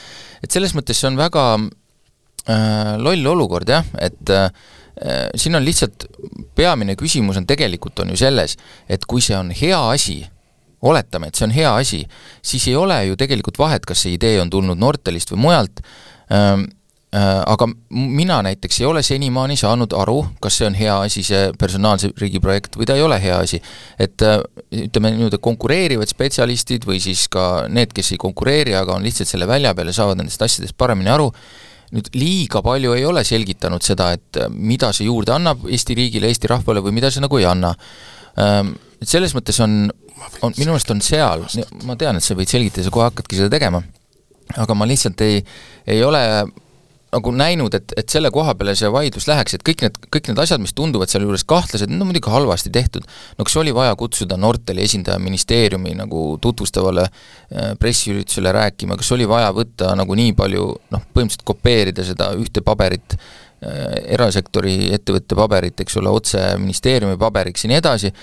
et 0.45 0.53
selles 0.53 0.75
mõttes 0.77 0.99
see 0.99 1.09
on 1.09 1.17
väga 1.17 1.43
äh, 1.57 2.93
loll 3.01 3.31
olukord 3.33 3.69
jah, 3.69 3.87
et 4.03 4.31
äh, 4.31 4.49
siin 5.35 5.57
on 5.57 5.65
lihtsalt, 5.65 6.07
peamine 6.55 6.95
küsimus 6.99 7.39
on 7.39 7.47
tegelikult 7.49 7.99
on 8.03 8.13
ju 8.13 8.19
selles, 8.19 8.55
et 8.87 9.03
kui 9.09 9.23
see 9.25 9.35
on 9.35 9.51
hea 9.55 9.79
asi, 9.89 10.21
oletame, 10.85 11.31
et 11.31 11.35
see 11.35 11.47
on 11.47 11.55
hea 11.55 11.75
asi, 11.81 12.03
siis 12.45 12.69
ei 12.69 12.77
ole 12.79 13.01
ju 13.09 13.19
tegelikult 13.19 13.59
vahet, 13.59 13.87
kas 13.87 14.05
see 14.05 14.15
idee 14.15 14.37
on 14.43 14.51
tulnud 14.53 14.79
Nortalist 14.79 15.33
või 15.33 15.47
mujalt 15.49 15.83
ähm,, 16.31 16.65
Äh, 16.65 16.74
aga 17.15 17.67
mina 17.89 18.41
näiteks 18.43 18.79
ei 18.81 18.85
ole 18.89 19.03
senimaani 19.05 19.55
saanud 19.59 19.93
aru, 19.95 20.17
kas 20.41 20.57
see 20.59 20.65
on 20.67 20.73
hea 20.75 20.95
asi, 21.05 21.21
see 21.23 21.51
personaalse 21.59 22.09
riigi 22.19 22.41
projekt, 22.43 22.75
või 22.75 22.87
ta 22.89 22.95
ei 22.97 23.03
ole 23.05 23.19
hea 23.21 23.37
asi. 23.39 23.61
et 23.99 24.21
äh, 24.25 24.39
ütleme 24.85 25.13
nii-öelda 25.13 25.39
konkureerivad 25.43 26.09
spetsialistid 26.11 26.87
või 26.87 26.99
siis 27.03 27.27
ka 27.31 27.67
need, 27.69 27.93
kes 27.95 28.11
ei 28.11 28.19
konkureeri, 28.21 28.75
aga 28.75 28.97
on 28.97 29.05
lihtsalt 29.05 29.31
selle 29.31 29.47
välja 29.47 29.73
peal 29.75 29.93
ja 29.93 29.99
saavad 29.99 30.19
nendest 30.19 30.41
asjadest 30.41 30.75
paremini 30.77 31.13
aru, 31.13 31.29
nüüd 31.95 32.09
liiga 32.17 32.63
palju 32.65 32.97
ei 32.97 33.05
ole 33.05 33.23
selgitanud 33.23 33.85
seda, 33.85 34.09
et 34.17 34.41
äh, 34.41 34.49
mida 34.49 34.91
see 34.91 35.07
juurde 35.07 35.35
annab 35.37 35.63
Eesti 35.69 35.95
riigile, 35.95 36.27
Eesti 36.33 36.51
rahvale 36.51 36.83
või 36.83 36.97
mida 36.97 37.13
see 37.13 37.23
nagu 37.23 37.39
ei 37.39 37.47
anna. 37.47 37.75
Ähm, 38.41 38.75
et 38.99 39.07
selles 39.07 39.37
mõttes 39.37 39.61
on, 39.63 39.85
on, 40.41 40.51
minu 40.57 40.73
meelest 40.73 40.91
on 40.91 41.05
seal, 41.05 41.47
ma 41.85 41.95
tean, 41.95 42.19
et 42.19 42.25
sa 42.25 42.35
võid 42.35 42.51
selgitada, 42.51 42.89
sa 42.89 42.91
kohe 42.91 43.07
hakkadki 43.07 43.39
seda 43.39 43.53
tegema, 43.53 43.85
aga 44.57 44.75
ma 44.75 44.89
lihtsalt 44.89 45.21
ei, 45.23 45.39
ei 45.87 46.03
ole 46.03 46.21
nagu 47.15 47.31
näinud, 47.35 47.75
et, 47.77 47.93
et 47.99 48.11
selle 48.11 48.29
koha 48.33 48.53
peale 48.59 48.75
see 48.77 48.89
vaidlus 48.91 49.27
läheks, 49.29 49.57
et 49.57 49.63
kõik 49.65 49.85
need, 49.85 49.99
kõik 50.13 50.29
need 50.29 50.41
asjad, 50.43 50.61
mis 50.63 50.75
tunduvad 50.77 51.11
sealjuures 51.11 51.45
kahtlased, 51.47 51.91
need 51.91 52.03
on 52.03 52.09
muidugi 52.11 52.33
halvasti 52.33 52.71
tehtud. 52.75 53.07
no 53.37 53.47
kas 53.47 53.55
oli 53.61 53.73
vaja 53.75 53.95
kutsuda 53.99 54.37
Nortali 54.41 54.83
esindaja 54.83 55.19
ministeeriumi 55.23 55.95
nagu 55.97 56.25
tutvustavale 56.41 57.07
äh, 57.07 57.73
pressiüritusele 57.79 58.51
rääkima, 58.55 58.99
kas 58.99 59.11
oli 59.15 59.27
vaja 59.29 59.51
võtta 59.55 59.95
nagu 59.97 60.17
nii 60.17 60.35
palju 60.37 60.69
noh, 60.93 61.09
põhimõtteliselt 61.15 61.47
kopeerida 61.47 62.05
seda 62.07 62.31
ühte 62.39 62.63
paberit 62.65 63.17
äh,, 63.17 64.15
erasektori 64.17 64.91
ettevõtte 64.95 65.37
paberit, 65.39 65.85
eks 65.85 66.01
ole, 66.01 66.11
otse 66.11 66.47
ministeeriumi 66.61 67.19
paberiks 67.21 67.65
ja 67.65 67.73
nii 67.73 67.83
edasi, 67.83 68.13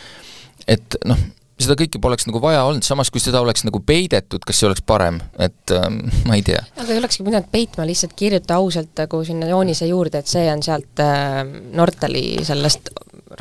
et 0.71 1.01
noh, 1.09 1.19
seda 1.61 1.77
kõike 1.79 2.01
poleks 2.03 2.27
nagu 2.29 2.41
vaja 2.43 2.65
olnud, 2.69 2.85
samas 2.87 3.11
kui 3.13 3.23
seda 3.23 3.43
oleks 3.43 3.67
nagu 3.67 3.83
peidetud, 3.87 4.43
kas 4.47 4.61
see 4.61 4.69
oleks 4.71 4.85
parem, 4.87 5.21
et 5.43 5.75
ähm, 5.77 6.03
ma 6.29 6.39
ei 6.39 6.45
tea. 6.47 6.63
aga 6.77 6.89
ei 6.91 7.01
olekski 7.03 7.27
pidanud 7.27 7.51
peitma, 7.53 7.87
lihtsalt 7.89 8.17
kirjuta 8.19 8.59
ausalt 8.63 8.95
nagu 9.05 9.23
sinna 9.27 9.51
joonise 9.51 9.89
juurde, 9.91 10.23
et 10.23 10.31
see 10.31 10.47
on 10.53 10.65
sealt 10.65 11.03
äh, 11.03 11.43
Nortali 11.73 12.27
sellest 12.47 12.93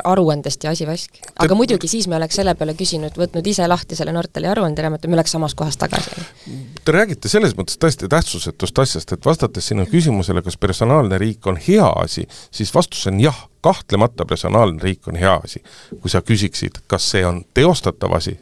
aruandest 0.04 0.64
ja 0.64 0.72
asivask. 0.72 1.20
aga 1.40 1.56
muidugi 1.56 1.88
siis 1.88 2.08
me 2.08 2.16
oleks 2.16 2.38
selle 2.40 2.54
peale 2.56 2.74
küsinud, 2.78 3.16
võtnud 3.18 3.48
ise 3.48 3.68
lahti 3.68 3.98
selle 3.98 4.14
Nortali 4.16 4.48
aruanderaamatu, 4.52 5.10
me 5.10 5.18
oleks 5.20 5.36
samas 5.36 5.56
kohas 5.58 5.78
tagasi. 5.82 6.24
Te 6.86 6.96
räägite 6.96 7.30
selles 7.32 7.56
mõttes 7.58 7.80
tõesti 7.82 8.10
tähtsusetust 8.12 8.84
asjast, 8.84 9.16
et 9.16 9.26
vastates 9.26 9.72
sinu 9.72 9.86
küsimusele, 9.90 10.44
kas 10.46 10.58
personaalne 10.58 11.20
riik 11.22 11.48
on 11.48 11.60
hea 11.60 11.88
asi, 12.04 12.28
siis 12.52 12.74
vastus 12.76 13.08
on 13.12 13.20
jah, 13.22 13.48
kahtlemata 13.62 14.26
personaalne 14.26 14.84
riik 14.84 15.08
on 15.08 15.16
hea 15.16 15.34
asi. 15.44 15.64
kui 16.02 16.10
sa 16.10 16.22
küsiksid, 16.22 16.82
kas 16.88 17.12
see 17.12 17.26
on 17.26 17.44
teostatav 17.54 18.14
asi, 18.18 18.40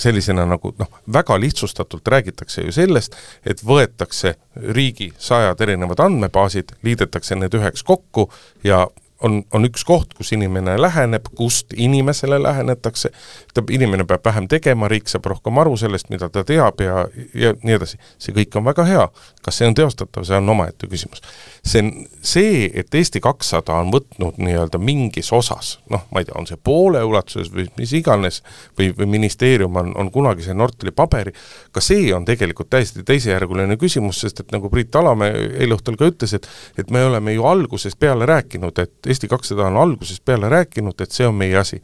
sellisena 0.00 0.46
nagu 0.48 0.72
noh, 0.78 0.88
väga 1.12 1.36
lihtsustatult 1.40 2.08
räägitakse 2.08 2.64
ju 2.64 2.72
sellest, 2.72 3.16
et 3.46 3.62
võetakse 3.66 4.34
riigi 4.76 5.12
sajad 5.18 5.60
erinevad 5.60 6.00
andmebaasid, 6.00 6.72
liidetakse 6.82 7.36
need 7.36 7.54
üheks 7.54 7.84
kokku 7.84 8.30
ja 8.64 8.86
on, 9.20 9.42
on 9.52 9.66
üks 9.68 9.84
koht, 9.84 10.14
kus 10.16 10.32
inimene 10.32 10.76
läheneb, 10.80 11.28
kust 11.36 11.74
inimesele 11.76 12.40
lähenetakse, 12.42 13.10
tähendab, 13.54 13.70
inimene 13.74 14.06
peab 14.08 14.24
vähem 14.24 14.48
tegema, 14.48 14.88
riik 14.88 15.08
saab 15.10 15.28
rohkem 15.30 15.58
aru 15.60 15.76
sellest, 15.80 16.08
mida 16.12 16.28
ta 16.32 16.44
teab 16.46 16.80
ja, 16.80 17.04
ja 17.34 17.52
nii 17.62 17.76
edasi. 17.76 18.00
see 18.18 18.34
kõik 18.36 18.56
on 18.56 18.64
väga 18.64 18.86
hea. 18.88 19.08
kas 19.44 19.56
see 19.60 19.68
on 19.68 19.74
teostatav, 19.74 20.24
see 20.28 20.36
on 20.36 20.48
omaette 20.48 20.88
küsimus. 20.88 21.22
see 21.64 21.82
on 21.84 21.92
see, 22.22 22.70
et 22.74 22.94
Eesti 22.94 23.20
kakssada 23.20 23.76
on 23.80 23.92
võtnud 23.92 24.40
nii-öelda 24.40 24.78
mingis 24.78 25.32
osas, 25.32 25.78
noh, 25.90 26.06
ma 26.12 26.20
ei 26.20 26.28
tea, 26.28 26.36
on 26.38 26.48
see 26.48 26.56
poole 26.56 27.02
ulatuses 27.04 27.52
või 27.52 27.68
mis 27.78 27.92
iganes, 27.96 28.42
või, 28.78 28.90
või 28.96 29.08
ministeerium 29.18 29.76
on, 29.76 29.92
on 29.96 30.10
kunagise 30.12 30.54
Nortali 30.54 30.92
paberi, 30.96 31.32
ka 31.72 31.80
see 31.84 32.10
on 32.14 32.24
tegelikult 32.28 32.70
täiesti 32.70 33.04
teisejärguline 33.06 33.76
küsimus, 33.80 34.20
sest 34.24 34.44
et 34.44 34.52
nagu 34.52 34.70
Priit 34.70 34.96
Alamäe 34.96 35.46
eile 35.60 35.76
õhtul 35.76 35.98
ka 36.00 36.08
ütles, 36.10 36.34
et 36.36 36.48
et 36.78 36.90
me 36.90 37.02
oleme 37.04 37.32
ju 37.32 37.44
algusest 37.46 37.98
peale 38.00 38.26
rääkinud, 38.26 38.78
et 38.78 39.09
Eesti 39.10 39.28
kakssada 39.28 39.66
on 39.66 39.76
algusest 39.80 40.24
peale 40.24 40.48
rääkinud, 40.52 41.00
et 41.02 41.10
see 41.10 41.26
on 41.26 41.34
meie 41.34 41.56
asi 41.58 41.80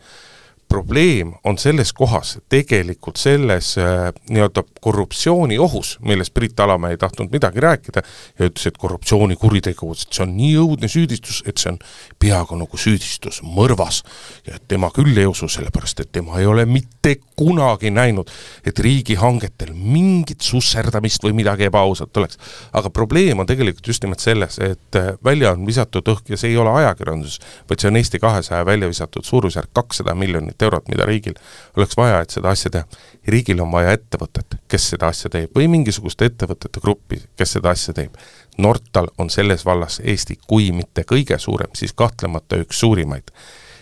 probleem 0.68 1.33
on 1.44 1.59
selles 1.59 1.92
kohas, 1.92 2.38
tegelikult 2.48 3.16
selles 3.16 3.76
äh, 3.79 4.11
nii-öelda 4.31 4.64
korruptsiooni 4.81 5.59
ohus, 5.59 5.96
millest 6.02 6.35
Priit 6.35 6.61
Alamäe 6.61 6.96
ei 6.96 6.98
tahtnud 6.98 7.31
midagi 7.33 7.61
rääkida 7.61 8.02
ja 8.38 8.48
ütles, 8.48 8.66
et 8.66 8.79
korruptsioonikuritegu, 8.79 9.92
et 9.92 10.07
see 10.11 10.24
on 10.24 10.35
nii 10.37 10.57
õudne 10.62 10.90
süüdistus, 10.90 11.42
et 11.46 11.62
see 11.62 11.72
on 11.72 11.79
peaaegu 12.22 12.59
nagu 12.59 12.81
süüdistus 12.81 13.42
mõrvas. 13.42 14.02
ja 14.46 14.57
et 14.57 14.68
tema 14.68 14.90
küll 14.94 15.16
ei 15.18 15.26
usu, 15.26 15.48
sellepärast 15.48 16.00
et 16.00 16.12
tema 16.12 16.40
ei 16.40 16.46
ole 16.46 16.66
mitte 16.66 17.16
kunagi 17.37 17.90
näinud, 17.90 18.31
et 18.66 18.79
riigihangetel 18.79 19.72
mingit 19.74 20.40
susserdamist 20.40 21.24
või 21.24 21.33
midagi 21.42 21.68
ebaausat 21.70 22.16
oleks. 22.16 22.38
aga 22.72 22.90
probleem 22.90 23.38
on 23.38 23.46
tegelikult 23.46 23.87
just 23.87 24.02
nimelt 24.02 24.20
selles, 24.20 24.59
et 24.59 24.96
äh, 24.96 25.14
välja 25.24 25.52
on 25.52 25.66
visatud 25.66 26.09
õhk 26.09 26.35
ja 26.35 26.37
see 26.37 26.50
ei 26.50 26.57
ole 26.57 26.74
ajakirjandus, 26.83 27.40
vaid 27.70 27.81
see 27.81 27.88
on 27.88 27.96
Eesti 27.96 28.18
kahesaja 28.18 28.66
välja 28.66 28.88
visatud 28.88 29.24
suurusjärk 29.24 29.70
kakssada 29.72 30.14
miljonit 30.14 30.56
eurot, 30.62 30.88
mida 30.88 31.07
riigil 31.09 31.35
oleks 31.77 31.97
vaja, 31.97 32.21
et 32.23 32.31
seda 32.31 32.53
asja 32.55 32.71
teha. 32.71 32.85
riigil 33.29 33.61
on 33.61 33.73
vaja 33.73 33.92
ettevõtet, 33.97 34.59
kes 34.69 34.88
seda 34.95 35.11
asja 35.12 35.31
teeb, 35.31 35.51
või 35.57 35.69
mingisugust 35.69 36.23
ettevõtete 36.23 36.81
gruppi, 36.81 37.21
kes 37.37 37.57
seda 37.59 37.71
asja 37.75 37.95
teeb. 37.95 38.16
Nortal 38.59 39.09
on 39.19 39.31
selles 39.31 39.64
vallas 39.64 40.01
Eesti, 40.05 40.38
kui 40.47 40.73
mitte 40.73 41.05
kõige 41.05 41.38
suurem, 41.38 41.71
siis 41.75 41.92
kahtlemata 41.92 42.57
üks 42.62 42.81
suurimaid 42.81 43.33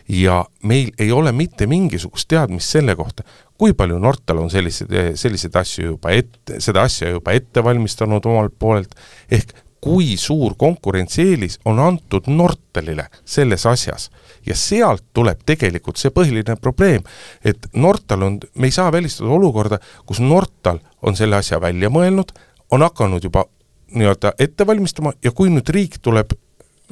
ja 0.08 0.44
meil 0.62 0.90
ei 0.98 1.12
ole 1.12 1.32
mitte 1.32 1.66
mingisugust 1.66 2.28
teadmist 2.28 2.74
selle 2.74 2.96
kohta, 2.96 3.22
kui 3.58 3.72
palju 3.72 3.98
Nortal 3.98 4.42
on 4.42 4.50
selliseid, 4.50 4.90
selliseid 5.16 5.56
asju 5.56 5.86
juba 5.94 6.12
ette, 6.12 6.60
seda 6.60 6.84
asja 6.84 7.08
juba 7.14 7.32
ette 7.32 7.64
valmistanud 7.64 8.26
omalt 8.26 8.56
poolelt, 8.58 8.94
ehk 9.32 9.54
kui 9.84 10.16
suur 10.16 10.54
konkurentsieelis 10.56 11.58
on 11.68 11.78
antud 11.78 12.28
Nortalile 12.32 13.08
selles 13.24 13.66
asjas. 13.66 14.10
ja 14.46 14.54
sealt 14.56 15.04
tuleb 15.16 15.40
tegelikult 15.46 15.96
see 15.96 16.12
põhiline 16.12 16.56
probleem, 16.60 17.00
et 17.44 17.68
Nortal 17.72 18.22
on, 18.26 18.34
me 18.60 18.68
ei 18.68 18.74
saa 18.76 18.92
välistada 18.92 19.30
olukorda, 19.32 19.78
kus 20.06 20.20
Nortal 20.20 20.82
on 21.02 21.16
selle 21.16 21.36
asja 21.36 21.60
välja 21.60 21.88
mõelnud, 21.88 22.32
on 22.70 22.84
hakanud 22.84 23.24
juba 23.24 23.46
nii-öelda 23.94 24.34
ette 24.38 24.66
valmistama 24.66 25.14
ja 25.24 25.32
kui 25.32 25.48
nüüd 25.48 25.72
riik 25.72 25.96
tuleb 26.02 26.36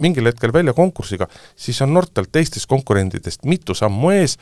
mingil 0.00 0.30
hetkel 0.30 0.52
välja 0.52 0.72
konkursiga, 0.72 1.28
siis 1.56 1.80
on 1.84 1.92
Nortal 1.94 2.28
teistest 2.32 2.68
konkurentidest 2.68 3.44
mitu 3.44 3.74
sammu 3.76 4.14
ees 4.16 4.38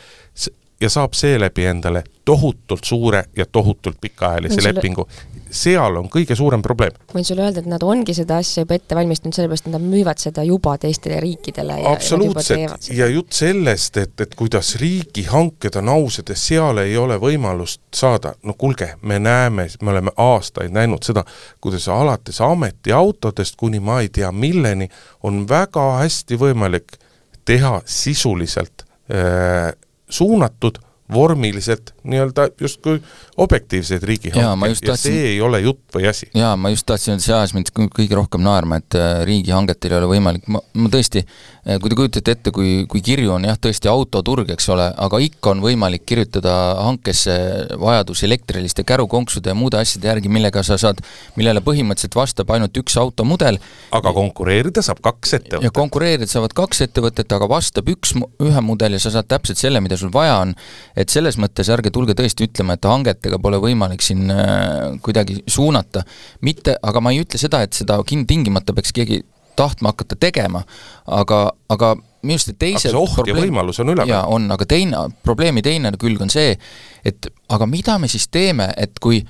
ja 0.80 0.88
saab 0.90 1.12
seeläbi 1.12 1.64
endale 1.64 2.04
tohutult 2.24 2.84
suure 2.84 3.24
ja 3.36 3.46
tohutult 3.46 3.96
pikaajalise 4.00 4.54
sulle... 4.54 4.74
lepingu. 4.74 5.08
seal 5.50 5.96
on 5.98 6.06
kõige 6.06 6.36
suurem 6.38 6.62
probleem. 6.62 6.94
võin 7.14 7.24
sulle 7.26 7.42
öelda, 7.42 7.60
et 7.60 7.66
nad 7.66 7.82
ongi 7.82 8.14
seda 8.14 8.36
asja 8.38 8.62
juba 8.62 8.76
ette 8.78 8.94
valmistanud, 8.94 9.34
sellepärast 9.34 9.66
et 9.66 9.72
nad 9.74 9.82
müüvad 9.82 10.22
seda 10.22 10.44
juba 10.46 10.76
teistele 10.78 11.18
riikidele 11.20 11.80
ja 11.80 11.90
absoluutselt, 11.90 12.86
ja 12.94 13.08
jutt 13.10 13.34
sellest, 13.34 13.98
et, 13.98 14.14
et 14.20 14.34
kuidas 14.38 14.76
riigihanked 14.80 15.80
on 15.82 15.90
ausad 15.96 16.30
ja 16.30 16.38
seal 16.38 16.78
ei 16.84 16.96
ole 16.96 17.18
võimalust 17.18 17.82
saada, 17.94 18.36
no 18.46 18.54
kuulge, 18.54 18.92
me 19.02 19.18
näeme, 19.18 19.66
me 19.82 19.90
oleme 19.96 20.14
aastaid 20.16 20.70
näinud 20.72 21.02
seda, 21.02 21.26
kuidas 21.60 21.88
alates 21.90 22.40
ametiautodest 22.46 23.58
kuni 23.58 23.82
ma 23.82 24.00
ei 24.00 24.08
tea 24.08 24.30
milleni, 24.32 24.88
on 25.26 25.44
väga 25.50 25.90
hästi 26.04 26.38
võimalik 26.38 27.00
teha 27.44 27.80
sisuliselt 27.84 28.86
äh, 29.10 29.74
suunatud 30.10 30.78
vormiliselt 31.12 31.94
nii-öelda 32.04 32.48
justkui 32.60 33.02
objektiivseid 33.40 34.04
riigihankeid 34.06 34.74
ja 34.84 34.92
tahtsin, 34.92 35.14
see 35.14 35.28
ei 35.32 35.40
ole 35.44 35.60
jutt 35.64 35.94
või 35.94 36.06
asi. 36.10 36.28
jaa, 36.36 36.52
ma 36.60 36.72
just 36.72 36.86
tahtsin 36.88 37.14
öelda, 37.14 37.24
see 37.24 37.36
ajas 37.36 37.54
mind 37.56 37.72
kõige 37.74 38.18
rohkem 38.18 38.44
naerma, 38.44 38.80
et 38.80 38.96
äh, 38.98 39.22
riigihangetel 39.28 39.94
ei 39.94 39.98
ole 40.00 40.10
võimalik, 40.12 40.46
ma, 40.52 40.62
ma 40.80 40.90
tõesti, 40.92 41.22
äh, 41.24 41.80
kui 41.82 41.92
te 41.92 41.98
kujutate 41.98 42.34
ette, 42.36 42.52
kui, 42.54 42.84
kui 42.90 43.02
kirju 43.04 43.34
on 43.36 43.48
jah, 43.48 43.58
tõesti 43.60 43.90
autoturg, 43.90 44.52
eks 44.54 44.68
ole, 44.74 44.90
aga 45.06 45.22
ikka 45.24 45.54
on 45.54 45.64
võimalik 45.64 46.04
kirjutada 46.08 46.54
hankesse 46.80 47.36
vajadus 47.80 48.24
elektriliste 48.28 48.84
kärukonksude 48.88 49.52
ja 49.52 49.58
muude 49.58 49.80
asjade 49.80 50.10
järgi, 50.12 50.32
millega 50.32 50.64
sa 50.66 50.78
saad, 50.80 51.02
millele 51.40 51.64
põhimõtteliselt 51.64 52.18
vastab 52.18 52.54
ainult 52.54 52.76
üks 52.82 52.98
automudel. 53.00 53.60
aga 53.96 54.14
konkureerida 54.16 54.84
saab 54.84 55.02
kaks 55.04 55.36
ettevõtet. 55.40 55.68
ja 55.68 55.74
konkureerida 55.74 56.30
saavad 56.30 56.54
kaks 56.56 56.86
ettevõtet, 56.88 57.32
aga 57.32 57.48
vastab 57.50 57.88
üks, 57.92 58.14
ühe 58.42 58.64
mudel 58.64 58.98
ja 58.98 59.02
sa 59.02 59.14
saad 59.16 59.28
täpselt 59.30 59.58
selle, 59.58 59.80
mida 59.80 59.96
sul 60.00 60.12
vaja 60.12 60.38
on 60.44 60.54
et 60.98 61.12
selles 61.12 61.38
mõttes 61.40 61.70
ärge 61.72 61.92
tulge 61.94 62.14
tõesti 62.18 62.46
ütlema, 62.48 62.76
et 62.76 62.86
hangetega 63.30 63.40
pole 63.42 63.60
võimalik 63.62 64.02
siin 64.02 64.30
äh, 64.30 64.98
kuidagi 65.02 65.42
suunata. 65.46 66.02
mitte, 66.42 66.76
aga 66.82 67.00
ma 67.00 67.12
ei 67.12 67.22
ütle 67.22 67.38
seda, 67.38 67.62
et 67.62 67.72
seda 67.72 68.00
tingimata 68.04 68.72
peaks 68.74 68.92
keegi 68.92 69.22
tahtma 69.56 69.92
hakata 69.92 70.16
tegema, 70.16 70.62
aga, 71.06 71.52
aga 71.68 71.94
minu 72.22 72.36
arust 72.36 72.56
teise 72.58 72.88
aga 72.88 72.94
see 72.94 73.00
oht 73.00 73.28
ja 73.28 73.34
võimalus 73.34 73.80
on 73.80 73.92
üleval. 73.92 74.08
jaa, 74.08 74.24
on, 74.26 74.50
aga 74.50 74.66
teine, 74.66 75.08
probleemi 75.22 75.62
teine 75.62 75.92
külg 75.98 76.20
on 76.20 76.30
see, 76.30 76.56
et 77.04 77.28
aga 77.48 77.66
mida 77.66 77.98
me 77.98 78.08
siis 78.08 78.28
teeme, 78.28 78.70
et 78.76 78.98
kui 79.00 79.22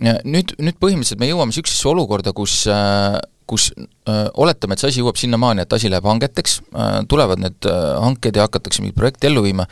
nüüd, 0.00 0.56
nüüd 0.58 0.78
põhimõtteliselt 0.80 1.20
me 1.20 1.28
jõuame 1.30 1.52
niisugusesse 1.52 1.88
olukorda, 1.88 2.32
kus 2.36 2.64
äh, 2.68 3.18
kus 3.46 3.68
äh, 3.76 4.26
oletame, 4.34 4.74
et 4.74 4.82
see 4.82 4.90
asi 4.90 5.02
jõuab 5.04 5.18
sinnamaani, 5.20 5.62
et 5.62 5.76
asi 5.76 5.90
läheb 5.90 6.06
hangeteks 6.08 6.58
äh,, 6.66 6.96
tulevad 7.08 7.38
need 7.38 7.68
äh, 7.70 7.94
hanked 8.02 8.36
ja 8.36 8.48
hakatakse 8.48 8.82
mingit 8.82 8.98
projekti 8.98 9.28
ellu 9.30 9.44
viima, 9.44 9.68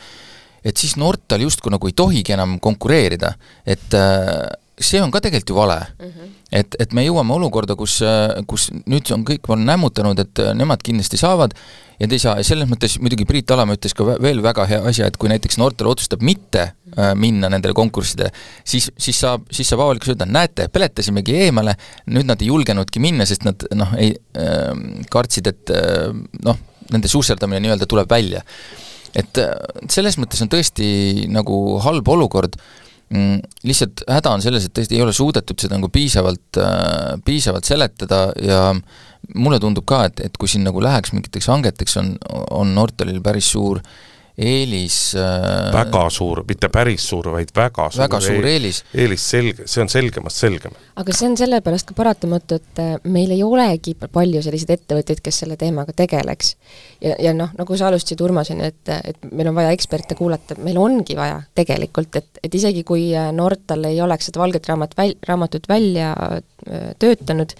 et 0.65 0.77
siis 0.81 0.95
Nortal 0.97 1.45
justkui 1.45 1.73
nagu 1.73 1.89
ei 1.89 1.95
tohigi 1.95 2.33
enam 2.35 2.57
konkureerida, 2.63 3.35
et 3.65 3.97
äh, 3.97 4.45
see 4.81 4.99
on 5.01 5.13
ka 5.13 5.21
tegelikult 5.23 5.49
ju 5.49 5.55
vale 5.55 5.79
mm. 5.79 6.05
-hmm. 6.11 6.35
et, 6.51 6.75
et 6.79 6.93
me 6.93 7.05
jõuame 7.05 7.33
olukorda, 7.33 7.75
kus, 7.75 8.01
äh, 8.01 8.43
kus 8.47 8.71
nüüd 8.85 9.11
on 9.13 9.23
kõik 9.25 9.47
on 9.47 9.65
nämmutanud, 9.65 10.19
et 10.19 10.39
äh, 10.39 10.53
nemad 10.53 10.83
kindlasti 10.83 11.17
saavad 11.17 11.53
ja 11.99 12.07
te 12.07 12.15
ei 12.15 12.19
saa, 12.19 12.43
selles 12.43 12.67
mõttes 12.67 12.97
muidugi 12.99 13.25
Priit 13.25 13.51
Alamäe 13.51 13.77
ütles 13.77 13.93
ka 13.95 14.03
veel 14.21 14.41
väga 14.43 14.65
hea 14.65 14.81
asja, 14.83 15.07
et 15.07 15.17
kui 15.17 15.29
näiteks 15.29 15.57
Nortal 15.57 15.87
otsustab 15.87 16.21
mitte 16.21 16.71
minna 17.15 17.49
nendele 17.49 17.73
konkurssidele, 17.73 18.31
siis, 18.63 18.91
siis 18.97 19.19
saab, 19.19 19.47
siis 19.51 19.67
saab 19.67 19.81
avalikkus 19.83 20.13
öelda, 20.13 20.25
näete, 20.25 20.67
peletasimegi 20.71 21.35
eemale, 21.35 21.73
nüüd 22.07 22.27
nad 22.27 22.41
ei 22.41 22.47
julgenudki 22.47 22.99
minna, 23.03 23.25
sest 23.27 23.43
nad 23.43 23.63
noh, 23.75 23.91
ei 23.99 24.13
äh, 24.15 24.71
kartsid, 25.11 25.47
et 25.47 25.71
äh, 25.75 26.11
noh, 26.43 26.59
nende 26.91 27.11
susserdamine 27.11 27.59
nii-öelda 27.63 27.87
tuleb 27.89 28.11
välja 28.11 28.43
et 29.15 29.41
äh, 29.41 29.53
selles 29.91 30.19
mõttes 30.21 30.41
on 30.43 30.51
tõesti 30.51 30.87
nagu 31.31 31.59
halb 31.85 32.07
olukord, 32.15 32.57
mm, 33.13 33.43
lihtsalt 33.67 34.05
häda 34.11 34.35
on 34.35 34.45
selles, 34.45 34.67
et 34.67 34.75
tõesti 34.75 34.97
ei 34.97 35.05
ole 35.05 35.15
suudetud 35.15 35.59
seda 35.61 35.79
nagu 35.79 35.91
piisavalt, 35.93 36.59
äh, 36.61 37.13
piisavalt 37.25 37.67
seletada 37.67 38.27
ja 38.41 38.63
mulle 39.35 39.59
tundub 39.61 39.87
ka, 39.89 40.05
et, 40.09 40.19
et 40.27 40.35
kui 40.37 40.51
siin 40.51 40.65
nagu 40.67 40.83
läheks 40.83 41.15
mingiteks 41.15 41.47
hangeteks, 41.53 41.97
on, 42.01 42.13
on 42.53 42.75
Nortalil 42.77 43.23
päris 43.25 43.49
suur 43.55 43.81
äh, 43.81 44.03
eelis 44.37 45.15
äh, 45.15 45.73
väga 45.73 46.09
suur, 46.11 46.41
mitte 46.47 46.67
päris 46.73 47.05
suur, 47.07 47.29
vaid 47.31 47.51
väga 47.55 47.87
suur 47.91 48.03
väga 48.03 48.19
suur 48.23 48.47
eelis. 48.49 48.81
eelis 48.93 49.27
selge, 49.31 49.67
see 49.71 49.83
on 49.83 49.91
selgemast 49.91 50.43
selgem. 50.43 50.75
aga 50.99 51.15
see 51.15 51.29
on 51.29 51.37
sellepärast 51.39 51.87
ka 51.87 51.95
paratamatu, 51.95 52.59
et 52.59 52.81
äh, 52.83 52.91
meil 53.07 53.31
ei 53.31 53.43
olegi 53.47 53.95
palju 53.95 54.43
selliseid 54.43 54.75
ettevõtteid, 54.75 55.23
kes 55.23 55.41
selle 55.43 55.55
teemaga 55.59 55.95
tegeleks. 55.95 56.55
ja, 56.99 57.15
ja 57.29 57.33
noh, 57.37 57.55
nagu 57.55 57.79
sa 57.79 57.87
alustasid, 57.87 58.25
Urmas, 58.27 58.51
on 58.51 58.65
ju, 58.65 58.71
et, 58.73 58.93
et 59.13 59.31
meil 59.31 59.51
on 59.51 59.55
vaja 59.55 59.71
eksperte 59.75 60.19
kuulata, 60.19 60.59
meil 60.59 60.79
ongi 60.83 61.15
vaja 61.15 61.39
tegelikult, 61.55 62.19
et, 62.19 62.43
et 62.43 62.61
isegi 62.61 62.83
kui 62.83 63.07
äh, 63.15 63.31
Nortal 63.35 63.87
ei 63.87 64.01
oleks 64.03 64.31
seda 64.31 64.43
valget 64.43 64.67
raamat 64.67 64.99
väl-, 64.99 65.17
raamatut 65.27 65.69
välja 65.71 66.11
töötanud, 66.99 67.51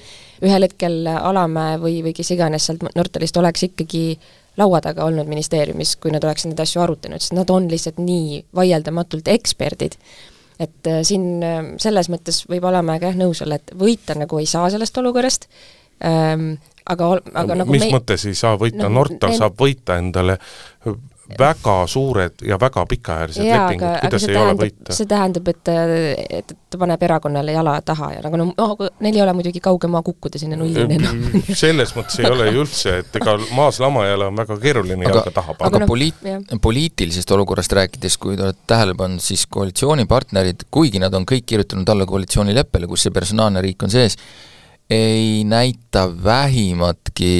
ühel 0.43 0.65
hetkel 0.65 1.05
Alamäe 1.05 1.75
või, 1.79 1.99
või 2.03 2.13
kes 2.17 2.31
iganes 2.33 2.65
sealt 2.67 2.81
Nortalist 2.97 3.37
oleks 3.37 3.67
ikkagi 3.67 4.17
laua 4.57 4.81
taga 4.83 5.05
olnud 5.05 5.27
ministeeriumis, 5.29 5.95
kui 6.01 6.13
nad 6.13 6.23
oleksid 6.23 6.51
neid 6.51 6.61
asju 6.63 6.83
arutanud, 6.83 7.23
sest 7.23 7.35
nad 7.37 7.49
on 7.53 7.67
lihtsalt 7.71 7.99
nii 8.01 8.45
vaieldamatult 8.55 9.27
eksperdid. 9.33 9.97
et 10.59 10.87
äh, 10.87 11.01
siin 11.03 11.43
äh, 11.43 11.57
selles 11.81 12.07
mõttes 12.09 12.45
võib 12.47 12.63
Alamäega 12.69 13.11
jah 13.11 13.17
nõus 13.19 13.41
olla, 13.43 13.59
et 13.59 13.73
võita 13.75 14.15
nagu 14.15 14.39
ei 14.39 14.47
saa 14.47 14.69
sellest 14.71 14.97
olukorrast 14.97 15.49
ähm,, 16.03 16.53
aga, 16.85 17.09
aga 17.33 17.49
no, 17.51 17.63
nagu 17.63 17.75
mis 17.75 17.83
me... 17.83 17.91
mõttes 17.97 18.23
ei 18.29 18.37
saa 18.39 18.55
võita 18.59 18.85
no,, 18.87 19.01
Nortal 19.01 19.33
ne... 19.33 19.41
saab 19.41 19.59
võita 19.59 19.97
endale 19.99 20.37
väga 21.39 21.87
suured 21.87 22.43
ja 22.45 22.57
väga 22.61 22.85
pikaajalised 22.85 23.45
jaa, 23.45 23.65
lepingud, 23.65 23.87
aga, 23.87 23.97
aga 23.97 24.09
kuidas 24.09 24.21
see 24.21 24.31
ei 24.31 24.37
ole 24.37 24.45
tähendab, 24.45 24.61
võita. 24.65 24.95
see 24.97 25.09
tähendab, 25.09 25.49
et, 25.49 25.71
et 26.39 26.53
ta 26.69 26.79
paneb 26.81 27.05
erakonnale 27.07 27.55
jala 27.55 27.73
taha 27.85 28.11
ja 28.13 28.21
nagu 28.25 28.39
no, 28.39 28.47
no 28.53 28.89
neil 29.01 29.17
ei 29.17 29.23
ole 29.23 29.33
muidugi 29.39 29.61
kauge 29.63 29.89
maa 29.91 30.03
kukkuda 30.05 30.41
sinna 30.41 30.59
nullini 30.59 30.99
enam. 30.99 31.23
selles 31.63 31.95
mõttes 31.97 32.21
ei 32.21 32.29
ole 32.29 32.51
ju 32.51 32.63
üldse, 32.65 32.97
et 33.01 33.19
ega 33.21 33.35
maas 33.57 33.81
lamajale 33.81 34.29
on 34.29 34.41
väga 34.43 34.59
keeruline 34.61 35.01
aga, 35.01 35.11
jalga 35.11 35.35
taha 35.39 35.55
aga 35.55 35.63
panna. 35.63 35.83
noh, 35.83 35.91
poliit-, 35.91 36.25
jah. 36.29 36.47
poliitilisest 36.69 37.35
olukorrast 37.37 37.77
rääkides, 37.81 38.19
kui 38.21 38.37
te 38.37 38.45
olete 38.45 38.69
tähele 38.69 38.97
pannud, 38.97 39.23
siis 39.25 39.47
koalitsioonipartnerid, 39.49 40.67
kuigi 40.73 41.01
nad 41.01 41.17
on 41.17 41.25
kõik 41.29 41.49
kirjutanud 41.49 41.89
alla 41.89 42.05
koalitsioonileppele, 42.09 42.89
kus 42.91 43.07
see 43.07 43.15
personaalne 43.15 43.65
riik 43.65 43.87
on 43.87 43.93
sees, 43.93 44.19
ei 44.93 45.41
näita 45.49 46.05
vähimatki 46.23 47.33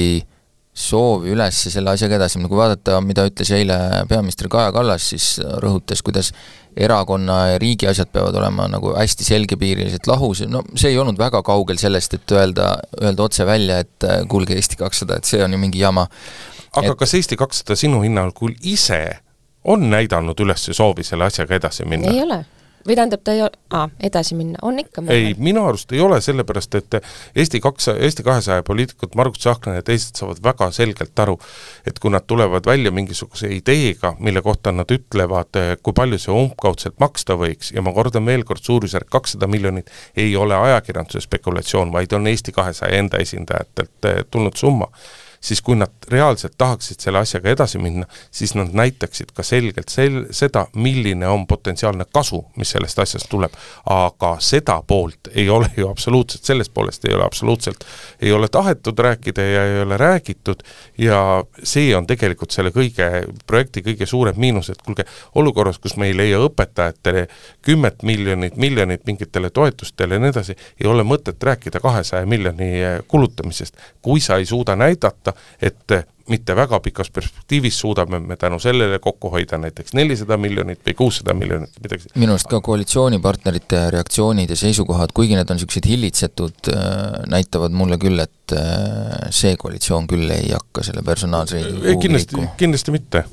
soovi 0.76 1.32
üles 1.32 1.56
selle 1.72 1.94
asjaga 1.96 2.18
edasi 2.18 2.36
minna, 2.38 2.50
kui 2.52 2.58
vaadata, 2.60 3.00
mida 3.00 3.24
ütles 3.28 3.50
eile 3.56 3.78
peaminister 4.10 4.50
Kaja 4.52 4.72
Kallas, 4.76 5.08
siis 5.14 5.28
rõhutas, 5.62 6.02
kuidas 6.04 6.32
erakonna 6.76 7.36
ja 7.54 7.60
riigi 7.62 7.88
asjad 7.88 8.10
peavad 8.12 8.36
olema 8.36 8.66
nagu 8.68 8.92
hästi 8.92 9.24
selgepiiriliselt 9.24 10.08
lahus, 10.10 10.42
no 10.52 10.60
see 10.76 10.92
ei 10.92 10.98
olnud 11.00 11.16
väga 11.20 11.40
kaugel 11.46 11.80
sellest, 11.80 12.18
et 12.18 12.36
öelda, 12.36 12.74
öelda 13.00 13.24
otse 13.24 13.46
välja, 13.48 13.80
et 13.86 14.08
kuulge, 14.28 14.56
Eesti 14.56 14.76
kakssada, 14.80 15.16
et 15.16 15.28
see 15.28 15.40
on 15.44 15.56
ju 15.56 15.60
mingi 15.62 15.80
jama. 15.80 16.06
aga 16.76 16.92
et- 16.92 16.98
kas 17.00 17.14
Eesti 17.16 17.36
kakssada 17.40 17.76
sinu 17.76 18.02
hinnangul 18.04 18.52
ise 18.60 19.22
on 19.64 19.88
näidanud 19.90 20.38
üles 20.44 20.68
soovi 20.76 21.04
selle 21.04 21.24
asjaga 21.24 21.56
edasi 21.56 21.88
minna? 21.88 22.12
ei 22.12 22.22
ole. 22.22 22.44
Või 22.86 22.96
tähendab, 22.98 23.22
ta 23.24 23.34
ei 23.34 23.42
ole, 23.44 23.58
aa, 23.74 23.88
edasi 24.08 24.36
minna, 24.38 24.58
on 24.62 24.78
ikka. 24.78 25.02
ei, 25.12 25.34
minu 25.38 25.64
arust 25.66 25.92
ei 25.92 26.00
ole, 26.00 26.20
sellepärast 26.24 26.74
et 26.78 26.98
Eesti 27.36 27.60
kaks, 27.60 27.88
Eesti 27.94 28.24
kahesaja 28.26 28.62
poliitikud, 28.66 29.14
Margus 29.18 29.42
Tsahkna 29.42 29.76
ja 29.78 29.84
teised 29.86 30.18
saavad 30.18 30.40
väga 30.44 30.70
selgelt 30.74 31.18
aru, 31.24 31.38
et 31.86 31.98
kui 32.02 32.12
nad 32.14 32.26
tulevad 32.26 32.66
välja 32.66 32.92
mingisuguse 32.94 33.50
ideega, 33.56 34.14
mille 34.18 34.42
kohta 34.42 34.72
nad 34.72 34.90
ütlevad, 34.92 35.60
kui 35.82 35.96
palju 35.96 36.20
see 36.22 36.34
umbkaudselt 36.34 36.98
maksta 37.02 37.36
võiks 37.40 37.72
ja 37.74 37.84
ma 37.84 37.94
kordan 37.96 38.26
veel 38.26 38.44
kord, 38.48 38.64
suurusjärk 38.64 39.10
kakssada 39.10 39.48
miljonit 39.50 39.90
ei 40.16 40.36
ole 40.36 40.56
ajakirjanduse 40.56 41.26
spekulatsioon, 41.26 41.92
vaid 41.92 42.12
on 42.16 42.26
Eesti 42.26 42.52
kahesaja 42.52 42.98
enda 42.98 43.22
esindajatelt 43.22 44.10
eh, 44.10 44.24
tulnud 44.30 44.56
summa 44.56 44.90
siis 45.40 45.62
kui 45.62 45.76
nad 45.76 45.92
reaalselt 46.10 46.54
tahaksid 46.58 47.00
selle 47.00 47.18
asjaga 47.18 47.50
edasi 47.50 47.78
minna, 47.78 48.06
siis 48.30 48.54
nad 48.54 48.72
näitaksid 48.76 49.32
ka 49.34 49.42
selgelt 49.46 49.92
sel-, 49.92 50.26
seda, 50.30 50.66
milline 50.74 51.28
on 51.28 51.46
potentsiaalne 51.46 52.06
kasu, 52.12 52.44
mis 52.56 52.70
sellest 52.76 52.98
asjast 52.98 53.28
tuleb. 53.30 53.52
aga 53.90 54.36
seda 54.40 54.80
poolt 54.86 55.30
ei 55.34 55.48
ole 55.50 55.70
ju 55.76 55.88
absoluutselt, 55.88 56.44
sellest 56.44 56.74
poolest 56.74 57.04
ei 57.04 57.14
ole 57.14 57.24
absoluutselt, 57.24 57.84
ei 58.20 58.32
ole 58.32 58.48
tahetud 58.48 58.98
rääkida 58.98 59.42
ja 59.42 59.64
ei 59.64 59.80
ole 59.82 59.96
räägitud. 59.96 60.62
Ja 60.98 61.44
see 61.62 61.96
on 61.96 62.06
tegelikult 62.06 62.50
selle 62.50 62.70
kõige, 62.74 63.08
projekti 63.46 63.82
kõige 63.82 64.06
suurem 64.06 64.38
miinus, 64.40 64.70
et 64.70 64.82
kuulge, 64.82 65.06
olukorras, 65.34 65.78
kus 65.78 65.96
me 65.96 66.10
ei 66.10 66.16
leia 66.16 66.40
õpetajatele 66.42 67.26
kümmet 67.62 68.02
miljonit, 68.02 68.56
miljonit 68.56 69.06
mingitele 69.06 69.50
toetustele 69.50 70.14
ja 70.14 70.22
nii 70.22 70.32
edasi, 70.34 70.56
ei 70.80 70.90
ole 70.90 71.04
mõtet 71.06 71.42
rääkida 71.42 71.80
kahesaja 71.80 72.26
miljoni 72.26 72.70
kulutamisest, 73.08 73.76
kui 74.02 74.20
sa 74.20 74.36
ei 74.36 74.46
suuda 74.46 74.76
näidata, 74.76 75.25
et 75.62 75.96
mitte 76.30 76.56
väga 76.58 76.80
pikas 76.82 77.10
perspektiivis 77.14 77.78
suudame 77.80 78.18
me 78.20 78.36
tänu 78.36 78.58
sellele 78.62 78.98
kokku 79.02 79.30
hoida 79.30 79.58
näiteks 79.62 79.94
nelisada 79.94 80.36
miljonit 80.36 80.80
või 80.86 80.94
kuussada 80.98 81.34
miljonit, 81.38 81.78
midagi 81.82 82.10
minu 82.18 82.34
arust 82.34 82.50
ka 82.50 82.60
koalitsioonipartnerite 82.66 83.82
reaktsioonid 83.94 84.50
ja 84.50 84.58
seisukohad, 84.58 85.14
kuigi 85.14 85.38
need 85.38 85.50
on 85.50 85.58
niisugused 85.60 85.86
hillitsetud, 85.86 86.72
näitavad 87.30 87.74
mulle 87.76 87.98
küll, 88.02 88.18
et 88.22 88.56
äh, 88.56 89.30
see 89.30 89.54
koalitsioon 89.60 90.10
küll 90.10 90.30
ei 90.34 90.50
hakka 90.50 90.84
selle 90.86 91.06
personaalse 91.06 91.62
ei, 91.62 91.96
kindlasti, 92.02 92.48
kindlasti 92.58 92.94
mitte. 92.96 93.24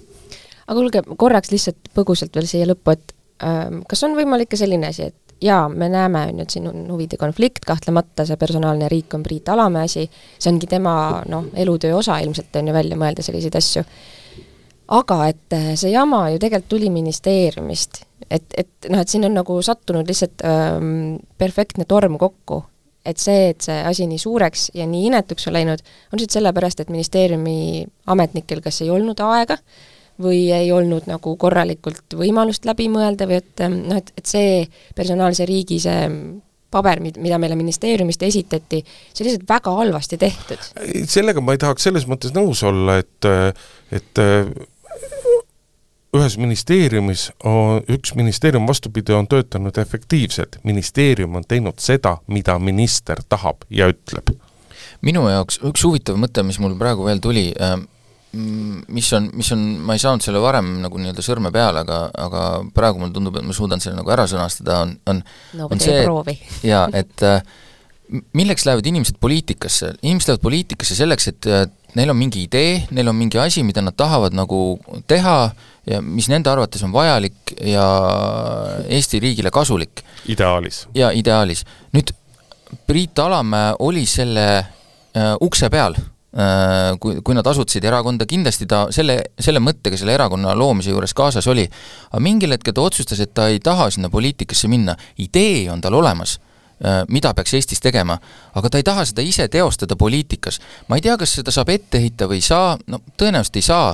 aga 0.67 0.77
kuulge, 0.77 1.03
korraks 1.17 1.53
lihtsalt 1.53 1.93
põgusalt 1.97 2.36
veel 2.38 2.49
siia 2.49 2.69
lõppu, 2.69 2.93
et 2.93 3.17
ähm, 3.47 3.82
kas 3.89 4.06
on 4.06 4.17
võimalik 4.19 4.53
ka 4.53 4.60
selline 4.60 4.93
asi, 4.93 5.10
et 5.10 5.22
jaa, 5.43 5.67
me 5.69 5.89
näeme, 5.91 6.27
on 6.29 6.39
ju, 6.39 6.47
et 6.47 6.56
siin 6.56 6.67
on 6.69 6.88
huvide 6.91 7.17
konflikt, 7.19 7.65
kahtlemata 7.67 8.25
see 8.27 8.39
personaalne 8.39 8.89
riik 8.91 9.13
on 9.17 9.23
Priit 9.25 9.49
Alamäe 9.51 9.88
asi, 9.89 10.06
see 10.39 10.51
ongi 10.51 10.69
tema 10.71 10.95
noh, 11.29 11.49
elutöö 11.60 11.95
osa 11.99 12.17
ilmselt, 12.23 12.56
on 12.60 12.71
ju, 12.71 12.75
välja 12.75 12.99
mõelda 12.99 13.25
selliseid 13.25 13.58
asju. 13.60 13.86
aga 14.93 15.17
et 15.32 15.56
äh, 15.56 15.71
see 15.79 15.93
jama 15.93 16.27
ju 16.34 16.41
tegelikult 16.41 16.69
tuli 16.75 16.89
ministeeriumist, 16.93 18.03
et, 18.29 18.45
et 18.58 18.89
noh, 18.91 19.01
et 19.01 19.10
siin 19.10 19.25
on 19.25 19.34
nagu 19.39 19.62
sattunud 19.63 20.08
lihtsalt 20.08 20.43
ähm, 20.47 21.15
perfektne 21.38 21.88
torm 21.89 22.17
kokku, 22.21 22.63
et 23.06 23.19
see, 23.19 23.49
et 23.51 23.63
see 23.63 23.79
asi 23.84 24.08
nii 24.08 24.19
suureks 24.19 24.69
ja 24.77 24.88
nii 24.88 25.08
inetuks 25.12 25.47
on 25.47 25.58
läinud, 25.58 25.82
on 26.12 26.19
lihtsalt 26.19 26.39
sellepärast, 26.39 26.84
et 26.84 26.93
ministeeriumi 26.93 27.58
ametnikel 28.08 28.62
kas 28.63 28.84
ei 28.84 28.91
olnud 28.93 29.19
aega 29.23 29.58
või 30.21 30.45
ei 30.54 30.71
olnud 30.71 31.08
nagu 31.10 31.36
korralikult 31.41 32.17
võimalust 32.17 32.65
läbi 32.69 32.89
mõelda 32.93 33.28
või 33.30 33.39
et 33.41 33.63
noh, 33.73 33.97
et, 33.97 34.12
et 34.17 34.30
see 34.30 34.65
personaalse 34.95 35.47
riigi 35.49 35.80
see 35.82 36.10
paber, 36.73 37.02
mida 37.02 37.38
meile 37.41 37.56
ministeeriumist 37.58 38.23
esitati, 38.26 38.82
see 39.13 39.23
oli 39.23 39.32
lihtsalt 39.32 39.49
väga 39.49 39.73
halvasti 39.78 40.17
tehtud. 40.21 40.69
sellega 41.10 41.41
ma 41.41 41.54
ei 41.54 41.62
tahaks 41.62 41.89
selles 41.89 42.08
mõttes 42.10 42.34
nõus 42.34 42.63
olla, 42.65 42.97
et, 43.04 43.30
et 43.93 44.21
ühes 46.13 46.38
ministeeriumis, 46.38 47.28
üks 47.89 48.13
ministeerium 48.17 48.67
vastupidi, 48.69 49.13
on 49.17 49.28
töötanud 49.30 49.78
efektiivselt, 49.82 50.60
ministeerium 50.63 51.39
on 51.39 51.45
teinud 51.47 51.82
seda, 51.82 52.17
mida 52.28 52.60
minister 52.60 53.21
tahab 53.30 53.65
ja 53.69 53.89
ütleb. 53.93 54.36
minu 55.02 55.26
jaoks 55.28 55.60
üks 55.67 55.84
huvitav 55.84 56.17
mõte, 56.21 56.45
mis 56.47 56.60
mul 56.63 56.78
praegu 56.80 57.06
veel 57.06 57.19
tuli 57.21 57.49
äh,, 57.60 57.80
mis 58.34 59.13
on, 59.13 59.30
mis 59.38 59.52
on, 59.54 59.60
ma 59.86 59.93
ei 59.93 60.02
saanud 60.02 60.24
selle 60.26 60.41
varem 60.41 60.80
nagu 60.82 60.98
nii-öelda 60.98 61.24
sõrme 61.26 61.52
peale, 61.54 61.84
aga, 61.84 62.00
aga 62.17 62.46
praegu 62.74 63.02
mulle 63.02 63.13
tundub, 63.13 63.38
et 63.38 63.46
ma 63.46 63.54
suudan 63.54 63.84
selle 63.84 64.00
nagu 64.00 64.10
ära 64.13 64.26
sõnastada, 64.30 64.80
on, 64.88 64.96
on 65.10 65.19
no 65.60 65.67
on 65.69 65.84
proovi. 65.84 66.36
jaa, 66.72 66.88
et 66.98 67.26
äh, 67.28 67.43
milleks 68.34 68.65
lähevad 68.65 68.89
inimesed 68.89 69.19
poliitikasse? 69.22 69.93
inimesed 70.02 70.32
lähevad 70.32 70.46
poliitikasse 70.48 70.98
selleks, 70.98 71.30
et 71.30 71.50
neil 71.93 72.10
on 72.10 72.17
mingi 72.17 72.41
idee, 72.48 72.80
neil 72.96 73.12
on 73.12 73.17
mingi 73.19 73.38
asi, 73.41 73.62
mida 73.65 73.84
nad 73.86 73.98
tahavad 73.98 74.34
nagu 74.34 74.80
teha 75.10 75.38
ja 75.89 76.00
mis 76.02 76.30
nende 76.32 76.50
arvates 76.50 76.82
on 76.88 76.93
vajalik 76.96 77.54
ja 77.69 77.86
Eesti 78.89 79.22
riigile 79.22 79.54
kasulik. 79.54 80.02
ideaalis. 80.26 80.88
jaa, 80.98 81.13
ideaalis. 81.13 81.65
nüüd 81.93 82.15
Priit 82.89 83.19
Alamäe 83.22 83.76
oli 83.86 84.08
selle 84.10 84.48
äh, 84.58 85.36
ukse 85.41 85.69
peal 85.69 85.93
Äh, 85.93 86.12
kui, 87.00 87.19
kui 87.22 87.36
nad 87.38 87.46
asutasid 87.46 87.84
erakonda, 87.86 88.26
kindlasti 88.30 88.65
ta 88.69 88.88
selle, 88.93 89.19
selle 89.39 89.62
mõttega 89.62 89.98
selle 90.00 90.15
erakonna 90.15 90.56
loomise 90.58 90.89
juures 90.89 91.13
kaasas 91.13 91.48
oli. 91.52 91.67
aga 92.10 92.22
mingil 92.24 92.56
hetkel 92.56 92.74
ta 92.74 92.82
otsustas, 92.82 93.19
et 93.22 93.34
ta 93.34 93.48
ei 93.54 93.60
taha 93.60 93.89
sinna 93.93 94.10
poliitikasse 94.10 94.67
minna, 94.67 94.96
idee 95.17 95.69
on 95.69 95.82
tal 95.82 95.93
olemas, 95.93 96.39
äh, 96.82 97.04
mida 97.08 97.34
peaks 97.34 97.54
Eestis 97.54 97.82
tegema, 97.82 98.17
aga 98.56 98.69
ta 98.69 98.82
ei 98.82 98.84
taha 98.84 99.06
seda 99.06 99.22
ise 99.22 99.48
teostada 99.48 99.96
poliitikas. 99.96 100.60
ma 100.88 100.98
ei 100.98 101.06
tea, 101.06 101.17
kas 101.17 101.38
seda 101.38 101.54
saab 101.54 101.69
ette 101.69 102.02
heita 102.02 102.26
või 102.26 102.41
ei 102.41 102.50
saa, 102.50 102.78
no 102.88 103.04
tõenäoliselt 103.17 103.62
ei 103.62 103.69
saa, 103.69 103.93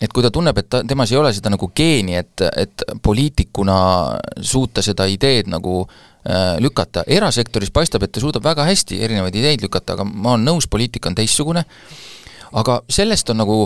et 0.00 0.12
kui 0.12 0.22
ta 0.22 0.30
tunneb, 0.30 0.58
et 0.58 0.68
ta, 0.68 0.82
temas 0.84 1.12
ei 1.12 1.16
ole 1.16 1.32
seda 1.32 1.50
nagu 1.50 1.70
geeni, 1.74 2.20
et, 2.20 2.44
et 2.56 2.84
poliitikuna 3.02 3.78
suuta 4.40 4.84
seda 4.84 5.08
ideed 5.08 5.48
nagu 5.48 5.80
äh, 5.88 6.07
lükata, 6.60 7.04
erasektoris 7.06 7.70
paistab, 7.72 8.02
et 8.04 8.12
ta 8.12 8.20
suudab 8.20 8.44
väga 8.44 8.66
hästi 8.68 8.98
erinevaid 9.06 9.36
ideid 9.38 9.62
lükata, 9.64 9.94
aga 9.94 10.04
ma 10.04 10.34
olen 10.34 10.44
nõus, 10.50 10.66
poliitika 10.68 11.08
on 11.08 11.16
teistsugune, 11.16 11.62
aga 12.58 12.80
sellest 12.92 13.30
on 13.32 13.40
nagu, 13.40 13.58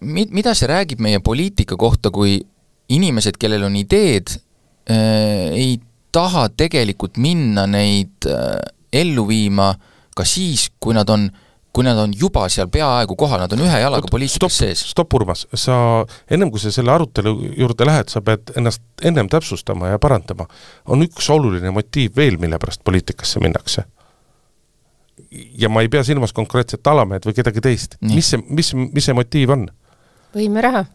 mi-, 0.00 0.26
mida 0.34 0.56
see 0.58 0.70
räägib 0.70 1.02
meie 1.04 1.20
poliitika 1.22 1.78
kohta, 1.78 2.10
kui 2.10 2.40
inimesed, 2.94 3.38
kellel 3.38 3.68
on 3.68 3.76
ideed 3.78 4.32
äh,, 4.90 5.52
ei 5.54 5.78
taha 6.14 6.48
tegelikult 6.56 7.20
minna 7.22 7.68
neid 7.70 8.26
äh, 8.26 8.58
ellu 9.04 9.28
viima 9.28 9.72
ka 10.14 10.26
siis, 10.26 10.70
kui 10.80 10.96
nad 10.96 11.10
on 11.10 11.28
äh, 11.28 11.43
kui 11.74 11.84
nad 11.86 11.98
on 11.98 12.12
juba 12.14 12.46
seal 12.52 12.68
peaaegu 12.72 13.16
kohal, 13.18 13.42
nad 13.42 13.52
on 13.54 13.64
ühe 13.66 13.80
jalaga 13.82 14.10
poliitikas 14.10 14.58
sees. 14.62 14.84
stopp, 14.92 15.14
Urmas, 15.18 15.44
sa 15.58 15.76
ennem 16.30 16.52
kui 16.54 16.62
sa 16.62 16.70
selle 16.74 16.92
arutelu 16.94 17.34
juurde 17.58 17.88
lähed, 17.88 18.12
sa 18.12 18.22
pead 18.24 18.54
ennast 18.58 18.82
ennem 19.02 19.28
täpsustama 19.32 19.90
ja 19.94 19.98
parandama. 19.98 20.46
on 20.86 21.02
üks 21.06 21.30
oluline 21.34 21.74
motiiv 21.74 22.16
veel, 22.16 22.38
mille 22.38 22.58
pärast 22.62 22.84
poliitikasse 22.84 23.42
minnakse. 23.42 23.84
ja 25.58 25.68
ma 25.68 25.82
ei 25.82 25.88
pea 25.90 26.04
silmas 26.06 26.32
konkreetselt 26.32 26.86
Alamäed 26.86 27.26
või 27.26 27.34
kedagi 27.34 27.60
teist. 27.60 27.98
mis 28.00 28.30
see, 28.30 28.42
mis, 28.48 28.74
mis 28.74 29.10
see 29.10 29.14
motiiv 29.14 29.50
on? 29.56 29.68
võimeraha. 30.34 30.86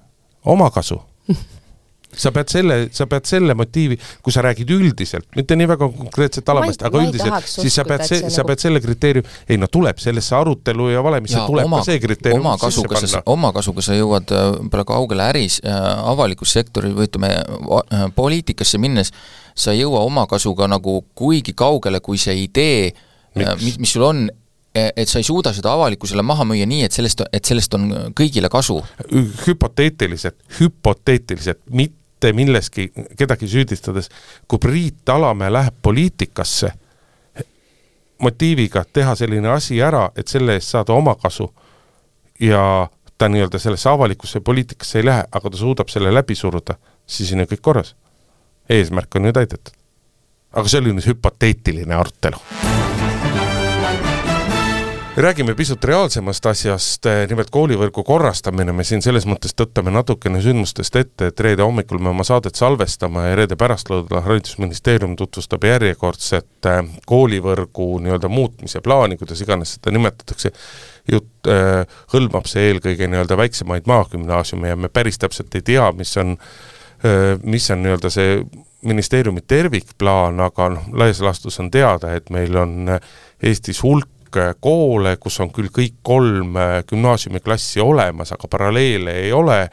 omakasu 0.45 1.01
sa 2.17 2.31
pead 2.33 2.49
selle, 2.49 2.77
sa 2.95 3.05
pead 3.09 3.27
selle 3.29 3.53
motiivi, 3.57 3.97
kui 4.25 4.33
sa 4.33 4.41
räägid 4.45 4.71
üldiselt, 4.73 5.27
mitte 5.37 5.57
nii 5.59 5.67
väga 5.69 5.89
konkreetselt 5.93 6.49
alamast, 6.49 6.81
aga 6.87 7.03
üldiselt, 7.03 7.49
siis 7.49 7.75
sa 7.77 7.85
pead, 7.87 8.05
sa 8.07 8.21
nagu... 8.23 8.47
pead 8.49 8.63
selle 8.63 8.81
kriteeriumi, 8.83 9.35
ei 9.49 9.59
no 9.61 9.69
tuleb 9.71 10.01
sellesse 10.01 10.35
arutelu 10.37 10.89
ja 10.93 11.03
valemisse 11.05 11.43
tuleb 11.45 11.69
oma, 11.69 11.83
ka 11.83 11.91
see 11.91 12.01
kriteerium 12.01 12.41
oma 12.45 12.55
kasuga 12.61 13.03
sa, 13.03 13.21
oma 13.29 13.53
kasuga 13.55 13.85
sa 13.85 13.97
jõuad 13.97 14.33
võib-olla 14.33 14.87
kaugele 14.89 15.29
äris 15.29 15.59
äh,, 15.61 15.77
avalikus 16.09 16.55
sektoris 16.57 16.95
või 16.97 17.09
ütleme 17.11 17.31
äh,, 17.37 18.07
poliitikasse 18.17 18.81
minnes, 18.81 19.13
sa 19.53 19.75
ei 19.75 19.83
jõua 19.83 20.01
oma 20.07 20.25
kasuga 20.29 20.69
nagu 20.71 21.03
kuigi 21.17 21.53
kaugele, 21.57 22.01
kui 22.01 22.17
see 22.21 22.35
idee, 22.47 22.89
äh, 23.37 23.53
mis, 23.61 23.77
mis 23.77 23.93
sul 23.93 24.07
on, 24.09 24.25
et 24.73 25.09
sa 25.09 25.21
ei 25.21 25.25
suuda 25.25 25.53
seda 25.55 25.71
avalikkusele 25.73 26.23
maha 26.25 26.45
müüa 26.47 26.67
nii, 26.69 26.83
et 26.87 26.95
sellest, 26.95 27.23
et 27.33 27.45
sellest 27.45 27.73
on 27.77 27.87
kõigile 28.17 28.49
kasu. 28.53 28.79
hüpoteetiliselt, 29.45 30.37
hüpoteetiliselt, 30.59 31.61
mitte 32.19 32.33
milleski 32.33 32.91
kedagi 33.17 33.47
süüdistades, 33.47 34.09
kui 34.47 34.59
Priit 34.59 35.09
Alamäe 35.09 35.51
läheb 35.53 35.75
poliitikasse 35.81 36.71
motiiviga 38.19 38.83
teha 38.93 39.15
selline 39.15 39.47
asi 39.49 39.79
ära, 39.81 40.09
et 40.15 40.27
selle 40.27 40.57
eest 40.59 40.75
saada 40.75 40.93
omakasu 40.93 41.47
ja 42.39 42.89
ta 43.17 43.29
nii-öelda 43.29 43.59
sellesse 43.59 43.89
avalikusse 43.89 44.39
poliitikasse 44.39 44.99
ei 44.99 45.05
lähe, 45.05 45.23
aga 45.31 45.49
ta 45.49 45.57
suudab 45.57 45.87
selle 45.87 46.13
läbi 46.13 46.35
suruda, 46.35 46.75
siis 47.07 47.31
on 47.33 47.39
ju 47.39 47.45
kõik 47.53 47.61
korras. 47.61 47.95
eesmärk 48.69 49.15
on 49.15 49.25
ju 49.25 49.33
täidetud. 49.33 49.71
aga 50.51 50.67
see 50.67 50.79
oli 50.79 50.93
nüüd 50.93 51.07
hüpoteetiline 51.07 51.95
arutelu 51.95 52.98
räägime 55.23 55.55
pisut 55.55 55.83
reaalsemast 55.83 56.45
asjast, 56.45 57.05
eh, 57.05 57.25
nimelt 57.27 57.49
koolivõrgu 57.51 58.03
korrastamine, 58.07 58.71
me 58.71 58.83
siin 58.87 59.01
selles 59.01 59.25
mõttes 59.27 59.55
tõttame 59.57 59.91
natukene 59.91 60.39
sündmustest 60.39 60.95
ette, 60.95 61.27
et 61.27 61.39
reede 61.43 61.65
hommikul 61.65 61.99
me 61.99 62.11
oma 62.13 62.23
saadet 62.23 62.55
salvestame 62.55 63.25
ja 63.25 63.35
reede 63.35 63.57
pärastlõunal 63.59 64.21
Haridusministeerium 64.23 65.17
tutvustab 65.19 65.65
järjekordset 65.67 66.69
eh, 66.71 66.79
koolivõrgu 67.09 67.87
nii-öelda 68.05 68.29
muutmise 68.31 68.79
plaani, 68.85 69.17
kuidas 69.17 69.41
iganes 69.41 69.73
seda 69.75 69.91
nimetatakse, 69.91 70.51
jutt 71.11 71.49
äh, 71.49 71.97
hõlmab 72.13 72.47
see 72.47 72.69
eelkõige 72.69 73.09
nii-öelda 73.09 73.37
väiksemaid 73.37 73.89
maagümnaasiume 73.89 74.71
ja 74.71 74.77
me 74.77 74.91
päris 74.93 75.17
täpselt 75.17 75.55
ei 75.57 75.65
tea, 75.65 75.89
mis 75.97 76.13
on 76.21 76.37
äh,, 76.37 77.33
mis 77.43 77.67
on 77.73 77.81
nii-öelda 77.83 78.13
see 78.13 78.37
ministeeriumi 78.87 79.41
tervikplaan, 79.41 80.39
aga 80.39 80.69
noh, 80.77 80.87
laias 80.93 81.19
laastus 81.25 81.59
on 81.59 81.71
teada, 81.71 82.13
et 82.15 82.29
meil 82.29 82.55
on 82.55 82.95
Eestis 83.43 83.83
hulk 83.83 84.07
hulk 84.18 84.18
koole, 84.61 85.15
kus 85.21 85.39
on 85.43 85.51
küll 85.55 85.71
kõik 85.73 85.99
kolm 86.05 86.57
äh, 86.59 86.77
gümnaasiumiklassi 86.89 87.81
olemas, 87.83 88.33
aga 88.35 88.49
paralleele 88.51 89.15
ei 89.23 89.33
ole, 89.35 89.65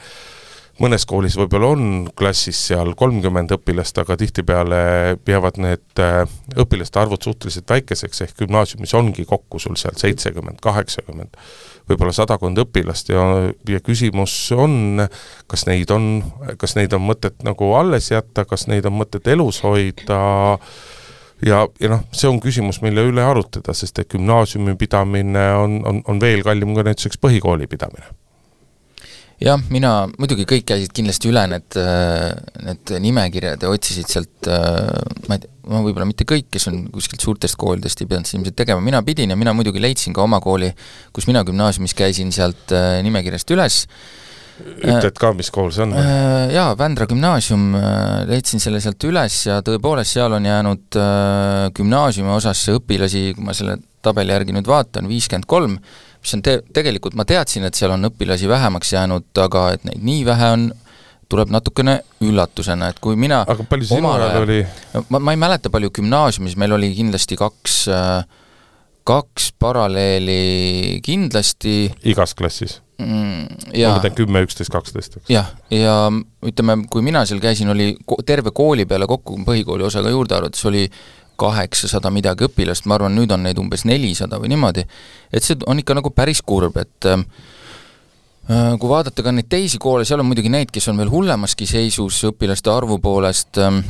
mõnes 0.82 1.06
koolis 1.08 1.36
võib-olla 1.38 1.70
on 1.72 1.84
klassis 2.18 2.58
seal 2.68 2.92
kolmkümmend 2.98 3.54
õpilast, 3.56 3.96
aga 4.02 4.16
tihtipeale 4.20 4.80
jäävad 5.28 5.60
need 5.62 6.02
äh, 6.02 6.24
õpilaste 6.60 7.00
arvud 7.00 7.24
suhteliselt 7.24 7.70
väikeseks, 7.70 8.22
ehk 8.26 8.42
gümnaasiumis 8.42 8.94
ongi 8.98 9.24
kokku 9.28 9.60
sul 9.62 9.78
seal 9.80 9.96
seitsekümmend, 10.00 10.60
kaheksakümmend, 10.64 11.38
võib-olla 11.88 12.12
sadakond 12.16 12.60
õpilast. 12.66 13.12
Ja, 13.14 13.24
ja 13.68 13.80
küsimus 13.84 14.34
on, 14.56 15.06
kas 15.48 15.66
neid 15.70 15.92
on, 15.94 16.20
kas 16.60 16.76
neid 16.76 16.96
on 16.96 17.06
mõtet 17.08 17.40
nagu 17.46 17.72
alles 17.78 18.10
jätta, 18.12 18.44
kas 18.48 18.68
neid 18.70 18.88
on 18.88 18.98
mõtet 19.00 19.32
elus 19.32 19.62
hoida, 19.64 20.20
ja, 21.44 21.64
ja 21.80 21.90
noh, 21.92 22.04
see 22.16 22.28
on 22.30 22.38
küsimus, 22.42 22.80
mille 22.84 23.04
üle 23.10 23.24
arutada, 23.24 23.74
sest 23.76 23.98
et 24.02 24.12
gümnaasiumi 24.12 24.76
pidamine 24.80 25.48
on, 25.60 25.80
on, 25.88 26.04
on 26.08 26.22
veel 26.22 26.44
kallim 26.46 26.76
kui 26.76 26.86
näiteks 26.86 27.20
põhikooli 27.22 27.68
pidamine. 27.70 28.08
Jah, 29.36 29.60
mina, 29.68 30.06
muidugi 30.16 30.46
kõik 30.48 30.64
käisid 30.70 30.94
kindlasti 30.96 31.28
üle 31.28 31.42
need, 31.52 31.76
need 32.64 32.92
nimekirjad 33.04 33.66
ja 33.66 33.68
otsisid 33.68 34.08
sealt, 34.08 34.48
ma 34.48 35.36
ei 35.36 35.42
tea, 35.42 35.50
no 35.68 35.82
võib-olla 35.84 36.06
mitte 36.08 36.24
kõik, 36.24 36.46
kes 36.54 36.70
on 36.70 36.86
kuskilt 36.94 37.20
suurtest 37.20 37.58
koolidest, 37.60 38.00
ei 38.00 38.08
pidanud 38.08 38.30
seda 38.30 38.40
ilmselt 38.40 38.56
tegema, 38.56 38.80
mina 38.80 39.02
pidin 39.04 39.34
ja 39.34 39.36
mina 39.36 39.52
muidugi 39.52 39.82
leidsin 39.82 40.16
ka 40.16 40.24
oma 40.24 40.40
kooli, 40.40 40.70
kus 41.12 41.28
mina 41.28 41.42
gümnaasiumis 41.44 41.92
käisin, 41.98 42.32
sealt 42.32 42.72
nimekirjast 43.04 43.52
üles 43.52 43.82
ütled 44.62 45.18
ka, 45.20 45.32
mis 45.36 45.50
kool 45.52 45.70
see 45.74 45.84
on? 45.84 45.94
Äh, 45.98 46.52
jaa, 46.54 46.70
Vändra 46.78 47.06
gümnaasium, 47.10 47.66
äh, 47.76 48.22
leidsin 48.30 48.62
selle 48.62 48.80
sealt 48.84 49.04
üles 49.08 49.38
ja 49.48 49.58
tõepoolest, 49.66 50.16
seal 50.16 50.36
on 50.36 50.48
jäänud 50.48 50.98
äh, 51.00 51.66
gümnaasiumi 51.76 52.32
osasse 52.36 52.76
õpilasi, 52.78 53.28
kui 53.36 53.46
ma 53.46 53.56
selle 53.56 53.78
tabeli 54.04 54.34
järgi 54.34 54.54
nüüd 54.56 54.68
vaatan, 54.70 55.10
viiskümmend 55.10 55.48
kolm, 55.50 55.76
mis 56.22 56.36
on 56.36 56.44
te-, 56.46 56.60
tegelikult 56.76 57.18
ma 57.18 57.26
teadsin, 57.28 57.66
et 57.68 57.76
seal 57.78 57.94
on 57.96 58.08
õpilasi 58.10 58.48
vähemaks 58.50 58.94
jäänud, 58.96 59.28
aga 59.44 59.68
et 59.76 59.86
neid 59.88 60.06
nii 60.06 60.24
vähe 60.28 60.50
on, 60.56 60.70
tuleb 61.26 61.50
natukene 61.50 61.98
üllatusena, 62.22 62.92
et 62.92 63.02
kui 63.02 63.18
mina 63.18 63.42
aga 63.50 63.66
palju 63.66 63.88
sinu 63.88 64.12
ajal 64.12 64.44
oli? 64.44 64.60
ma, 65.10 65.18
ma 65.18 65.34
ei 65.34 65.40
mäleta, 65.42 65.72
palju 65.74 65.90
gümnaasiumis, 65.98 66.54
meil 66.60 66.76
oli 66.78 66.92
kindlasti 66.94 67.38
kaks 67.40 67.80
kaks 69.06 69.52
paralleeli 69.58 71.00
kindlasti 71.06 71.86
igas 72.06 72.34
klassis? 72.38 72.80
Mm,. 72.98 73.72
ma 73.74 73.92
mõtlen 73.96 74.16
kümme, 74.16 74.42
üksteist, 74.46 74.72
kaksteist, 74.72 75.18
eks? 75.20 75.30
jah, 75.32 75.50
ja 75.72 75.96
ütleme, 76.46 76.78
kui 76.92 77.04
mina 77.06 77.24
seal 77.28 77.42
käisin, 77.42 77.70
oli 77.72 77.92
terve 78.28 78.52
kooli 78.56 78.86
peale 78.88 79.08
kokku, 79.10 79.38
põhikooli 79.46 79.86
osaga 79.86 80.12
juurde 80.12 80.36
arvates, 80.38 80.64
oli 80.68 80.86
kaheksasada 81.36 82.10
midagi 82.12 82.46
õpilast, 82.46 82.86
ma 82.88 82.96
arvan, 82.96 83.16
nüüd 83.16 83.32
on 83.34 83.44
neid 83.44 83.58
umbes 83.60 83.84
nelisada 83.88 84.40
või 84.40 84.54
niimoodi, 84.54 84.86
et 85.32 85.44
see 85.44 85.58
on 85.68 85.82
ikka 85.82 85.98
nagu 85.98 86.12
päris 86.16 86.40
kurb, 86.40 86.78
et 86.80 87.10
äh, 87.12 87.20
kui 88.80 88.88
vaadata 88.88 89.24
ka 89.26 89.34
neid 89.34 89.50
teisi 89.52 89.80
koole, 89.82 90.06
seal 90.08 90.22
on 90.22 90.30
muidugi 90.30 90.52
neid, 90.52 90.72
kes 90.72 90.88
on 90.92 91.00
veel 91.00 91.12
hullemaski 91.12 91.68
seisus 91.68 92.22
õpilaste 92.30 92.72
arvu 92.72 92.98
poolest 93.02 93.60
äh,, 93.60 93.80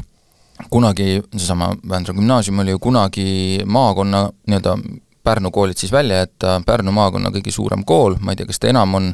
kunagi, 0.73 1.21
seesama 1.37 1.75
Vändra 1.89 2.15
gümnaasium 2.17 2.63
oli 2.65 2.73
ju 2.73 2.81
kunagi 2.83 3.27
maakonna 3.69 4.27
nii-öelda 4.49 4.77
Pärnu 5.27 5.51
koolid 5.55 5.81
siis 5.81 5.93
välja 5.93 6.23
jätta, 6.23 6.61
Pärnu 6.67 6.95
maakonna 6.95 7.33
kõige 7.35 7.53
suurem 7.55 7.83
kool, 7.87 8.17
ma 8.23 8.33
ei 8.33 8.41
tea, 8.41 8.49
kas 8.49 8.63
ta 8.63 8.71
enam 8.71 8.95
on, 8.99 9.09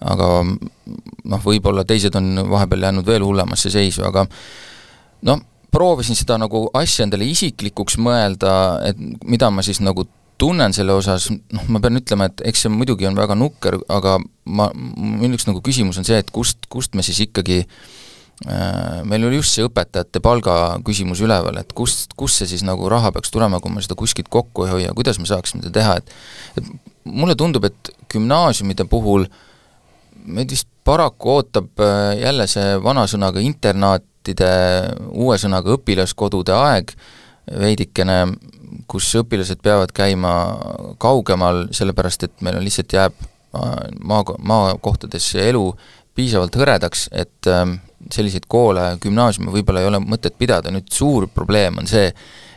aga 0.00 0.30
noh, 0.44 1.42
võib-olla 1.44 1.84
teised 1.88 2.16
on 2.16 2.46
vahepeal 2.50 2.88
jäänud 2.88 3.06
veel 3.06 3.24
hullemasse 3.26 3.72
seisu, 3.72 4.06
aga 4.08 4.24
noh, 5.28 5.44
proovisin 5.70 6.18
seda 6.18 6.38
nagu 6.40 6.64
asja 6.74 7.04
endale 7.06 7.28
isiklikuks 7.30 8.00
mõelda, 8.00 8.54
et 8.88 8.98
mida 9.28 9.52
ma 9.52 9.62
siis 9.66 9.82
nagu 9.84 10.06
tunnen 10.40 10.72
selle 10.72 10.96
osas, 10.96 11.28
noh, 11.30 11.68
ma 11.68 11.82
pean 11.84 12.00
ütlema, 12.00 12.30
et 12.30 12.40
eks 12.48 12.64
see 12.64 12.72
muidugi 12.72 13.06
on 13.06 13.18
väga 13.18 13.36
nukker, 13.36 13.76
aga 13.92 14.16
ma, 14.48 14.70
minu 14.74 15.36
üks 15.36 15.44
nagu 15.50 15.60
küsimus 15.64 16.00
on 16.00 16.08
see, 16.08 16.16
et 16.24 16.32
kust, 16.32 16.64
kust 16.72 16.96
me 16.96 17.04
siis 17.04 17.20
ikkagi 17.28 17.60
äh, 17.66 17.82
meil 19.04 19.26
oli 19.28 19.36
just 19.36 19.52
see 19.52 19.66
õpetajate 19.66 20.22
palga 20.24 20.54
küsimus 20.86 21.20
üleval, 21.20 21.58
et 21.60 21.74
kust, 21.76 22.14
kust 22.16 22.40
see 22.40 22.48
siis 22.48 22.62
nagu 22.64 22.88
raha 22.88 23.10
peaks 23.12 23.32
tulema, 23.32 23.60
kui 23.60 23.72
me 23.74 23.82
seda 23.84 23.98
kuskilt 24.00 24.30
kokku 24.32 24.64
ei 24.64 24.72
hoia, 24.72 24.94
kuidas 24.96 25.20
me 25.20 25.28
saaksime 25.28 25.60
seda 25.60 25.74
teha, 25.76 25.98
et 26.00 26.62
et 26.62 26.70
mulle 27.04 27.36
tundub, 27.36 27.66
et 27.68 27.90
gümnaasiumide 28.12 28.86
puhul 28.88 29.26
meid 30.24 30.52
vist 30.52 30.68
paraku 30.84 31.34
ootab 31.36 31.80
äh, 31.84 32.20
jälle 32.20 32.46
see 32.50 32.76
vana 32.82 33.06
sõnaga 33.10 33.42
internaatide, 33.44 34.50
uue 35.12 35.36
sõnaga 35.40 35.76
õpilaskodude 35.76 36.54
aeg 36.56 36.94
veidikene, 37.60 38.18
kus 38.90 39.08
õpilased 39.18 39.62
peavad 39.64 39.92
käima 39.96 40.32
kaugemal, 41.02 41.66
sellepärast 41.74 42.28
et 42.28 42.44
meil 42.44 42.60
on 42.60 42.66
lihtsalt 42.66 42.96
jääb 42.96 43.16
äh, 43.20 43.76
maa, 44.00 44.24
maakohtades 44.38 45.32
elu 45.44 45.64
piisavalt 46.16 46.56
hõredaks, 46.58 47.08
et 47.12 47.48
selliseid 48.12 48.46
koole, 48.48 48.84
gümnaasiume 49.02 49.52
võib-olla 49.52 49.82
ei 49.82 49.90
ole 49.90 50.00
mõtet 50.02 50.38
pidada, 50.38 50.72
nüüd 50.72 50.88
suur 50.92 51.28
probleem 51.34 51.78
on 51.82 51.90
see, 51.90 52.08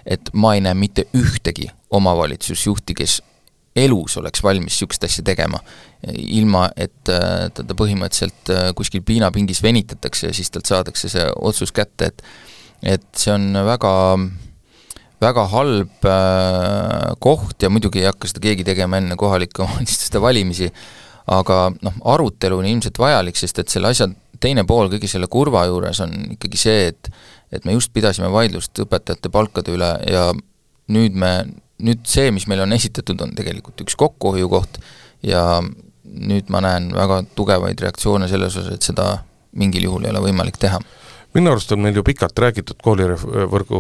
et 0.06 0.32
ma 0.34 0.54
ei 0.56 0.64
näe 0.64 0.76
mitte 0.78 1.08
ühtegi 1.18 1.70
omavalitsusjuhti, 1.94 2.96
kes 2.98 3.20
elus 3.76 4.18
oleks 4.22 4.44
valmis 4.44 4.74
niisugust 4.74 5.04
asja 5.08 5.24
tegema, 5.26 5.60
ilma 6.14 6.68
et 6.78 7.10
äh, 7.10 7.50
teda 7.56 7.76
põhimõtteliselt 7.78 8.52
äh, 8.54 8.70
kuskil 8.78 9.04
piinapingis 9.06 9.64
venitatakse 9.66 10.30
ja 10.30 10.36
siis 10.36 10.52
talt 10.54 10.70
saadakse 10.70 11.10
see 11.10 11.26
otsus 11.42 11.74
kätte, 11.76 12.12
et 12.12 12.26
et 12.84 13.06
see 13.16 13.32
on 13.32 13.56
väga 13.64 13.94
väga 15.24 15.46
halb 15.54 16.10
äh, 16.10 17.14
koht 17.24 17.64
ja 17.64 17.72
muidugi 17.72 18.04
ei 18.04 18.10
hakka 18.10 18.30
seda 18.30 18.44
keegi 18.44 18.66
tegema 18.68 19.00
enne 19.00 19.18
kohalike 19.20 19.62
omavalitsuste 19.66 20.22
valimisi, 20.22 20.70
aga 21.32 21.66
noh, 21.82 22.02
arutelu 22.14 22.60
on 22.60 22.70
ilmselt 22.70 23.00
vajalik, 23.00 23.40
sest 23.40 23.64
et 23.64 23.74
selle 23.74 23.94
asja 23.94 24.10
teine 24.42 24.66
pool 24.68 24.90
kõige 24.92 25.10
selle 25.10 25.30
kurva 25.32 25.66
juures 25.70 26.02
on 26.06 26.14
ikkagi 26.36 26.60
see, 26.60 26.88
et 26.94 27.12
et 27.54 27.66
me 27.70 27.76
just 27.76 27.92
pidasime 27.94 28.32
vaidlust 28.34 28.80
õpetajate 28.82 29.30
palkade 29.30 29.76
üle 29.76 29.92
ja 30.10 30.24
nüüd 30.94 31.14
me, 31.14 31.34
nüüd 31.86 32.02
see, 32.10 32.32
mis 32.34 32.48
meile 32.50 32.66
on 32.66 32.74
esitatud, 32.74 33.20
on 33.22 33.36
tegelikult 33.38 33.84
üks 33.86 33.98
kokkuhoiukoht 34.00 34.80
ja 35.28 35.62
nüüd 36.04 36.50
ma 36.54 36.64
näen 36.66 36.90
väga 36.96 37.22
tugevaid 37.38 37.80
reaktsioone 37.82 38.28
selles 38.32 38.58
osas, 38.58 38.74
et 38.74 38.86
seda 38.86 39.20
mingil 39.58 39.86
juhul 39.86 40.06
ei 40.08 40.14
ole 40.14 40.24
võimalik 40.28 40.58
teha. 40.62 40.82
Minu 41.34 41.50
arust 41.50 41.72
on 41.74 41.82
meil 41.82 41.96
ju 41.98 42.04
pikalt 42.06 42.38
räägitud 42.38 42.78
koolivõrgu, 42.86 43.80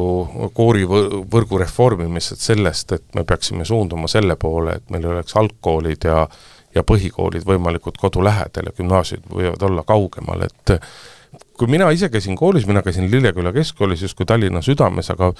koolivõrgu 0.57 1.59
reformimisest, 1.61 2.41
sellest, 2.41 2.95
et 2.97 3.03
me 3.13 3.25
peaksime 3.29 3.65
suunduma 3.65 4.09
selle 4.09 4.37
poole, 4.41 4.79
et 4.79 4.93
meil 4.93 5.05
oleks 5.11 5.37
algkoolid 5.37 6.07
ja 6.09 6.23
ja 6.75 6.83
põhikoolid 6.87 7.45
võimalikult 7.47 7.97
kodu 8.01 8.23
lähedal 8.25 8.69
ja 8.69 8.77
gümnaasiumid 8.77 9.29
võivad 9.29 9.67
olla 9.67 9.83
kaugemal, 9.87 10.47
et 10.47 10.77
kui 11.57 11.69
mina 11.69 11.89
ise 11.93 12.09
käisin 12.13 12.37
koolis, 12.37 12.65
mina 12.69 12.81
käisin 12.85 13.09
Lilleküla 13.11 13.53
keskkoolis 13.53 14.01
justkui 14.05 14.25
Tallinna 14.29 14.61
südames, 14.65 15.09
aga 15.13 15.31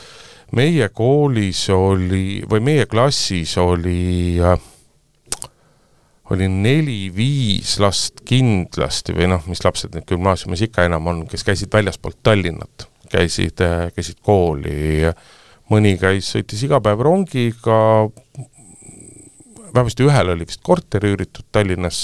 meie 0.57 0.89
koolis 0.89 1.65
oli, 1.73 2.43
või 2.49 2.63
meie 2.63 2.85
klassis 2.89 3.57
oli 3.61 4.45
oli 6.31 6.47
neli-viis 6.47 7.77
last 7.83 8.23
kindlasti 8.25 9.15
või 9.15 9.27
noh, 9.33 9.43
mis 9.49 9.61
lapsed 9.65 9.93
nüüd 9.93 10.07
gümnaasiumis 10.09 10.63
ikka 10.67 10.87
enam 10.87 11.07
on, 11.11 11.23
kes 11.29 11.43
käisid 11.45 11.73
väljaspoolt 11.73 12.21
Tallinnat, 12.23 12.87
käisid, 13.11 13.61
käisid 13.95 14.21
kooli, 14.23 15.11
mõni 15.71 15.95
käis, 16.01 16.31
sõitis 16.33 16.63
iga 16.65 16.79
päev 16.83 17.03
rongiga, 17.05 17.79
vähemasti 19.73 20.05
ühel 20.07 20.33
oli 20.33 20.47
vist 20.47 20.61
korteri 20.63 21.13
üüritud 21.13 21.47
Tallinnas, 21.51 21.99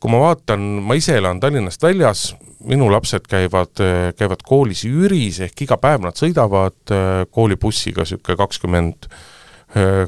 kui 0.00 0.12
ma 0.12 0.20
vaatan, 0.26 0.62
ma 0.84 0.96
ise 0.98 1.16
elan 1.20 1.40
Tallinnast 1.40 1.82
väljas, 1.82 2.30
minu 2.68 2.90
lapsed 2.92 3.26
käivad, 3.30 3.80
käivad 4.18 4.44
koolis 4.46 4.84
Jüris, 4.84 5.40
ehk 5.46 5.64
iga 5.66 5.78
päev 5.80 6.04
nad 6.04 6.18
sõidavad 6.20 6.94
koolibussiga 7.32 8.04
niisugune 8.04 8.36
kakskümmend, 8.40 9.10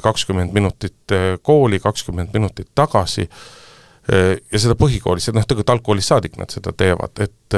kakskümmend 0.03 0.53
minutit 0.53 1.17
kooli, 1.41 1.79
kakskümmend 1.81 2.33
minutit 2.35 2.69
tagasi, 2.75 3.27
ja 4.09 4.59
seda 4.59 4.75
põhikoolis, 4.77 5.29
noh 5.31 5.45
tegelikult 5.47 5.77
algkoolist 5.77 6.13
saadik 6.13 6.37
nad 6.41 6.53
seda 6.53 6.73
teevad, 6.77 7.23
et 7.23 7.57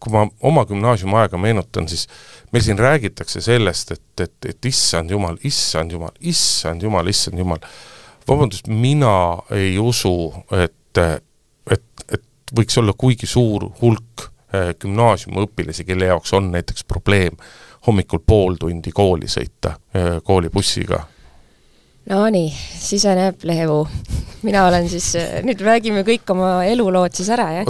kui 0.00 0.12
ma 0.12 0.24
oma 0.46 0.64
gümnaasiumi 0.68 1.16
aega 1.20 1.38
meenutan, 1.38 1.88
siis 1.88 2.06
meil 2.52 2.64
siin 2.64 2.78
räägitakse 2.78 3.40
sellest, 3.44 3.92
et, 3.96 4.24
et, 4.24 4.48
et 4.48 4.70
issand 4.70 5.10
jumal, 5.10 5.38
issand 5.44 5.92
jumal, 5.92 6.14
issand 6.20 6.82
jumal, 6.82 7.10
issand 7.10 7.38
jumal, 7.38 7.62
vabandust, 8.28 8.68
mina 8.68 9.12
ei 9.54 9.78
usu, 9.78 10.32
et, 10.58 11.02
et, 11.70 12.04
et 12.10 12.56
võiks 12.56 12.78
olla 12.82 12.94
kuigi 12.98 13.28
suur 13.30 13.68
hulk 13.80 14.26
eh, 14.54 14.74
gümnaasiumiõpilasi, 14.82 15.86
kelle 15.88 16.10
jaoks 16.10 16.34
on 16.38 16.50
näiteks 16.54 16.84
probleem 16.88 17.38
hommikul 17.86 18.22
pool 18.26 18.58
tundi 18.60 18.92
kooli 18.94 19.30
sõita 19.30 19.76
eh, 19.94 20.18
koolibussiga 20.24 21.04
Nonii, 22.08 22.48
siseneb 22.80 23.44
Lehepuu. 23.44 23.88
mina 24.42 24.62
olen 24.66 24.86
siis, 24.88 25.10
nüüd 25.44 25.60
räägime 25.60 26.00
kõik 26.00 26.30
oma 26.32 26.62
elulood 26.64 27.12
siis 27.12 27.28
ära, 27.28 27.50
jah? 27.58 27.66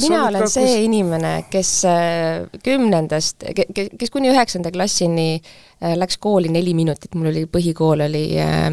mina 0.00 0.22
olen 0.30 0.46
see 0.48 0.64
kus... 0.64 0.84
inimene, 0.86 1.32
kes 1.52 1.72
äh, 1.84 2.46
kümnendast, 2.64 3.44
kes 3.44 4.12
kuni 4.12 4.32
üheksanda 4.32 4.72
klassini 4.72 5.34
äh, 5.36 5.92
läks 6.00 6.16
kooli 6.16 6.48
neli 6.48 6.72
minutit, 6.74 7.12
mul 7.14 7.28
oli, 7.28 7.44
põhikool 7.44 8.06
oli 8.06 8.24
äh, 8.40 8.70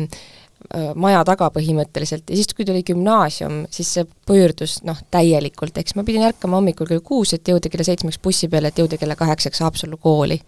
maja 0.95 1.25
taga 1.27 1.49
põhimõtteliselt 1.51 2.31
ja 2.31 2.39
siis, 2.39 2.55
kui 2.55 2.63
tuli 2.65 2.85
gümnaasium, 2.87 3.65
siis 3.73 3.91
see 3.97 4.07
pöördus 4.27 4.79
noh, 4.87 5.03
täielikult, 5.11 5.75
eks 5.81 5.97
ma 5.99 6.07
pidin 6.07 6.23
ärkama 6.29 6.61
hommikul 6.61 6.87
kell 6.87 7.03
kuus, 7.03 7.35
et 7.35 7.51
jõuda 7.51 7.67
kella 7.67 7.83
seitsmeks 7.83 8.21
bussi 8.23 8.47
peale, 8.47 8.71
et 8.71 8.79
jõuda 8.79 9.01
kella 9.01 9.19
kaheksaks 9.19 9.59
Haapsallu 9.65 9.99
kooli 9.99 10.39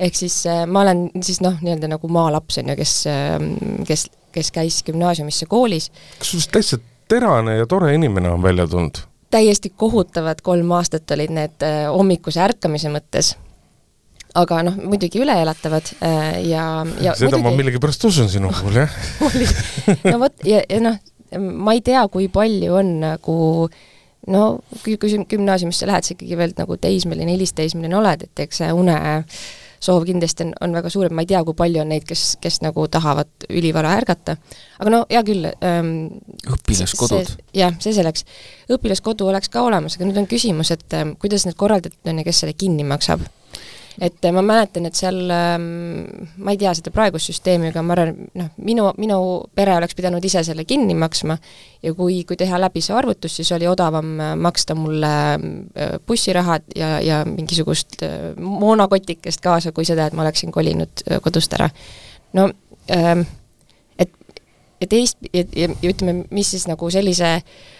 ehk 0.00 0.14
siis 0.18 0.42
äh, 0.46 0.64
ma 0.68 0.84
olen 0.84 1.08
siis 1.22 1.40
noh, 1.44 1.56
nii-öelda 1.62 1.90
nagu 1.90 2.10
maalaps, 2.12 2.60
on 2.60 2.72
ju, 2.72 2.76
kes, 2.78 2.94
ähm, 3.10 3.50
kes, 3.88 4.06
kes 4.34 4.52
käis 4.54 4.82
gümnaasiumisse 4.86 5.48
koolis. 5.50 5.90
kas 6.18 6.34
sinust 6.34 6.52
täitsa 6.54 6.80
terane 7.08 7.56
ja 7.60 7.66
tore 7.66 7.94
inimene 7.94 8.30
on 8.30 8.42
välja 8.42 8.68
tulnud? 8.68 9.04
täiesti 9.30 9.72
kohutavad 9.76 10.40
kolm 10.42 10.70
aastat 10.76 11.10
olid 11.16 11.32
need 11.34 11.66
äh, 11.66 11.82
hommikuse 11.92 12.40
ärkamise 12.44 12.92
mõttes, 12.92 13.34
aga 14.38 14.62
noh, 14.68 14.78
muidugi 14.84 15.20
üleelatavad 15.24 15.90
äh, 15.98 16.38
ja, 16.46 16.68
ja 17.00 17.16
seda 17.16 17.36
muidugi... 17.36 17.48
ma 17.48 17.56
millegipärast 17.58 18.08
usun 18.08 18.30
sinu 18.32 18.52
puhul, 18.54 18.82
jah 18.84 18.96
no 20.10 20.20
vot, 20.22 20.40
ja, 20.46 20.62
ja 20.68 20.80
noh, 20.84 21.00
ma 21.40 21.76
ei 21.76 21.84
tea, 21.84 22.04
kui 22.12 22.28
palju 22.32 22.78
on 22.78 22.96
nagu 23.02 23.36
no 24.30 24.46
kui, 24.82 24.96
kui 25.00 25.24
gümnaasiumisse 25.30 25.88
lähed, 25.88 26.06
sa 26.06 26.14
ikkagi 26.14 26.38
veel 26.38 26.54
nagu 26.58 26.76
teismeline, 26.80 27.34
hilisteismeline 27.34 27.96
oled, 27.98 28.28
et 28.28 28.46
eks 28.46 28.62
see 28.62 28.74
une 28.74 28.96
soov 29.82 30.06
kindlasti 30.08 30.46
on, 30.46 30.52
on 30.64 30.76
väga 30.78 30.90
suur, 30.92 31.12
ma 31.14 31.24
ei 31.24 31.30
tea, 31.30 31.42
kui 31.46 31.56
palju 31.58 31.82
on 31.82 31.90
neid, 31.92 32.06
kes, 32.08 32.24
kes 32.42 32.60
nagu 32.64 32.86
tahavad 32.92 33.48
ülivara 33.50 33.94
ärgata, 33.98 34.36
aga 34.80 34.92
no 34.92 35.02
hea 35.10 35.22
küll 35.26 35.48
ähm,. 35.54 35.94
õpilaskodud. 36.56 37.36
jah, 37.56 37.74
see 37.82 37.96
selleks. 37.96 38.26
õpilaskodu 38.72 39.28
oleks 39.30 39.52
ka 39.52 39.64
olemas, 39.66 39.98
aga 39.98 40.08
nüüd 40.08 40.22
on 40.22 40.30
küsimus, 40.30 40.72
et 40.74 40.98
ähm, 40.98 41.16
kuidas 41.20 41.46
need 41.46 41.58
korraldatud 41.58 42.12
on 42.12 42.22
ja 42.22 42.26
kes 42.26 42.44
selle 42.44 42.56
kinni 42.58 42.86
maksab 42.86 43.24
et 44.02 44.26
ma 44.34 44.42
mäletan, 44.44 44.86
et 44.88 44.96
seal 44.98 45.18
ähm, 45.32 45.66
ma 46.42 46.52
ei 46.52 46.60
tea 46.60 46.72
seda 46.76 46.92
praegust 46.94 47.30
süsteemi, 47.30 47.70
aga 47.72 47.82
ma 47.84 47.94
arvan, 47.96 48.26
noh, 48.36 48.50
minu, 48.64 48.88
minu 49.00 49.18
pere 49.56 49.76
oleks 49.76 49.96
pidanud 49.96 50.24
ise 50.24 50.42
selle 50.46 50.66
kinni 50.68 50.96
maksma 50.98 51.38
ja 51.84 51.94
kui, 51.96 52.20
kui 52.28 52.38
teha 52.40 52.60
läbi 52.60 52.82
see 52.84 52.96
arvutus, 52.96 53.38
siis 53.38 53.52
oli 53.56 53.68
odavam 53.70 54.12
äh, 54.20 54.34
maksta 54.48 54.76
mulle 54.78 55.12
äh, 55.36 55.96
bussirahad 56.06 56.68
ja, 56.76 56.96
ja 57.04 57.22
mingisugust 57.28 58.02
äh, 58.04 58.34
moonakotikest 58.40 59.44
kaasa, 59.44 59.72
kui 59.76 59.88
seda, 59.88 60.08
et 60.08 60.16
ma 60.16 60.26
oleksin 60.26 60.52
kolinud 60.52 61.06
kodust 61.24 61.56
ära. 61.56 61.70
no 62.36 62.50
ähm, 62.92 63.24
et, 63.98 64.12
ja 64.80 64.90
teist, 64.90 65.18
ja, 65.32 65.46
ja, 65.56 65.72
ütleme, 65.88 66.26
mis 66.30 66.52
siis 66.52 66.68
nagu 66.68 66.90
sellise 66.92 67.38
äh, 67.38 67.42
Äh, 67.42 67.75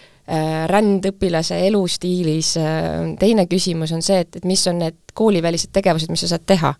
rändõpilase 0.67 1.59
elustiilis, 1.67 2.57
äh, 2.59 3.15
teine 3.19 3.45
küsimus 3.47 3.93
on 3.95 4.01
see, 4.03 4.19
et, 4.25 4.35
et 4.35 4.45
mis 4.45 4.65
on 4.67 4.81
need 4.81 4.97
koolivälised 5.15 5.71
tegevused, 5.73 6.11
mis 6.11 6.25
sa 6.25 6.33
saad 6.33 6.43
teha. 6.45 6.73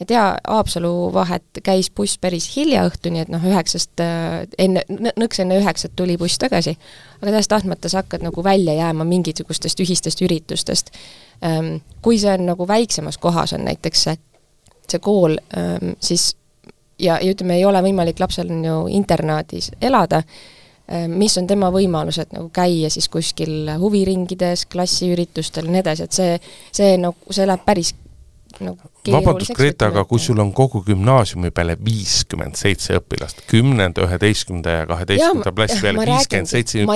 et 0.00 0.10
jaa, 0.10 0.38
Haapsalu 0.48 1.12
vahet 1.12 1.60
käis 1.64 1.90
buss 1.90 2.18
päris 2.20 2.50
hilja 2.56 2.82
õhtuni, 2.88 3.22
et 3.24 3.28
noh, 3.32 3.40
üheksast 3.40 4.00
äh, 4.00 4.42
enne, 4.58 4.82
nõks 5.16 5.40
enne 5.40 5.60
üheksat 5.60 5.92
tuli 5.96 6.16
buss 6.20 6.40
tagasi, 6.40 6.76
aga 7.20 7.30
tahes-tahtmata 7.30 7.88
sa 7.88 8.02
hakkad 8.02 8.24
nagu 8.24 8.44
välja 8.44 8.74
jääma 8.76 9.04
mingisugustest 9.08 9.80
ühistest 9.80 10.20
üritustest. 10.24 10.92
Ähm, 11.44 11.78
kui 12.02 12.18
see 12.20 12.32
on 12.32 12.44
nagu 12.48 12.68
väiksemas 12.68 13.18
kohas, 13.18 13.52
on 13.56 13.64
näiteks 13.68 14.08
see, 14.08 14.18
see 14.88 15.00
kool, 15.04 15.36
ähm, 15.56 15.96
siis 16.00 16.34
ja, 16.98 17.16
ja 17.20 17.32
ütleme, 17.32 17.56
ei 17.56 17.64
ole 17.64 17.80
võimalik 17.84 18.20
lapsel 18.20 18.52
on 18.52 18.64
ju 18.64 18.84
internaadis 19.00 19.72
elada, 19.80 20.22
Äh, 20.24 20.52
mis 21.10 21.34
on 21.40 21.46
tema 21.50 21.70
võimalused 21.74 22.34
nagu 22.36 22.50
käia 22.54 22.90
siis 22.92 23.08
kuskil 23.10 23.70
huviringides, 23.80 24.66
klassiüritustel 24.70 25.66
ja 25.66 25.76
nii 25.76 25.82
edasi, 25.82 26.06
et 26.06 26.18
see, 26.18 26.36
see 26.78 26.98
nagu, 27.02 27.18
see 27.34 27.46
läheb 27.48 27.64
päris 27.66 27.94
nagu 28.62 28.78
vabandust, 29.10 29.52
Greta, 29.56 29.90
aga 29.90 30.04
kui 30.08 30.20
sul 30.22 30.38
on 30.40 30.52
kogu 30.56 30.80
gümnaasiumi 30.86 31.50
peale 31.54 31.76
viiskümmend 31.84 32.56
seitse 32.58 32.96
õpilast, 33.00 33.42
kümnenda, 33.50 34.06
üheteistkümnenda 34.06 34.76
ja 34.78 34.86
kaheteistkümnenda 34.88 35.52
klassi 35.58 35.82
peale 35.82 36.06
viiskümmend 36.12 36.52
seitse 36.52 36.86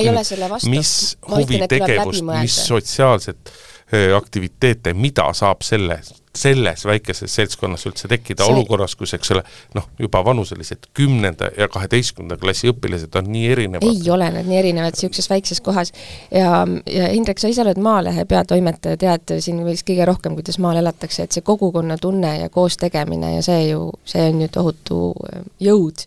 mis 0.70 0.94
huvitegevust, 1.28 2.24
mis 2.30 2.62
sotsiaalset 2.70 3.52
äh, 3.52 3.69
aktiviteete, 4.16 4.94
mida 4.94 5.32
saab 5.34 5.64
selle 5.66 6.00
selles 6.34 6.84
väikeses 6.86 7.32
seltskonnas 7.34 7.84
üldse 7.90 8.08
tekkida 8.08 8.44
see... 8.44 8.54
olukorras, 8.54 8.94
kus 8.98 9.14
eks 9.16 9.32
ole, 9.34 9.42
noh, 9.74 9.88
juba 9.98 10.22
vanuselised 10.24 10.86
kümnenda 10.94 11.50
ja 11.58 11.66
kaheteistkümnenda 11.68 12.38
klassi 12.40 12.70
õpilased 12.70 13.16
on 13.18 13.30
nii 13.32 13.48
erinevad. 13.50 13.86
ei 13.88 14.10
ole 14.14 14.30
nad 14.36 14.46
nii 14.46 14.58
erinevad 14.60 14.94
niisuguses 14.94 15.30
väikses 15.30 15.60
kohas 15.66 15.90
ja, 16.30 16.62
ja 16.86 17.10
Indrek, 17.16 17.42
sa 17.42 17.50
ise 17.50 17.64
oled 17.64 17.82
Maalehe 17.82 18.24
peatoimetaja, 18.30 19.00
tead 19.00 19.34
siin 19.42 19.58
vist 19.66 19.86
kõige 19.88 20.06
rohkem, 20.06 20.38
kuidas 20.38 20.60
maal 20.62 20.78
elatakse, 20.78 21.26
et 21.26 21.34
see 21.34 21.46
kogukonnatunne 21.46 22.36
ja 22.44 22.50
koos 22.54 22.78
tegemine 22.78 23.34
ja 23.34 23.42
see 23.42 23.72
ju, 23.72 23.88
see 24.06 24.30
on 24.30 24.44
ju 24.44 24.50
tohutu 24.54 25.00
äh, 25.26 25.42
jõud. 25.66 26.06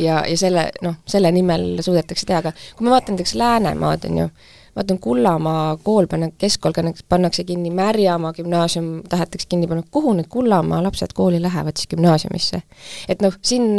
ja, 0.00 0.20
ja 0.28 0.36
selle, 0.36 0.68
noh, 0.84 1.00
selle 1.08 1.32
nimel 1.32 1.80
suudetakse 1.80 2.28
teha, 2.28 2.44
aga 2.44 2.52
kui 2.76 2.84
ma 2.84 2.98
vaatan 2.98 3.16
näiteks 3.16 3.38
Läänemaad, 3.40 4.04
on 4.10 4.26
ju, 4.26 4.32
vaatan 4.76 4.98
Kullamaa 4.98 5.76
kool 5.84 6.06
panna, 6.06 6.30
keskkool 6.38 6.72
pannakse 7.08 7.44
kinni, 7.44 7.70
Märjamaa 7.70 8.32
gümnaasium 8.32 9.02
tahetakse 9.08 9.48
kinni 9.48 9.66
panna, 9.66 9.82
kuhu 9.90 10.14
need 10.16 10.30
Kullamaa 10.32 10.82
lapsed 10.82 11.12
kooli 11.14 11.42
lähevad 11.42 11.76
siis 11.76 11.88
gümnaasiumisse? 11.88 12.62
et 13.08 13.22
noh, 13.22 13.36
siin 13.42 13.76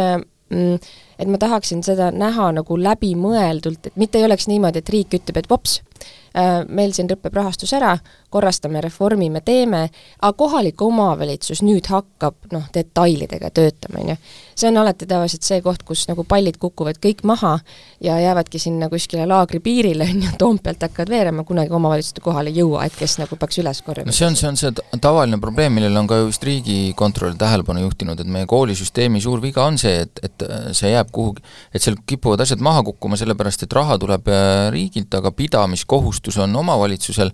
mm, 0.49 0.75
et 1.19 1.27
ma 1.27 1.37
tahaksin 1.37 1.83
seda 1.83 2.11
näha 2.11 2.51
nagu 2.59 2.77
läbimõeldult, 2.77 3.89
et 3.89 3.97
mitte 3.97 4.19
ei 4.21 4.27
oleks 4.27 4.47
niimoodi, 4.51 4.83
et 4.83 4.93
riik 4.93 5.17
ütleb, 5.19 5.41
et 5.41 5.49
vops, 5.49 5.79
meil 6.67 6.93
siin 6.95 7.07
lõpeb 7.09 7.35
rahastus 7.37 7.73
ära, 7.77 7.93
korrastame, 8.33 8.81
reformime, 8.81 9.43
teeme, 9.45 9.83
aga 10.21 10.33
kohalik 10.37 10.81
omavalitsus 10.81 11.61
nüüd 11.61 11.85
hakkab 11.91 12.49
noh, 12.53 12.63
detailidega 12.73 13.51
töötama, 13.53 14.01
on 14.01 14.13
ju. 14.13 14.15
see 14.57 14.69
on 14.71 14.79
alati 14.81 15.05
tavaliselt 15.09 15.45
see 15.45 15.61
koht, 15.61 15.83
kus 15.85 16.07
nagu 16.09 16.25
pallid 16.25 16.57
kukuvad 16.61 16.97
kõik 17.03 17.21
maha 17.29 17.59
ja 18.01 18.17
jäävadki 18.21 18.61
sinna 18.61 18.89
kuskile 18.89 19.27
laagri 19.29 19.61
piirile, 19.61 20.07
on 20.09 20.23
ju, 20.25 20.31
Toompealt 20.41 20.81
hakkavad 20.81 21.13
veerema, 21.13 21.45
kunagi 21.45 21.73
omavalitsuste 21.77 22.23
kohale 22.25 22.49
ei 22.49 22.57
jõua, 22.63 22.87
et 22.87 22.97
kes 22.97 23.19
nagu 23.21 23.37
peaks 23.37 23.61
üles 23.61 23.83
korjama. 23.85 24.09
no 24.09 24.17
see 24.17 24.25
on, 24.25 24.39
see 24.39 24.49
on 24.49 24.57
see 24.57 24.73
tavaline 25.01 25.37
probleem, 25.41 25.77
millele 25.77 26.01
on 26.01 26.09
ka 26.09 26.17
ju 26.23 26.31
vist 26.31 26.49
Riigikontroll 26.49 27.37
tähelepanu 27.37 27.85
juhtinud, 27.85 28.19
et 28.19 28.33
meie 28.33 28.49
koolisüsteemi 28.49 29.21
suur 29.21 29.41
viga 29.43 29.67
on 29.69 29.77
see, 29.77 30.01
et, 30.07 30.25
et 30.25 30.47
see 30.73 30.89
jääb 30.95 31.13
kuhugi, 31.13 31.45
et 31.73 31.85
seal 31.85 32.01
kipuvad 32.09 32.41
asjad 32.41 32.65
maha 32.65 32.81
kukkuma, 32.89 33.21
sellepärast 33.21 33.67
et 33.67 33.77
raha 33.77 33.99
tuleb 34.01 34.33
äh, 34.33 34.67
riigilt, 34.73 35.13
aga 35.21 35.29
pidamiskohustus 35.37 35.92
kohustus 35.93 36.39
on 36.41 36.55
omavalitsusel. 36.63 37.31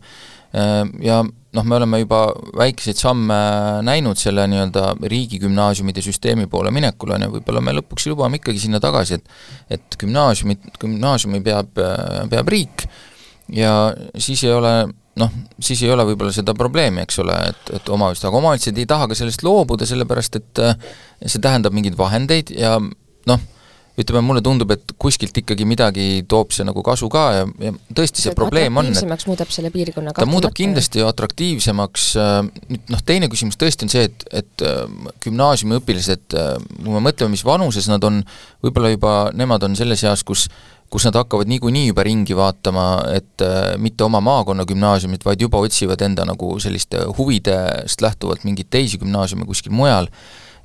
Äh, 0.55 0.83
ja 1.05 1.21
noh, 1.23 1.65
me 1.65 1.77
oleme 1.79 2.01
juba 2.03 2.21
väikeseid 2.57 2.99
samme 2.99 3.39
näinud 3.85 4.19
selle 4.21 4.45
nii-öelda 4.51 4.93
riigigümnaasiumide 5.01 6.03
süsteemi 6.05 6.47
poole 6.51 6.71
minekul, 6.75 7.15
on 7.15 7.25
ju, 7.25 7.33
võib-olla 7.37 7.63
me 7.65 7.73
lõpuks 7.79 8.09
jõuame 8.11 8.41
ikkagi 8.41 8.61
sinna 8.67 8.81
tagasi, 8.83 9.19
et 9.19 9.77
et 9.79 9.99
gümnaasiumit, 10.01 10.71
gümnaasiumi 10.81 11.41
peab, 11.45 11.73
peab 12.29 12.53
riik. 12.53 12.85
Ja 13.49 13.89
siis 14.17 14.43
ei 14.45 14.53
ole 14.53 14.73
noh, 15.19 15.31
siis 15.59 15.81
ei 15.83 15.91
ole 15.91 16.05
võib-olla 16.11 16.33
seda 16.33 16.53
probleemi, 16.57 17.03
eks 17.03 17.19
ole, 17.23 17.35
et, 17.51 17.71
et 17.79 17.89
omavalitsused, 17.91 18.29
aga 18.29 18.39
omavalitsused 18.39 18.77
ei 18.79 18.89
taha 18.89 19.09
ka 19.09 19.17
sellest 19.17 19.43
loobuda, 19.45 19.87
sellepärast 19.89 20.37
et 20.39 20.61
see 21.25 21.41
tähendab 21.43 21.75
mingeid 21.75 21.97
vahendeid 21.99 22.53
ja 22.55 22.77
noh, 22.79 23.47
ütleme, 23.99 24.21
mulle 24.25 24.43
tundub, 24.45 24.71
et 24.75 24.93
kuskilt 25.01 25.35
ikkagi 25.41 25.65
midagi 25.67 26.07
toob 26.29 26.53
see 26.55 26.67
nagu 26.67 26.83
kasu 26.85 27.09
ka 27.11 27.25
ja, 27.35 27.45
ja 27.63 27.73
tõesti, 27.95 28.23
see 28.23 28.35
probleem 28.37 28.77
on, 28.79 28.91
et 28.93 29.27
muudab 29.27 29.51
selle 29.53 29.71
piirkonna 29.73 30.13
ta 30.15 30.27
muudab 30.29 30.55
kindlasti 30.55 31.03
atraktiivsemaks, 31.05 32.09
nüüd 32.69 32.93
noh, 32.93 33.05
teine 33.05 33.29
küsimus 33.31 33.59
tõesti 33.59 33.87
on 33.87 33.93
see, 33.93 34.07
et, 34.09 34.27
et 34.43 34.65
gümnaasiumiõpilased, 35.25 36.37
kui 36.79 36.95
me 36.95 37.03
mõtleme, 37.09 37.33
mis 37.35 37.45
vanuses 37.47 37.89
nad 37.91 38.03
on, 38.07 38.21
võib-olla 38.65 38.93
juba 38.93 39.15
nemad 39.35 39.67
on 39.67 39.79
selles 39.79 40.05
eas, 40.07 40.25
kus 40.27 40.47
kus 40.89 41.05
nad 41.05 41.15
hakkavad 41.15 41.49
niikuinii 41.49 41.87
juba 41.87 42.03
ringi 42.05 42.35
vaatama, 42.37 42.85
et 43.13 43.43
äh, 43.45 43.75
mitte 43.77 44.03
oma 44.03 44.21
maakonna 44.25 44.65
gümnaasiumit, 44.65 45.25
vaid 45.25 45.41
juba 45.41 45.61
otsivad 45.61 46.01
enda 46.05 46.25
nagu 46.25 46.55
selliste 46.59 47.03
huvidest 47.17 48.01
lähtuvalt 48.01 48.45
mingeid 48.47 48.71
teisi 48.73 48.97
gümnaasiume 49.01 49.45
kuskil 49.45 49.75
mujal, 49.75 50.09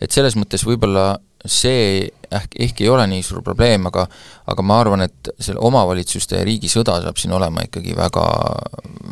et 0.01 0.17
selles 0.17 0.37
mõttes 0.41 0.65
võib-olla 0.67 1.19
see 1.45 2.09
ehk, 2.31 2.55
ehkki 2.59 2.87
ei 2.87 2.91
ole 2.93 3.05
nii 3.11 3.23
suur 3.25 3.43
probleem, 3.45 3.87
aga 3.91 4.07
aga 4.51 4.65
ma 4.67 4.79
arvan, 4.81 5.05
et 5.07 5.31
selle 5.39 5.61
omavalitsuste 5.65 6.39
ja 6.41 6.45
riigi 6.45 6.69
sõda 6.73 6.99
saab 7.05 7.21
siin 7.21 7.33
olema 7.37 7.65
ikkagi 7.65 7.95
väga, 7.97 8.25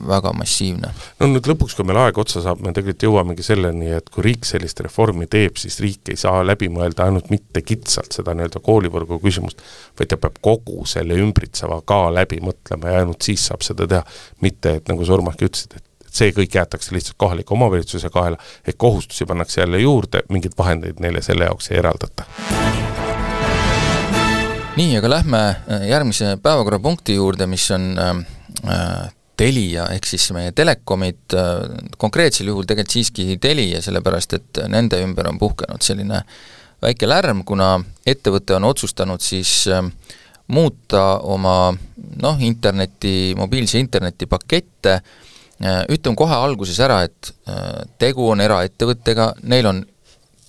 väga 0.08 0.32
massiivne. 0.36 0.92
no 1.20 1.28
nüüd 1.30 1.48
lõpuks, 1.52 1.76
kui 1.76 1.88
meil 1.88 2.00
aeg 2.02 2.18
otsa 2.20 2.42
saab, 2.44 2.60
me 2.64 2.72
tegelikult 2.72 3.06
jõuamegi 3.08 3.46
selleni, 3.46 3.92
et 3.96 4.10
kui 4.12 4.26
riik 4.28 4.48
sellist 4.48 4.80
reformi 4.84 5.28
teeb, 5.32 5.60
siis 5.60 5.78
riik 5.84 6.12
ei 6.12 6.20
saa 6.20 6.42
läbi 6.46 6.68
mõelda 6.72 7.06
ainult 7.08 7.30
mitte 7.32 7.64
kitsalt 7.66 8.16
seda 8.16 8.36
nii-öelda 8.36 8.64
koolivõrgu 8.64 9.20
küsimust, 9.22 9.62
vaid 9.98 10.12
ta 10.12 10.20
peab 10.20 10.40
kogu 10.44 10.86
selle 10.88 11.16
ümbritseva 11.20 11.82
ka 11.88 12.04
läbi 12.12 12.42
mõtlema 12.44 12.92
ja 12.92 13.04
ainult 13.04 13.24
siis 13.24 13.48
saab 13.48 13.64
seda 13.66 13.88
teha, 13.88 14.04
mitte 14.44 14.78
et 14.80 14.92
nagu 14.92 15.04
sa, 15.04 15.16
Urmaki, 15.16 15.48
ütlesid, 15.48 15.76
et 15.76 15.88
see 16.12 16.32
kõik 16.36 16.56
jäetakse 16.58 16.94
lihtsalt 16.94 17.16
kohaliku 17.20 17.56
omavalitsuse 17.56 18.10
kaela, 18.12 18.36
et 18.66 18.76
kohustusi 18.78 19.26
pannakse 19.26 19.60
jälle 19.60 19.80
juurde, 19.80 20.22
mingeid 20.28 20.56
vahendeid 20.58 21.00
neile 21.00 21.22
selle 21.22 21.48
jaoks 21.48 21.70
ei 21.70 21.78
eraldata. 21.80 22.26
nii, 24.76 24.96
aga 24.96 25.10
lähme 25.10 25.40
äh, 25.48 25.88
järgmise 25.88 26.36
päevakorrapunkti 26.42 27.14
juurde, 27.14 27.46
mis 27.46 27.70
on 27.70 27.92
äh, 27.98 28.16
äh, 28.68 29.12
Telia, 29.36 29.86
ehk 29.90 30.04
siis 30.06 30.28
meie 30.36 30.52
telekomid 30.52 31.34
äh,, 31.34 31.62
konkreetsel 31.98 32.50
juhul 32.52 32.66
tegelikult 32.68 32.92
siiski 32.92 33.38
Telia, 33.40 33.80
sellepärast 33.82 34.36
et 34.36 34.60
nende 34.68 35.00
ümber 35.02 35.28
on 35.28 35.38
puhkenud 35.40 35.82
selline 35.82 36.20
väike 36.82 37.08
lärm, 37.08 37.40
kuna 37.48 37.78
ettevõte 38.06 38.56
on 38.58 38.68
otsustanud 38.68 39.24
siis 39.24 39.64
äh, 39.72 39.80
muuta 40.52 41.18
oma 41.24 41.72
noh, 42.22 42.44
interneti, 42.44 43.32
mobiilse 43.38 43.80
interneti 43.80 44.28
pakette 44.28 45.00
Äh, 45.00 45.21
ütlen 45.62 46.16
kohe 46.18 46.34
alguses 46.34 46.78
ära, 46.82 47.02
et 47.06 47.32
äh, 47.46 47.82
tegu 48.02 48.26
on 48.32 48.42
eraettevõttega, 48.42 49.32
neil 49.46 49.68
on 49.70 49.82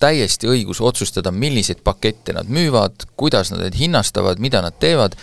täiesti 0.02 0.48
õigus 0.50 0.80
otsustada, 0.84 1.30
milliseid 1.32 1.84
pakette 1.86 2.34
nad 2.36 2.50
müüvad, 2.50 3.06
kuidas 3.16 3.52
nad 3.52 3.62
neid 3.62 3.78
hinnastavad, 3.78 4.42
mida 4.42 4.60
nad 4.64 4.76
teevad, 4.82 5.14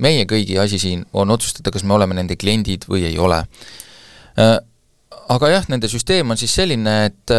meie 0.00 0.24
kõigi 0.26 0.56
asi 0.58 0.80
siin 0.82 1.04
on 1.12 1.30
otsustada, 1.30 1.70
kas 1.74 1.84
me 1.86 1.94
oleme 1.94 2.16
nende 2.16 2.38
kliendid 2.40 2.88
või 2.90 3.04
ei 3.10 3.18
ole. 3.20 3.42
Äh, 4.40 4.56
aga 5.34 5.52
jah, 5.52 5.68
nende 5.72 5.92
süsteem 5.92 6.32
on 6.32 6.40
siis 6.40 6.56
selline, 6.56 6.96
et 7.08 7.32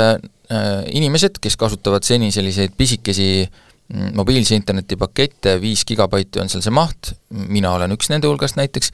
inimesed, 0.93 1.39
kes 1.41 1.55
kasutavad 1.57 2.05
seni 2.05 2.27
selliseid 2.33 2.75
pisikesi 2.77 3.27
mm, 3.41 4.11
mobiilse 4.13 4.53
interneti 4.53 4.93
pakette, 4.97 5.55
viis 5.61 5.81
gigabaiti 5.89 6.41
on 6.41 6.51
seal 6.53 6.61
see 6.61 6.73
maht, 6.73 7.15
mina 7.33 7.71
olen 7.73 7.95
üks 7.97 8.11
nende 8.13 8.29
hulgast 8.29 8.59
näiteks, 8.59 8.91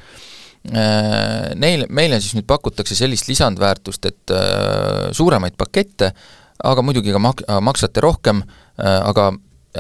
Äh, 0.61 1.55
neile, 1.57 1.87
meile 1.89 2.19
siis 2.21 2.35
nüüd 2.37 2.45
pakutakse 2.45 2.93
sellist 2.93 3.25
lisandväärtust, 3.31 4.05
et 4.05 4.33
äh, 4.35 5.07
suuremaid 5.17 5.55
pakette, 5.57 6.11
aga 6.61 6.83
muidugi 6.85 7.13
ka 7.15 7.21
mak-, 7.21 7.41
maksate 7.65 8.03
rohkem, 8.05 8.43
äh, 8.77 8.99
aga 9.01 9.31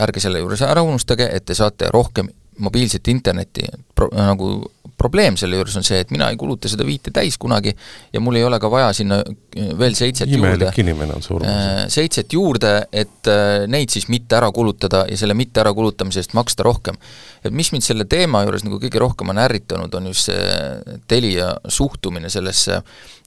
ärge 0.01 0.23
selle 0.23 0.41
juures 0.41 0.63
ära 0.65 0.81
unustage, 0.81 1.27
et 1.29 1.45
te 1.45 1.53
saate 1.57 1.91
rohkem 1.93 2.31
mobiilset 2.61 3.07
internetti, 3.11 3.65
pro-, 3.95 4.11
nagu 4.15 4.53
probleem 5.01 5.37
selle 5.39 5.57
juures 5.57 5.75
on 5.79 5.85
see, 5.85 6.01
et 6.03 6.11
mina 6.13 6.29
ei 6.31 6.37
kuluta 6.39 6.69
seda 6.69 6.85
viite 6.85 7.13
täis 7.15 7.37
kunagi 7.41 7.73
ja 8.13 8.21
mul 8.21 8.37
ei 8.37 8.45
ole 8.45 8.59
ka 8.61 8.69
vaja 8.71 8.91
sinna 8.95 9.21
äh, 9.25 9.71
veel 9.79 9.95
seitset 9.97 10.29
imelik 10.29 10.67
juurde. 10.67 10.83
inimene 10.83 11.15
on 11.17 11.25
see 11.25 11.35
Urmas. 11.35 11.51
Äh, 11.51 11.81
seitset 11.93 12.35
juurde, 12.35 12.73
et 12.91 13.31
äh, 13.31 13.65
neid 13.71 13.93
siis 13.93 14.07
mitte 14.13 14.37
ära 14.37 14.51
kulutada 14.53 15.05
ja 15.09 15.17
selle 15.17 15.35
mitte 15.37 15.63
ärakulutamise 15.63 16.21
eest 16.21 16.35
maksta 16.37 16.65
rohkem. 16.67 16.99
et 17.43 17.53
mis 17.53 17.71
mind 17.73 17.85
selle 17.85 18.05
teema 18.09 18.43
juures 18.45 18.65
nagu 18.67 18.77
kõige 18.81 19.01
rohkem 19.01 19.33
on 19.33 19.41
ärritanud, 19.41 19.97
on 19.97 20.11
just 20.11 20.29
see 20.29 20.99
Telia 21.09 21.55
suhtumine 21.67 22.29
sellesse, 22.29 22.81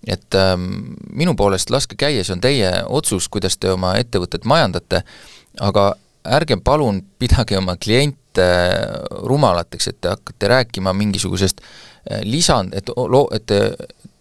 et 0.06 0.38
ähm, 0.38 0.94
minu 1.10 1.34
poolest 1.38 1.72
laske 1.74 1.98
käia, 1.98 2.22
see 2.24 2.36
on 2.36 2.44
teie 2.44 2.70
otsus, 2.86 3.28
kuidas 3.32 3.58
te 3.58 3.72
oma 3.74 3.96
ettevõtet 3.98 4.46
majandate, 4.48 5.02
aga 5.64 5.92
ärge 6.24 6.56
palun 6.64 7.02
pidage 7.18 7.58
oma 7.58 7.76
kliente 7.76 8.46
rumalateks, 9.28 9.88
et 9.88 10.00
te 10.00 10.14
hakkate 10.14 10.48
rääkima 10.48 10.92
mingisugusest 10.96 11.60
äh, 11.60 12.22
lisand, 12.24 12.74
et 12.74 12.90
loo-, 12.96 13.28
et 13.34 13.50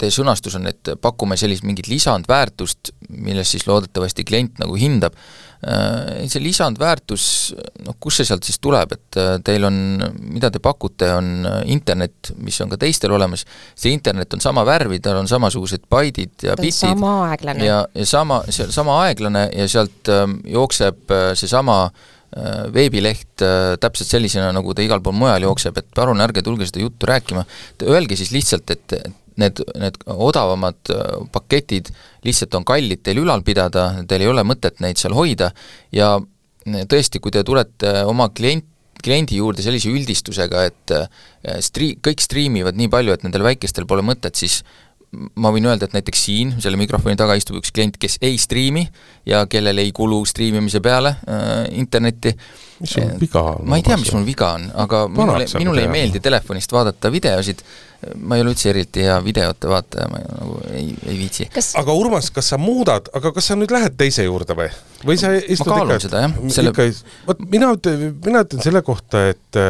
te 0.04 0.12
sõnastus 0.14 0.58
on, 0.60 0.68
et 0.70 0.94
pakume 1.02 1.38
sellist 1.40 1.66
mingit 1.68 1.88
lisandväärtust, 1.92 2.94
millest 3.16 3.56
siis 3.56 3.66
loodetavasti 3.70 4.26
klient 4.28 4.62
nagu 4.62 4.76
hindab, 4.80 5.16
äh, 5.64 6.24
see 6.32 6.44
lisandväärtus, 6.44 7.26
noh, 7.88 7.98
kust 8.04 8.22
see 8.22 8.30
sealt 8.30 8.48
siis 8.48 8.60
tuleb, 8.64 8.96
et 8.98 9.20
äh, 9.22 9.36
teil 9.46 9.68
on, 9.70 9.78
mida 10.36 10.52
te 10.54 10.62
pakute, 10.64 11.10
on 11.18 11.48
internet, 11.72 12.34
mis 12.44 12.60
on 12.64 12.74
ka 12.74 12.80
teistel 12.82 13.16
olemas, 13.16 13.46
see 13.74 13.94
internet 13.96 14.36
on 14.36 14.44
sama 14.44 14.66
värvi, 14.68 15.00
tal 15.04 15.22
on 15.22 15.30
samasugused 15.32 15.88
baidid 15.92 16.50
ja 16.50 16.58
bitid. 16.60 16.80
sama 16.84 17.16
aeglane. 17.30 17.70
ja, 17.70 17.84
ja 17.96 18.10
sama, 18.10 18.44
see 18.50 18.72
sama 18.74 19.04
aeglane 19.06 19.48
ja 19.54 19.70
sealt 19.72 20.12
jookseb 20.50 21.16
seesama 21.40 21.86
äh, 21.88 22.12
Äh, 22.34 22.66
veebileht 22.74 23.42
äh, 23.46 23.76
täpselt 23.78 24.10
sellisena, 24.10 24.48
nagu 24.56 24.74
ta 24.74 24.82
igal 24.82 25.04
pool 25.06 25.14
mujal 25.14 25.44
jookseb, 25.46 25.76
et 25.78 25.92
palun 25.94 26.24
ärge 26.24 26.42
tulge 26.42 26.66
seda 26.66 26.82
juttu 26.82 27.06
rääkima, 27.06 27.44
öelge 27.86 28.18
siis 28.18 28.32
lihtsalt, 28.34 28.74
et 28.74 28.96
need, 29.42 29.64
need 29.80 29.98
odavamad 30.08 30.94
äh, 30.94 31.16
paketid 31.34 31.94
lihtsalt 32.26 32.60
on 32.60 32.68
kallid 32.68 33.04
teil 33.04 33.24
ülal 33.24 33.44
pidada, 33.46 33.90
teil 34.08 34.26
ei 34.26 34.32
ole 34.32 34.46
mõtet 34.48 34.84
neid 34.84 35.02
seal 35.02 35.16
hoida 35.18 35.52
ja 35.96 36.16
tõesti, 36.64 37.20
kui 37.20 37.34
te 37.34 37.44
tulete 37.44 38.04
oma 38.08 38.30
klient, 38.32 38.70
kliendi 39.04 39.36
juurde 39.36 39.60
sellise 39.60 39.90
üldistusega, 39.92 40.62
et 40.70 40.92
stri-, 41.66 41.98
kõik 42.00 42.22
striimivad 42.24 42.78
nii 42.80 42.88
palju, 42.88 43.12
et 43.12 43.26
nendel 43.26 43.44
väikestel 43.44 43.84
pole 43.90 44.06
mõtet, 44.06 44.38
siis 44.40 44.62
ma 45.14 45.52
võin 45.54 45.68
öelda, 45.68 45.88
et 45.88 45.96
näiteks 45.96 46.26
siin 46.26 46.54
selle 46.64 46.78
mikrofoni 46.80 47.18
taga 47.20 47.36
istub 47.38 47.60
üks 47.60 47.74
klient, 47.74 47.98
kes 48.02 48.18
ei 48.26 48.38
striimi 48.42 48.84
ja 49.30 49.44
kellel 49.50 49.82
ei 49.84 49.92
kulu 49.96 50.22
striimimise 50.30 50.82
peale 50.84 51.16
äh, 51.28 51.52
internetti. 51.80 52.34
mis 52.82 52.96
sul 52.96 53.14
viga 53.22 53.44
on? 53.54 53.68
ma 53.70 53.80
ei 53.80 53.86
tea, 53.86 53.98
mis 54.02 54.14
mul 54.16 54.26
viga 54.28 54.54
on, 54.58 54.68
aga 54.86 55.06
minule, 55.12 55.48
minule 55.60 55.86
ei 55.86 55.92
meeldi 55.92 56.22
telefonist 56.24 56.74
vaadata 56.74 57.12
videosid, 57.14 57.62
ma 58.20 58.38
ei 58.38 58.44
ole 58.44 58.54
üldse 58.54 58.72
eriti 58.72 59.06
hea 59.06 59.18
videote 59.26 59.70
vaataja, 59.72 60.08
ma 60.12 60.22
nagu 60.24 60.58
ei, 60.72 60.94
ei 61.08 61.18
viitsi. 61.20 61.50
Kas.... 61.54 61.74
aga 61.80 61.96
Urmas, 61.98 62.32
kas 62.34 62.54
sa 62.54 62.60
muudad, 62.62 63.10
aga 63.16 63.34
kas 63.36 63.52
sa 63.52 63.60
nüüd 63.60 63.74
lähed 63.74 63.98
teise 64.00 64.28
juurde 64.28 64.58
või? 64.58 64.70
või 65.04 65.20
sa 65.20 65.34
istud 65.36 65.68
ma 65.68 65.82
kaalun 65.82 65.98
ikka, 65.98 66.06
seda, 66.06 66.24
jah. 66.24 66.36
Selle... 66.56 66.72
ikka, 66.72 66.88
vot 67.28 67.46
mina 67.52 67.74
ütlen, 67.76 68.04
mina 68.24 68.44
ütlen 68.46 68.64
selle 68.64 68.82
kohta, 68.88 69.26
et, 69.34 69.62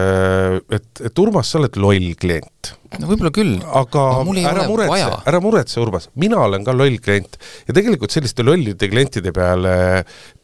et, 0.77 1.03
et 1.09 1.21
Urmas, 1.23 1.49
sa 1.49 1.61
oled 1.61 1.79
loll 1.81 2.13
klient. 2.19 2.73
No 3.01 3.09
võib-olla 3.09 3.31
küll, 3.33 3.55
aga, 3.73 4.01
aga 4.21 4.41
ära 4.51 4.67
muretse, 4.69 5.07
ära 5.31 5.39
muretse, 5.41 5.79
Urmas, 5.81 6.11
mina 6.21 6.43
olen 6.45 6.65
ka 6.67 6.75
loll 6.77 6.99
klient. 7.01 7.39
Ja 7.65 7.73
tegelikult 7.73 8.13
selliste 8.13 8.45
lollide 8.45 8.89
klientide 8.91 9.33
peale 9.33 9.73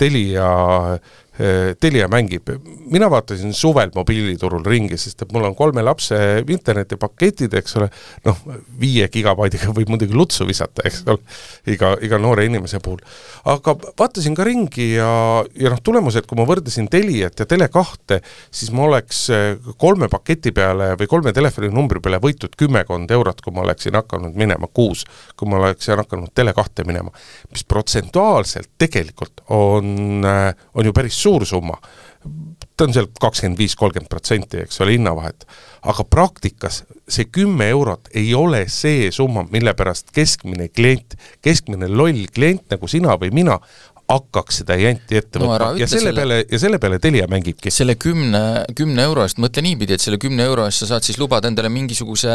Telia 0.01 0.49
Äh, 0.89 0.99
Telia 1.79 2.07
mängib, 2.11 2.49
mina 2.91 3.07
vaatasin 3.11 3.53
suvel 3.55 3.93
mobiiliturul 3.95 4.65
ringi, 4.65 4.97
sest 4.99 5.23
et 5.23 5.29
mul 5.31 5.45
on 5.47 5.53
kolme 5.55 5.83
lapse 5.85 6.17
internetipaketid, 6.51 7.53
eks 7.59 7.77
ole, 7.79 7.87
noh, 8.25 8.41
viie 8.81 9.07
gigabaidiga 9.11 9.71
võib 9.75 9.93
muidugi 9.93 10.17
lutsu 10.17 10.47
visata, 10.49 10.83
eks 10.89 11.05
ole, 11.07 11.21
iga, 11.71 11.93
iga 12.03 12.19
noore 12.21 12.43
inimese 12.49 12.81
puhul. 12.83 12.99
aga 13.49 13.75
vaatasin 13.99 14.35
ka 14.35 14.43
ringi 14.47 14.89
ja, 14.97 15.11
ja 15.55 15.71
noh, 15.71 15.79
tulemused, 15.83 16.27
kui 16.27 16.39
ma 16.39 16.47
võrdlesin 16.49 16.89
Teliat 16.91 17.39
ja 17.39 17.47
Tele2, 17.49 18.19
siis 18.51 18.73
ma 18.75 18.87
oleks 18.89 19.21
äh, 19.31 19.71
kolme 19.79 20.09
paketi 20.11 20.51
peale 20.55 20.91
või 20.99 21.09
kolme 21.11 21.33
telefoninumbri 21.35 22.03
peale 22.03 22.19
võitnud 22.23 22.57
kümmekond 22.59 23.15
eurot, 23.15 23.39
kui 23.45 23.55
ma 23.55 23.63
oleksin 23.63 23.95
hakanud 23.99 24.35
minema 24.35 24.67
kuus, 24.67 25.05
kui 25.39 25.47
ma 25.47 25.61
oleksin 25.61 26.01
hakanud 26.01 26.33
Tele2 26.35 26.87
minema. 26.89 27.15
mis 27.53 27.63
protsentuaalselt 27.63 28.69
tegelikult 28.77 29.45
on, 29.55 30.19
äh, 30.25 30.51
on 30.73 30.85
ju 30.85 30.93
päris 30.93 31.15
suur 31.15 31.28
suur 31.29 31.45
summa, 31.45 31.77
ta 32.75 32.87
on 32.87 32.93
seal 32.95 33.09
kakskümmend 33.21 33.59
viis, 33.59 33.75
kolmkümmend 33.79 34.09
protsenti, 34.11 34.63
eks 34.65 34.81
ole, 34.83 34.95
hinnavahet. 34.97 35.45
aga 35.79 36.03
praktikas 36.03 36.81
see 37.07 37.29
kümme 37.31 37.69
eurot 37.71 38.09
ei 38.19 38.33
ole 38.35 38.65
see 38.67 39.07
summa, 39.15 39.45
mille 39.51 39.71
pärast 39.79 40.11
keskmine 40.15 40.67
klient, 40.67 41.15
keskmine 41.45 41.87
loll 41.87 42.25
klient 42.35 42.65
nagu 42.73 42.87
sina 42.91 43.15
või 43.21 43.31
mina, 43.31 43.59
hakkaks 44.09 44.61
seda 44.63 44.75
janti 44.79 45.17
ette 45.19 45.39
No 45.39 45.45
võtma. 45.45 45.55
ära 45.59 45.67
ja 45.79 45.87
selle 45.87 46.09
selle- 46.09 46.15
peale, 46.17 46.37
ja 46.51 46.59
selle 46.59 46.79
peale 46.81 46.99
Telia 46.99 47.27
mängibki. 47.29 47.71
selle 47.71 47.95
kümne, 47.95 48.41
kümne 48.75 49.03
euro 49.05 49.21
eest, 49.23 49.37
mõtle 49.37 49.61
niipidi, 49.61 49.93
et 49.93 50.01
selle 50.01 50.17
kümne 50.17 50.43
euro 50.49 50.65
eest 50.65 50.79
sa 50.83 50.87
saad 50.95 51.05
siis 51.05 51.19
lubada 51.21 51.47
endale 51.47 51.69
mingisuguse 51.69 52.27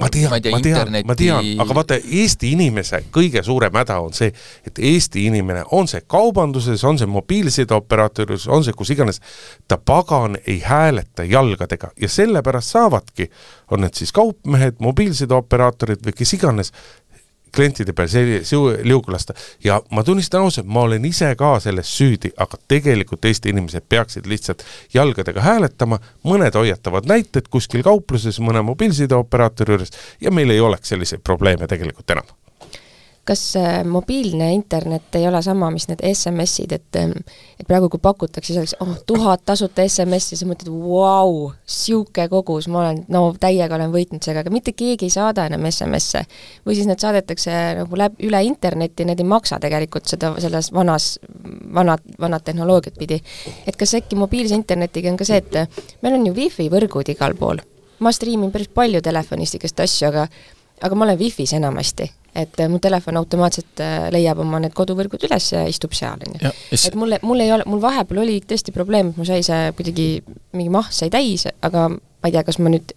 ma 0.00 0.08
tean, 0.08 0.30
ma 0.30 0.38
ma 0.38 0.40
tean, 0.40 0.58
interneti 0.64 1.06
ma 1.06 1.14
tean, 1.18 1.50
aga 1.60 1.74
vaata, 1.76 1.98
Eesti 2.20 2.52
inimese 2.56 3.02
kõige 3.12 3.42
suurem 3.44 3.72
häda 3.76 3.98
on 4.00 4.12
see, 4.16 4.32
et 4.66 4.78
Eesti 4.78 5.26
inimene, 5.28 5.64
on 5.76 5.86
see 5.90 6.00
kaubanduses, 6.08 6.82
on 6.88 6.98
see 6.98 7.06
mobiilsideoperaatorius, 7.06 8.48
on 8.48 8.64
see 8.64 8.72
kus 8.76 8.90
iganes, 8.94 9.20
ta 9.68 9.76
pagan 9.78 10.36
ei 10.46 10.60
hääleta 10.64 11.24
jalgadega. 11.28 11.90
Ja 12.00 12.08
sellepärast 12.08 12.72
saavadki, 12.74 13.28
on 13.70 13.84
need 13.84 13.94
siis 13.98 14.12
kaupmehed, 14.16 14.80
mobiilsideoperaatorid 14.80 16.02
või 16.06 16.16
kes 16.16 16.32
iganes, 16.38 16.72
klientide 17.56 17.94
peal 17.96 18.08
see 18.08 18.40
liugu 18.86 19.12
lasta 19.12 19.34
ja 19.64 19.80
ma 19.90 20.04
tunnistan 20.04 20.44
ausalt, 20.46 20.66
ma 20.66 20.84
olen 20.86 21.04
ise 21.04 21.32
ka 21.38 21.52
selles 21.60 21.90
süüdi, 21.98 22.32
aga 22.36 22.58
tegelikult 22.68 23.24
Eesti 23.24 23.54
inimesed 23.54 23.86
peaksid 23.88 24.28
lihtsalt 24.30 24.64
jalgadega 24.94 25.40
hääletama, 25.44 26.00
mõned 26.24 26.56
hoiatavad 26.56 27.08
näited 27.10 27.50
kuskil 27.50 27.84
kaupluses 27.86 28.40
mõne 28.40 28.62
mobiilsideoperaatori 28.66 29.76
juures 29.76 29.96
ja 30.20 30.30
meil 30.34 30.50
ei 30.50 30.60
oleks 30.60 30.94
selliseid 30.94 31.24
probleeme 31.24 31.66
tegelikult 31.70 32.16
enam. 32.16 32.28
Kas 33.28 33.56
äh, 33.56 33.84
mobiilne 33.84 34.52
internet 34.54 35.14
ei 35.14 35.26
ole 35.28 35.42
sama, 35.42 35.68
mis 35.70 35.86
need 35.90 36.00
SMS-id, 36.06 36.72
et 36.72 36.98
ähm, 36.98 37.12
et 37.60 37.66
praegu, 37.68 37.90
kui 37.92 38.00
pakutakse 38.02 38.54
selleks, 38.54 38.74
oh, 38.80 38.94
tuhat 39.06 39.44
tasuta 39.46 39.84
SMS-i, 39.84 40.38
sa 40.40 40.48
mõtled, 40.48 40.70
vau, 40.72 41.50
sihuke 41.68 42.26
kogus, 42.32 42.68
ma 42.72 42.80
olen, 42.84 43.02
no 43.12 43.22
täiega 43.40 43.76
olen 43.76 43.92
võitnud 43.92 44.24
sellega, 44.24 44.46
aga 44.46 44.54
mitte 44.54 44.74
keegi 44.76 45.08
ei 45.08 45.14
saada 45.14 45.44
enam 45.50 45.66
SMS-e. 45.68 46.24
või 46.66 46.78
siis 46.78 46.88
need 46.88 47.02
saadetakse 47.02 47.56
nagu 47.82 48.00
läb-, 48.00 48.16
üle 48.26 48.42
interneti, 48.46 49.06
need 49.08 49.20
ei 49.20 49.28
maksa 49.28 49.60
tegelikult 49.62 50.08
seda, 50.10 50.32
selles 50.40 50.72
vanas, 50.72 51.12
vanad, 51.74 52.06
vanad 52.20 52.46
tehnoloogiat 52.46 52.96
pidi. 52.98 53.20
et 53.66 53.76
kas 53.76 53.94
äkki 54.00 54.16
mobiilse 54.16 54.56
internetiga 54.56 55.12
on 55.12 55.20
ka 55.20 55.28
see, 55.28 55.42
et 55.44 56.00
meil 56.02 56.16
on 56.16 56.26
ju 56.30 56.34
wifi 56.36 56.70
võrgud 56.72 57.12
igal 57.12 57.36
pool. 57.36 57.60
ma 58.00 58.12
striimin 58.12 58.50
päris 58.50 58.72
palju 58.72 59.04
telefonist 59.04 59.60
igast 59.60 59.80
asju, 59.80 60.08
aga 60.08 60.26
aga 60.80 60.96
ma 60.96 61.04
olen 61.06 61.18
Wi-Fi-s 61.20 61.58
enamasti, 61.58 62.08
et 62.34 62.60
äh, 62.60 62.68
mu 62.70 62.78
telefon 62.82 63.18
automaatselt 63.20 63.82
äh, 63.82 64.06
leiab 64.14 64.42
oma 64.44 64.60
need 64.62 64.74
koduvõrgud 64.76 65.26
üles 65.28 65.50
ja 65.52 65.64
istub 65.68 65.94
seal, 65.96 66.22
on 66.26 66.38
ju. 66.38 66.52
et 66.76 66.98
mul, 66.98 67.16
mul 67.26 67.44
ei 67.44 67.52
ole, 67.54 67.66
mul 67.70 67.82
vahepeal 67.82 68.22
oli 68.24 68.38
tõesti 68.46 68.74
probleem, 68.74 69.10
et 69.10 69.20
mul 69.20 69.28
sai 69.28 69.42
see 69.46 69.74
kuidagi, 69.78 70.08
mingi 70.56 70.72
maht 70.74 70.94
sai 70.96 71.10
täis, 71.12 71.46
aga 71.66 71.88
ma 71.90 72.28
ei 72.28 72.36
tea, 72.36 72.44
kas 72.46 72.60
ma 72.62 72.72
nüüd 72.72 72.94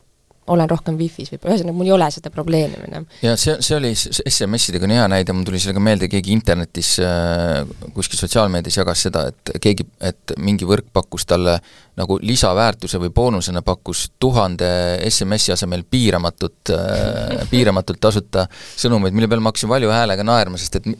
olen 0.47 0.69
rohkem 0.69 0.97
Wi-Fi-s 0.99 1.31
või, 1.33 1.39
ühesõnaga 1.47 1.75
mul 1.77 1.87
ei 1.87 1.93
ole 1.95 2.07
seda 2.11 2.31
probleemi 2.33 2.79
enam. 2.87 3.05
ja 3.23 3.35
see, 3.39 3.55
see 3.63 3.77
oli 3.77 3.91
SMS-idega 3.95 4.87
on 4.87 4.95
hea 4.95 5.05
näide, 5.11 5.35
mul 5.35 5.45
tuli 5.47 5.61
sellega 5.61 5.83
meelde, 5.83 6.09
keegi 6.11 6.33
internetis 6.35 6.95
äh, 7.03 7.61
kuskil 7.95 8.19
sotsiaalmeedias 8.19 8.79
jagas 8.81 9.05
seda, 9.07 9.25
et 9.31 9.53
keegi, 9.63 9.87
et 10.03 10.35
mingi 10.43 10.67
võrk 10.67 10.89
pakkus 10.93 11.27
talle 11.29 11.55
nagu 11.99 12.17
lisaväärtuse 12.21 12.99
või 13.01 13.13
boonusena 13.15 13.61
pakkus 13.65 14.07
tuhande 14.19 14.67
SMS-i 15.09 15.55
asemel 15.55 15.85
piiramatut 15.89 16.73
äh, 16.75 17.47
piiramatult 17.53 18.01
tasuta 18.03 18.47
sõnumeid, 18.51 19.15
mille 19.15 19.31
peale 19.31 19.45
ma 19.45 19.53
hakkasin 19.53 19.71
valju 19.71 19.93
häälega 19.93 20.27
naerma, 20.27 20.59
sest 20.59 20.81
et 20.81 20.93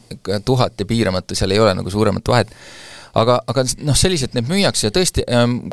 tuhat 0.46 0.80
ja 0.80 0.88
piiramatu, 0.88 1.36
seal 1.36 1.52
ei 1.52 1.62
ole 1.64 1.76
nagu 1.76 1.92
suuremat 1.92 2.32
vahet 2.32 2.56
aga, 3.20 3.38
aga 3.50 3.64
noh, 3.86 3.98
selliselt 3.98 4.34
need 4.38 4.50
müüakse 4.50 4.88
ja 4.88 4.94
tõesti, 4.94 5.26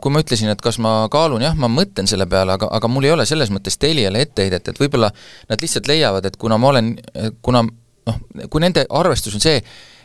kui 0.03 0.13
ma 0.13 0.23
ütlesin, 0.25 0.51
et 0.53 0.65
kas 0.65 0.79
ma 0.83 0.95
kaalun, 1.13 1.45
jah, 1.45 1.57
ma 1.59 1.71
mõtlen 1.73 2.09
selle 2.11 2.27
peale, 2.31 2.57
aga, 2.59 2.69
aga 2.77 2.91
mul 2.93 3.09
ei 3.09 3.15
ole 3.15 3.27
selles 3.29 3.53
mõttes 3.55 3.79
Teliale 3.81 4.25
etteheidet, 4.27 4.73
et 4.73 4.81
võib-olla 4.81 5.13
nad 5.51 5.65
lihtsalt 5.65 5.89
leiavad, 5.91 6.29
et 6.29 6.37
kuna 6.41 6.61
ma 6.61 6.73
olen, 6.75 6.93
kuna 7.45 7.65
noh, 7.65 8.21
kui 8.53 8.63
nende 8.63 8.85
arvestus 8.89 9.37
on 9.39 9.45
see, 9.45 9.63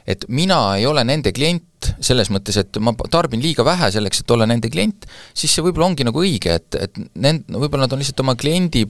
et 0.08 0.28
mina 0.30 0.60
ei 0.80 0.86
ole 0.88 1.04
nende 1.08 1.34
klient, 1.36 1.66
selles 2.04 2.30
mõttes, 2.34 2.58
et 2.60 2.80
ma 2.84 2.94
tarbin 3.12 3.42
liiga 3.44 3.66
vähe 3.66 3.90
selleks, 3.94 4.22
et 4.22 4.32
olla 4.32 4.48
nende 4.50 4.70
klient, 4.72 5.08
siis 5.34 5.54
see 5.54 5.64
võib-olla 5.66 5.90
ongi 5.92 6.08
nagu 6.08 6.22
õige, 6.22 6.58
et, 6.60 6.78
et 6.80 7.00
nend-, 7.22 7.48
võib-olla 7.52 7.86
nad 7.86 7.96
on 7.96 8.02
lihtsalt 8.02 8.24
oma 8.24 8.36
kliendi 8.40 8.86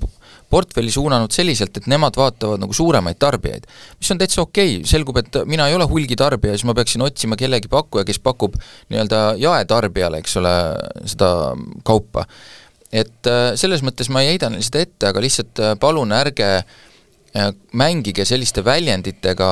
portfelli 0.51 0.93
suunanud 0.93 1.33
selliselt, 1.33 1.77
et 1.77 1.89
nemad 1.91 2.17
vaatavad 2.17 2.61
nagu 2.61 2.73
suuremaid 2.75 3.19
tarbijaid. 3.21 3.67
mis 3.99 4.11
on 4.11 4.21
täitsa 4.21 4.43
okei 4.43 4.77
okay., 4.79 4.89
selgub, 4.89 5.19
et 5.21 5.41
mina 5.49 5.67
ei 5.69 5.77
ole 5.77 5.87
hulgitarbija, 5.89 6.55
siis 6.55 6.67
ma 6.69 6.77
peaksin 6.77 7.05
otsima 7.05 7.37
kellegi 7.39 7.71
pakkuja, 7.71 8.05
kes 8.07 8.21
pakub 8.23 8.57
nii-öelda 8.89 9.23
jaetarbijale, 9.41 10.21
eks 10.23 10.37
ole, 10.41 10.55
seda 11.15 11.29
kaupa. 11.83 12.25
et 12.91 13.27
äh, 13.27 13.53
selles 13.59 13.81
mõttes 13.83 14.09
ma 14.13 14.21
ei 14.23 14.33
heida 14.33 14.49
neile 14.49 14.65
seda 14.65 14.85
ette, 14.85 15.09
aga 15.09 15.23
lihtsalt 15.23 15.59
äh, 15.61 15.77
palun 15.81 16.13
ärge 16.15 16.51
äh, 16.61 16.83
mängige 17.75 18.25
selliste 18.27 18.63
väljenditega, 18.65 19.49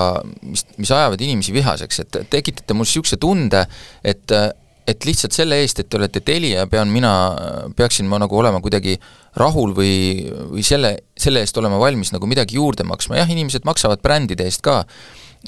mis, 0.48 0.66
mis 0.80 0.92
ajavad 0.92 1.22
inimesi 1.22 1.54
vihaseks, 1.56 2.04
et 2.04 2.20
tekitate 2.32 2.76
mul 2.78 2.88
niisuguse 2.88 3.20
tunde, 3.22 3.66
et 4.04 4.36
et 4.84 5.06
lihtsalt 5.08 5.32
selle 5.32 5.62
eest, 5.64 5.80
et 5.80 5.88
te 5.88 5.96
olete 5.96 6.20
Telia, 6.28 6.66
pean 6.68 6.90
mina, 6.92 7.12
peaksin 7.78 8.04
ma 8.10 8.18
nagu 8.20 8.36
olema 8.36 8.60
kuidagi 8.60 8.98
rahul 9.40 9.72
või, 9.78 9.94
või 10.52 10.64
selle, 10.68 10.98
selle 11.16 11.40
eest 11.40 11.56
olema 11.56 11.80
valmis 11.80 12.12
nagu 12.12 12.28
midagi 12.28 12.58
juurde 12.60 12.84
maksma, 12.88 13.16
jah, 13.22 13.32
inimesed 13.32 13.64
maksavad 13.64 14.04
brändide 14.04 14.44
eest 14.44 14.60
ka, 14.66 14.82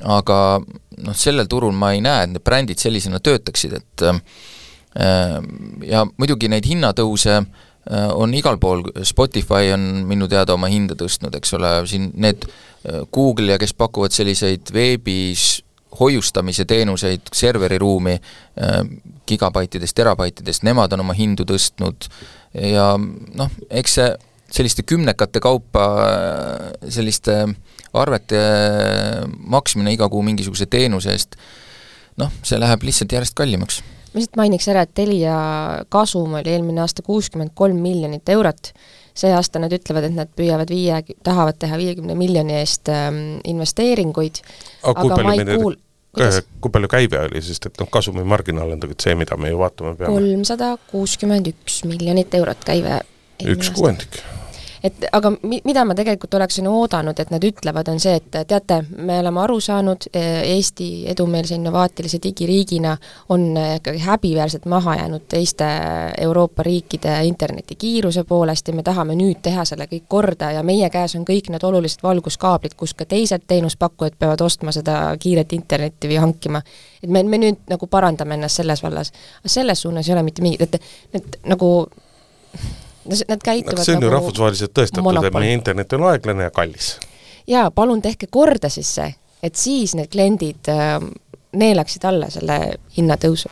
aga 0.08 0.40
noh, 0.64 1.18
sellel 1.20 1.52
turul 1.52 1.76
ma 1.76 1.92
ei 1.92 2.00
näe, 2.06 2.30
et 2.30 2.32
need 2.32 2.46
brändid 2.48 2.80
sellisena 2.80 3.20
töötaksid, 3.20 3.76
et 3.76 4.06
äh, 4.08 5.36
ja 5.84 6.08
muidugi 6.16 6.48
neid 6.52 6.72
hinnatõuse 6.72 7.42
äh, 7.42 7.75
on 7.92 8.34
igal 8.34 8.58
pool, 8.58 8.84
Spotify 9.06 9.74
on 9.74 10.06
minu 10.10 10.28
teada 10.30 10.56
oma 10.56 10.70
hinda 10.72 10.98
tõstnud, 10.98 11.36
eks 11.38 11.54
ole, 11.58 11.72
siin 11.90 12.10
need 12.18 12.48
äh, 12.48 13.04
Google 13.14 13.54
ja 13.54 13.60
kes 13.62 13.76
pakuvad 13.78 14.16
selliseid 14.16 14.72
veebis 14.74 15.62
hoiustamise 16.00 16.66
teenuseid, 16.66 17.30
serveriruumi 17.34 18.16
äh, 18.16 18.80
gigabaitidest, 19.30 19.96
terabaitidest, 19.96 20.66
nemad 20.68 20.94
on 20.98 21.06
oma 21.06 21.16
hindu 21.18 21.46
tõstnud. 21.48 22.10
Ja 22.56 22.94
noh, 22.98 23.54
eks 23.70 24.00
see 24.00 24.10
selliste 24.56 24.86
kümnekate 24.88 25.42
kaupa 25.44 25.86
äh, 26.02 26.90
selliste 26.90 27.44
arvete 27.96 28.40
maksmine 29.48 29.94
iga 29.96 30.10
kuu 30.12 30.24
mingisuguse 30.26 30.68
teenuse 30.68 31.14
eest, 31.14 31.38
noh, 32.20 32.34
see 32.44 32.60
läheb 32.60 32.84
lihtsalt 32.88 33.14
järjest 33.16 33.38
kallimaks. 33.38 33.84
Ma 34.16 34.22
lihtsalt 34.22 34.40
mainiks 34.40 34.68
ära, 34.72 34.86
et 34.86 34.94
Telia 34.96 35.38
kasum 35.92 36.38
oli 36.40 36.54
eelmine 36.54 36.84
aasta 36.86 37.04
kuuskümmend 37.06 37.52
kolm 37.58 37.82
miljonit 37.84 38.30
eurot, 38.32 38.72
see 39.16 39.32
aasta 39.36 39.60
nad 39.60 39.74
ütlevad, 39.76 40.08
et 40.08 40.16
nad 40.16 40.32
püüavad 40.36 40.72
viie, 40.72 41.02
tahavad 41.24 41.60
teha 41.60 41.80
viiekümne 41.82 42.16
miljoni 42.20 42.56
eest 42.62 42.92
ähm, 42.92 43.42
investeeringuid, 43.48 44.40
aga, 44.88 45.20
ma 45.20 45.36
ei 45.36 45.44
kuul-, 45.52 45.76
kuul... 46.16 46.40
kui 46.64 46.76
palju 46.78 46.92
käive 46.96 47.26
oli, 47.28 47.44
sest 47.44 47.68
et 47.70 47.84
noh, 47.84 47.92
kasumimarginaal 47.92 48.72
on 48.78 48.86
tegelikult 48.86 49.10
see, 49.10 49.20
mida 49.20 49.40
me 49.40 49.52
ju 49.52 49.60
vaatama 49.60 49.98
peame. 50.00 50.16
kolmsada 50.16 50.72
kuuskümmend 50.92 51.52
üks 51.52 51.84
miljonit 51.90 52.40
eurot 52.40 52.64
käive. 52.68 53.02
üks 53.52 53.76
kuuendik 53.76 54.24
et 54.86 55.06
aga 55.12 55.32
mi-, 55.42 55.62
mida 55.66 55.84
ma 55.88 55.96
tegelikult 55.98 56.34
oleksin 56.38 56.68
oodanud, 56.70 57.18
et 57.20 57.32
nad 57.34 57.44
ütlevad, 57.44 57.90
on 57.92 58.00
see, 58.02 58.16
et 58.20 58.38
teate, 58.48 58.82
me 58.98 59.20
oleme 59.22 59.42
aru 59.42 59.58
saanud, 59.64 60.08
Eesti 60.16 60.88
edumeelse 61.12 61.56
innovaatilise 61.58 62.20
digiriigina 62.24 62.94
on 63.34 63.48
ikkagi 63.58 64.04
häbiväärselt 64.06 64.68
maha 64.70 64.96
jäänud 65.00 65.26
teiste 65.30 65.68
Euroopa 66.22 66.64
riikide 66.64 67.18
internetikiiruse 67.26 68.24
poolest 68.24 68.68
ja 68.68 68.76
me 68.78 68.84
tahame 68.84 69.18
nüüd 69.18 69.42
teha 69.46 69.66
selle 69.66 69.90
kõik 69.92 70.06
korda 70.08 70.52
ja 70.56 70.64
meie 70.64 70.90
käes 70.94 71.16
on 71.18 71.26
kõik 71.28 71.50
need 71.54 71.66
olulised 71.66 72.04
valguskaablid, 72.06 72.78
kus 72.78 72.94
ka 72.94 73.10
teised 73.10 73.48
teenuspakkujad 73.48 74.20
peavad 74.20 74.46
ostma 74.46 74.74
seda 74.76 75.00
kiiret 75.20 75.54
internetti 75.58 76.12
või 76.12 76.22
hankima. 76.22 76.62
et 77.04 77.10
me, 77.10 77.24
me 77.24 77.42
nüüd 77.42 77.66
nagu 77.70 77.88
parandame 77.88 78.38
ennast 78.38 78.62
selles 78.62 78.84
vallas. 78.84 79.12
selles 79.46 79.82
suunas 79.82 80.10
ei 80.10 80.14
ole 80.14 80.24
mitte 80.24 80.42
mingit, 80.46 80.62
et 80.62 80.82
need 81.14 81.40
nagu 81.46 81.72
Nad 83.06 83.44
käituvad 83.44 83.84
see 83.86 83.94
on 83.96 84.02
nagu 84.02 84.10
ju 84.10 84.14
rahvusvaheliselt 84.16 84.74
tõestatud, 84.74 85.28
et 85.28 85.38
meie 85.38 85.54
internet 85.54 85.94
on 85.98 86.08
aeglane 86.10 86.48
ja 86.48 86.54
kallis. 86.54 86.96
jaa, 87.48 87.70
palun 87.72 88.02
tehke 88.02 88.28
korda 88.32 88.70
siis 88.74 88.96
see, 88.98 89.12
et 89.44 89.56
siis 89.56 89.94
need 89.96 90.10
kliendid 90.14 90.72
äh, 90.74 90.98
neelaksid 91.56 92.08
alla 92.10 92.30
selle 92.34 92.80
hinnatõusu. 92.98 93.52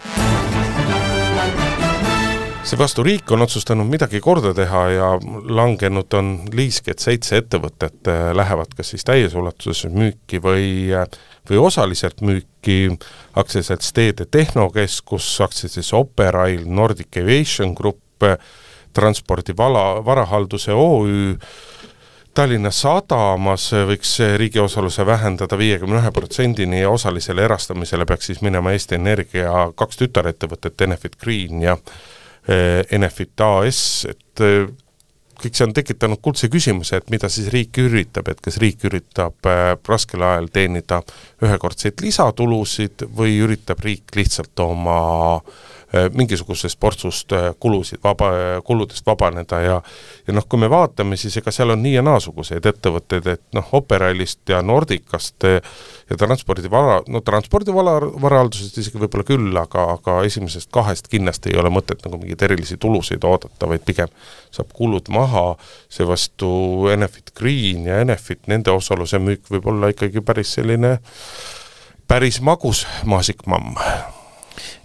seevastu 2.64 3.04
riik 3.04 3.32
on 3.32 3.45
otsustanud 3.45 3.86
midagi 3.86 4.20
korda 4.24 4.54
teha 4.58 4.82
ja 4.89 5.12
langenud 5.22 6.14
on 6.18 6.34
liisk, 6.54 6.88
et 6.89 6.99
seitse 6.99 7.38
ettevõtet 7.43 8.10
äh, 8.10 8.32
lähevad 8.34 8.74
kas 8.76 8.95
siis 8.95 9.06
täies 9.06 9.36
ulatuses 9.38 9.86
müüki 9.93 10.41
või 10.41 10.89
äh, 10.97 11.06
või 11.49 11.60
osaliselt 11.68 12.22
müüki 12.22 12.97
aktsiaselts 13.36 13.93
Teede 13.93 14.26
Tehnokeskus, 14.32 15.28
aktsiaselts 15.43 15.93
Operail, 15.93 16.64
Nordic 16.66 17.18
Aviation 17.20 17.74
Group, 17.78 17.99
transpordi 18.94 19.56
vala, 19.58 20.06
varahalduse 20.06 20.74
OÜ, 20.74 21.36
Tallinna 22.34 22.72
Sadamas 22.74 23.68
võiks 23.86 24.16
riigi 24.41 24.58
osaluse 24.62 25.06
vähendada 25.06 25.58
viiekümne 25.58 26.00
ühe 26.00 26.12
protsendini 26.12 26.80
ja 26.82 26.89
osalisele 26.89 27.44
erastamisele 27.46 28.08
peaks 28.10 28.32
siis 28.32 28.41
minema 28.41 28.74
Eesti 28.74 28.98
Energia 28.98 29.68
kaks 29.78 30.00
tütarettevõtet, 30.02 30.82
Enefit 30.82 31.20
Green 31.22 31.62
ja 31.62 31.76
eh, 32.48 32.82
Enefit 32.98 33.44
AS, 33.46 33.84
et 34.10 34.41
eh, 34.41 34.66
kõik 35.44 35.60
see 35.60 35.68
on 35.68 35.76
tekitanud 35.78 36.22
kuldse 36.26 36.50
küsimuse, 36.50 36.98
et 36.98 37.14
mida 37.14 37.30
siis 37.30 37.52
riik 37.54 37.78
üritab, 37.84 38.32
et 38.34 38.41
kas 38.41 38.58
riik 38.64 38.82
üritab 38.89 39.52
raskel 39.89 40.26
ajal 40.26 40.50
teenida 40.54 41.04
ühekordseid 41.44 42.02
lisatulusid 42.02 43.06
või 43.14 43.38
üritab 43.46 43.84
riik 43.86 44.16
lihtsalt 44.18 44.66
oma 44.66 45.00
äh, 45.38 45.73
mingisugusest 46.14 46.80
portsust 46.80 47.32
äh, 47.32 47.52
kulusid 47.60 48.00
vaba, 48.04 48.32
kuludest 48.66 49.06
vabaneda 49.06 49.60
ja 49.62 49.82
ja 50.28 50.34
noh, 50.34 50.46
kui 50.50 50.60
me 50.60 50.70
vaatame, 50.70 51.18
siis 51.18 51.38
ega 51.38 51.52
seal 51.52 51.74
on 51.74 51.82
nii 51.84 51.94
ja 51.98 52.04
naasuguseid 52.06 52.66
ettevõtteid, 52.66 53.28
et 53.28 53.44
noh, 53.54 53.68
Operailist 53.78 54.50
ja 54.50 54.62
Nordicast 54.66 55.46
ja 55.46 56.18
transpordivara, 56.18 57.02
no 57.12 57.22
transpordivara, 57.26 58.08
varahaldusest 58.22 58.78
isegi 58.82 59.02
võib-olla 59.02 59.28
küll, 59.28 59.50
aga, 59.60 59.86
aga 59.98 60.20
esimesest 60.28 60.72
kahest 60.74 61.10
kindlasti 61.12 61.54
ei 61.54 61.60
ole 61.62 61.72
mõtet 61.74 62.02
nagu 62.06 62.18
mingeid 62.22 62.46
erilisi 62.48 62.78
tulusid 62.82 63.24
oodata, 63.28 63.70
vaid 63.70 63.84
pigem 63.86 64.14
saab 64.54 64.72
kulud 64.74 65.12
maha, 65.14 65.54
seevastu 65.94 66.54
Enefit 66.94 67.34
Green 67.38 67.89
ja 67.89 68.00
Enefit, 68.06 68.48
nende 68.52 68.74
osaluse 68.74 69.20
müük 69.20 69.52
võib 69.52 69.70
olla 69.74 69.91
ikkagi 69.94 70.24
päris 70.26 70.56
selline 70.58 70.98
päris 72.08 72.41
magus 72.41 72.88
maasikmamm. 73.06 73.78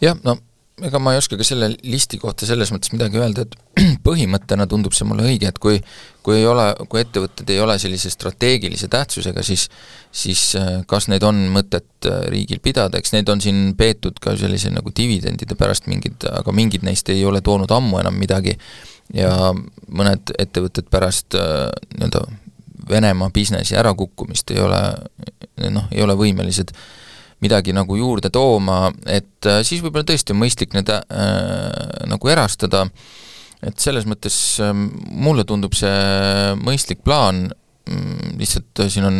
jah, 0.00 0.16
no 0.24 0.38
ega 0.84 0.98
ma 1.02 1.12
ei 1.14 1.20
oska 1.20 1.36
ka 1.38 1.46
selle 1.46 1.70
listi 1.82 2.18
kohta 2.20 2.46
selles 2.46 2.70
mõttes 2.74 2.92
midagi 2.92 3.18
öelda, 3.20 3.44
et 3.44 3.56
põhimõttena 4.06 4.66
tundub 4.70 4.94
see 4.96 5.06
mulle 5.08 5.26
õige, 5.28 5.50
et 5.50 5.58
kui 5.62 5.78
kui 6.26 6.36
ei 6.36 6.44
ole, 6.46 6.66
kui 6.92 7.00
ettevõtted 7.00 7.48
ei 7.54 7.60
ole 7.64 7.78
sellise 7.80 8.10
strateegilise 8.12 8.90
tähtsusega, 8.92 9.42
siis 9.46 9.68
siis 10.12 10.42
äh, 10.58 10.82
kas 10.88 11.08
neid 11.08 11.24
on 11.24 11.40
mõtet 11.54 12.08
äh, 12.08 12.20
riigil 12.32 12.60
pidada, 12.64 13.00
eks 13.00 13.14
neid 13.14 13.30
on 13.32 13.40
siin 13.44 13.72
peetud 13.78 14.20
ka 14.20 14.36
sellise 14.36 14.72
nagu 14.74 14.92
dividendide 14.94 15.56
pärast 15.58 15.88
mingid, 15.88 16.28
aga 16.28 16.52
mingid 16.52 16.84
neist 16.86 17.08
ei 17.14 17.24
ole 17.24 17.40
toonud 17.44 17.72
ammu 17.72 18.02
enam 18.02 18.18
midagi. 18.20 18.58
Ja 19.16 19.54
mõned 19.88 20.34
ettevõtted 20.36 20.90
pärast 20.92 21.38
äh, 21.38 21.66
nii-öelda 21.96 22.26
Venemaa 22.88 23.28
businessi 23.34 23.74
ärakukkumist 23.76 24.48
ei 24.54 24.62
ole 24.64 24.78
noh, 25.72 25.88
ei 25.92 26.00
ole 26.00 26.14
võimelised 26.16 26.70
äh, 26.72 26.82
midagi 27.44 27.74
nagu 27.76 27.96
juurde 27.98 28.30
tooma, 28.34 28.88
et 29.06 29.46
äh, 29.46 29.62
siis 29.66 29.82
võib-olla 29.84 30.06
tõesti 30.08 30.34
on 30.34 30.40
mõistlik 30.42 30.74
need 30.74 30.90
äh, 30.90 31.00
nagu 32.10 32.32
erastada, 32.32 32.84
et 33.62 33.78
selles 33.82 34.08
mõttes 34.10 34.36
äh, 34.62 34.74
mulle 34.74 35.46
tundub 35.48 35.76
see 35.78 35.94
mõistlik 36.58 37.04
plaan, 37.06 37.46
mm, 37.86 38.36
lihtsalt 38.40 38.84
äh, 38.84 38.92
siin 38.92 39.08
on 39.08 39.18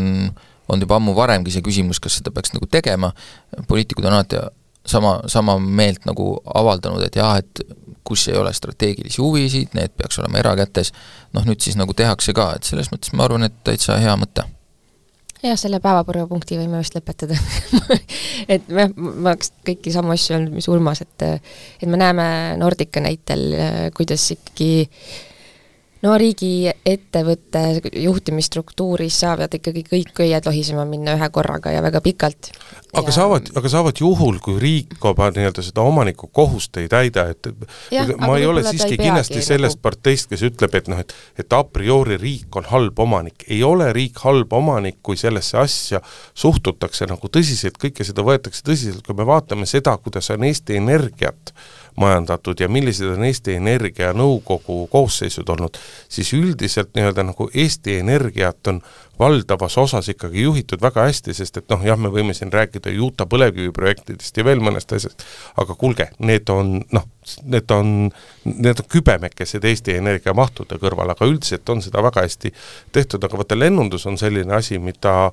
olnud 0.69 0.85
juba 0.85 0.99
ammu 0.99 1.15
varemgi 1.17 1.55
see 1.55 1.65
küsimus, 1.65 2.03
kas 2.03 2.19
seda 2.19 2.35
peaks 2.35 2.53
nagu 2.57 2.69
tegema, 2.71 3.13
poliitikud 3.71 4.05
on 4.05 4.19
alati 4.19 4.43
sama, 4.89 5.19
sama 5.31 5.57
meelt 5.63 6.05
nagu 6.09 6.35
avaldanud, 6.59 7.05
et 7.07 7.17
jah, 7.17 7.39
et 7.41 7.65
kus 8.09 8.27
ei 8.33 8.39
ole 8.41 8.53
strateegilisi 8.57 9.21
huvisid, 9.21 9.75
need 9.77 9.95
peaks 9.97 10.19
olema 10.21 10.41
erakätes, 10.41 10.95
noh 11.37 11.45
nüüd 11.47 11.61
siis 11.65 11.77
nagu 11.79 11.95
tehakse 11.97 12.35
ka, 12.37 12.55
et 12.57 12.69
selles 12.69 12.91
mõttes 12.93 13.13
ma 13.15 13.29
arvan, 13.29 13.47
et 13.49 13.59
täitsa 13.69 14.01
hea 14.01 14.15
mõte 14.19 14.47
jah, 15.43 15.59
selle 15.59 15.81
päevakorrapunkti 15.85 16.59
võime 16.59 16.81
vist 16.83 16.97
lõpetada. 16.97 17.39
Et 18.53 18.65
jah, 18.69 18.93
ma 18.97 19.33
oleks 19.33 19.53
kõiki 19.67 19.93
samu 19.95 20.15
asju 20.15 20.37
öelnud, 20.37 20.55
mis 20.59 20.69
Urmas, 20.71 21.03
et 21.05 21.25
et 21.29 21.89
me 21.91 21.99
näeme 22.01 22.29
Nordica 22.61 23.03
näitel, 23.05 23.51
kuidas 23.97 24.25
ikkagi 24.35 24.71
no 26.03 26.15
riigiettevõtte 26.19 27.63
juhtimisstruktuuris 27.99 29.17
saavad 29.25 29.55
ikkagi 29.59 29.85
kõik 29.89 30.23
õied 30.23 30.47
lohisema 30.47 30.85
minna 30.89 31.17
ühe 31.19 31.29
korraga 31.35 31.73
ja 31.75 31.83
väga 31.83 32.01
pikalt. 32.05 32.51
aga 32.93 33.09
ja... 33.09 33.15
saavad, 33.17 33.51
aga 33.59 33.73
saavad 33.73 34.01
juhul, 34.01 34.39
kui 34.45 34.59
riik 34.63 34.95
oma 35.11 35.31
nii-öelda 35.35 35.65
seda 35.67 35.83
omaniku 35.87 36.31
kohust 36.33 36.77
ei 36.81 36.89
täida, 36.93 37.29
et 37.35 37.51
ja, 37.95 38.07
ma 38.23 38.39
ei 38.39 38.47
ole 38.47 38.63
siiski 38.67 38.99
kindlasti 39.01 39.43
sellest 39.45 39.79
nagu... 39.79 39.87
parteist, 39.89 40.31
kes 40.31 40.45
ütleb, 40.51 40.79
et 40.79 40.93
noh, 40.93 41.03
et 41.03 41.15
et 41.39 41.53
a 41.57 41.63
priori 41.65 42.19
riik 42.21 42.57
on 42.59 42.69
halb 42.71 42.99
omanik. 43.03 43.45
ei 43.49 43.63
ole 43.67 43.91
riik 43.93 44.23
halb 44.25 44.53
omanik, 44.53 45.01
kui 45.03 45.19
sellesse 45.19 45.59
asja 45.59 46.03
suhtutakse 46.35 47.09
nagu 47.11 47.31
tõsiselt, 47.33 47.79
kõike 47.81 48.07
seda 48.07 48.23
võetakse 48.27 48.63
tõsiselt, 48.67 49.05
kui 49.07 49.19
me 49.19 49.27
vaatame 49.27 49.67
seda, 49.67 49.97
kuidas 49.99 50.31
on 50.35 50.47
Eesti 50.47 50.79
Energiat 50.79 51.55
majandatud 51.99 52.61
ja 52.61 52.69
millised 52.71 53.11
on 53.11 53.25
Eesti 53.29 53.57
Energia 53.59 54.13
nõukogu 54.17 54.87
koosseisud 54.93 55.49
olnud, 55.55 55.79
siis 56.09 56.33
üldiselt 56.37 56.95
nii-öelda 56.97 57.27
nagu 57.31 57.51
Eesti 57.55 57.99
Energiat 57.99 58.71
on 58.73 58.81
valdavas 59.19 59.79
osas 59.79 60.09
ikkagi 60.09 60.43
juhitud 60.47 60.83
väga 60.83 61.09
hästi, 61.09 61.35
sest 61.35 61.61
et 61.61 61.69
noh, 61.73 61.83
jah, 61.85 61.99
me 61.99 62.11
võime 62.15 62.35
siin 62.37 62.53
rääkida 62.55 62.93
Utah 63.03 63.29
põlevkiviprojektidest 63.31 64.39
ja 64.39 64.47
veel 64.47 64.63
mõnest 64.63 64.95
asjast, 64.95 65.27
aga 65.59 65.75
kuulge, 65.75 66.11
need 66.19 66.51
on 66.55 66.79
noh, 66.95 67.09
need 67.45 67.71
on, 67.75 68.11
need 68.45 68.83
on 68.83 68.89
kübemekesed 68.91 69.65
Eesti 69.65 69.97
Energia 69.99 70.35
mahtude 70.37 70.79
kõrval, 70.81 71.13
aga 71.15 71.29
üldiselt 71.29 71.69
on 71.73 71.83
seda 71.85 72.03
väga 72.05 72.25
hästi 72.27 72.53
tehtud, 72.93 73.25
aga 73.25 73.41
vaata, 73.41 73.59
lennundus 73.59 74.07
on 74.11 74.19
selline 74.21 74.55
asi, 74.57 74.79
mida 74.83 75.31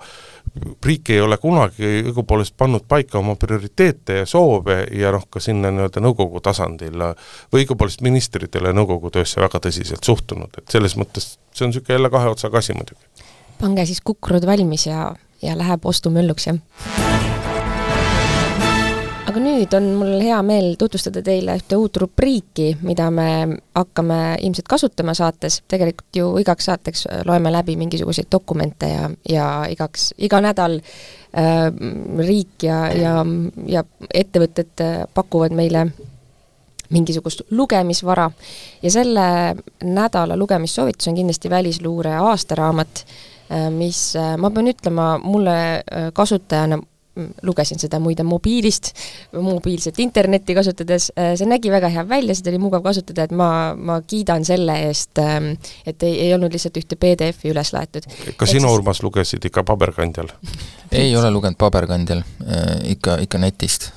riik 0.86 1.10
ei 1.10 1.22
ole 1.22 1.38
kunagi 1.42 1.88
õigupoolest 2.06 2.56
pannud 2.58 2.86
paika 2.88 3.20
oma 3.20 3.36
prioriteete 3.40 4.22
ja 4.22 4.28
soove 4.30 4.84
ja 4.94 5.12
noh, 5.16 5.26
ka 5.30 5.42
sinna 5.44 5.72
nii-öelda 5.74 6.04
nõukogu 6.06 6.42
tasandil 6.46 7.02
või 7.02 7.64
õigupoolest 7.64 8.06
ministrid 8.06 8.54
ei 8.54 8.64
ole 8.64 8.76
nõukogu 8.78 9.12
töösse 9.16 9.42
väga 9.42 9.64
tõsiselt 9.68 10.06
suhtunud, 10.06 10.62
et 10.62 10.78
selles 10.78 10.98
mõttes 11.00 11.36
see 11.52 11.66
on 11.66 11.74
niisugune 11.74 11.98
jälle 11.98 12.14
kahe 12.14 12.30
otsaga 12.36 12.62
asi 12.62 12.78
muidugi 12.78 13.26
pange 13.60 13.86
siis 13.88 14.02
kukrud 14.04 14.46
valmis 14.48 14.88
ja, 14.90 15.10
ja 15.42 15.58
läheb 15.58 15.86
ostumölluks, 15.86 16.50
jah. 16.52 17.05
Aga 19.36 19.44
nüüd 19.44 19.74
on 19.76 19.88
mul 20.00 20.22
hea 20.24 20.38
meel 20.48 20.78
tutvustada 20.80 21.20
teile 21.20 21.58
ühte 21.60 21.76
uut 21.76 21.98
rubriiki, 22.00 22.70
mida 22.88 23.10
me 23.12 23.58
hakkame 23.76 24.20
ilmselt 24.40 24.70
kasutama 24.72 25.12
saates, 25.18 25.58
tegelikult 25.68 26.16
ju 26.16 26.30
igaks 26.40 26.70
saateks 26.70 27.04
loeme 27.28 27.52
läbi 27.52 27.76
mingisuguseid 27.82 28.30
dokumente 28.32 28.88
ja, 28.94 29.10
ja 29.28 29.50
igaks, 29.68 30.14
iga 30.24 30.40
nädal 30.40 30.80
äh, 30.80 31.68
riik 32.24 32.64
ja, 32.64 32.80
ja, 32.96 33.20
ja 33.68 33.84
ettevõtted 34.08 34.86
pakuvad 35.14 35.52
meile 35.52 35.90
mingisugust 36.96 37.44
lugemisvara. 37.52 38.30
Ja 38.88 38.92
selle 38.94 39.30
nädala 39.84 40.40
lugemissoovitus 40.40 41.12
on 41.12 41.20
kindlasti 41.20 41.52
Välisluure 41.52 42.16
aastaraamat 42.24 43.04
Äh, 43.50 43.70
mis 43.70 44.16
äh, 44.16 44.38
ma 44.42 44.50
pean 44.50 44.66
ütlema, 44.72 45.20
mulle 45.22 45.56
äh, 45.78 46.10
kasutajana 46.18 46.80
lugesin 47.46 47.80
seda 47.82 48.00
muide 48.04 48.26
mobiilist, 48.28 48.92
mobiilset 49.34 50.00
internetti 50.04 50.56
kasutades, 50.58 51.10
see 51.16 51.50
nägi 51.50 51.72
väga 51.74 51.90
hea 51.94 52.06
välja, 52.10 52.36
seda 52.36 52.54
oli 52.54 52.62
mugav 52.66 52.84
kasutada, 52.86 53.28
et 53.28 53.36
ma, 53.36 53.50
ma 53.76 54.00
kiidan 54.08 54.46
selle 54.48 54.78
eest, 54.88 55.16
ähm, 55.24 55.54
et 55.88 56.04
ei, 56.04 56.18
ei 56.28 56.34
olnud 56.36 56.54
lihtsalt 56.54 56.80
ühte 56.82 57.00
PDF-i 57.00 57.54
üles 57.54 57.74
laetud. 57.76 58.08
kas 58.38 58.56
sina, 58.56 58.72
Urmas, 58.72 59.04
lugesid 59.04 59.46
ikka 59.48 59.66
paberkandjal? 59.68 60.32
Ei 60.96 61.16
ole 61.18 61.28
lugenud 61.34 61.58
paberkandjal, 61.60 62.22
ikka, 62.94 63.18
ikka 63.26 63.40
netist. 63.42 63.90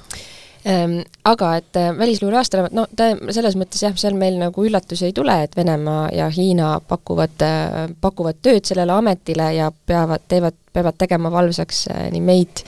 Ehm, 0.68 0.98
aga 1.24 1.52
et 1.56 1.76
äh, 1.76 1.92
välisluure 1.98 2.36
aastaraamat, 2.40 2.74
no 2.74 2.84
ta 2.96 3.12
selles 3.32 3.54
mõttes 3.56 3.80
jah, 3.84 3.94
seal 3.96 4.16
meil 4.18 4.36
nagu 4.40 4.64
üllatusi 4.66 5.06
ei 5.06 5.14
tule, 5.16 5.36
et 5.46 5.54
Venemaa 5.56 6.08
ja 6.12 6.26
Hiina 6.34 6.74
pakuvad, 6.88 7.36
äh, 7.46 7.76
pakuvad 8.02 8.40
tööd 8.42 8.66
sellele 8.66 8.92
ametile 8.98 9.52
ja 9.54 9.70
peavad, 9.70 10.26
teevad, 10.28 10.58
peavad 10.74 10.98
tegema 10.98 11.30
valvsaks 11.32 11.84
äh, 11.94 12.08
nii 12.12 12.24
meid 12.26 12.64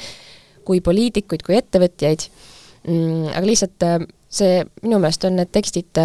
kui 0.66 0.82
poliitikuid, 0.84 1.44
kui 1.46 1.58
ettevõtjaid 1.58 2.26
mm,, 2.86 3.30
aga 3.34 3.44
lihtsalt 3.46 3.86
see, 4.30 4.64
minu 4.84 5.00
meelest 5.02 5.26
on 5.26 5.38
need 5.40 5.50
tekstid 5.54 6.00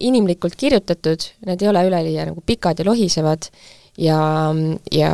inimlikult 0.00 0.56
kirjutatud, 0.60 1.28
need 1.48 1.62
ei 1.62 1.70
ole 1.70 1.86
üleliia 1.88 2.26
nagu 2.28 2.42
pikad 2.46 2.82
ja 2.82 2.88
lohisevad 2.88 3.48
ja, 4.00 4.18
ja 4.92 5.12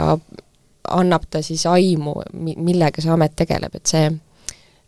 annab 0.88 1.28
ta 1.30 1.44
siis 1.44 1.66
aimu, 1.70 2.16
millega 2.34 3.04
see 3.04 3.12
amet 3.14 3.36
tegeleb, 3.38 3.76
et 3.78 3.92
see 3.92 4.08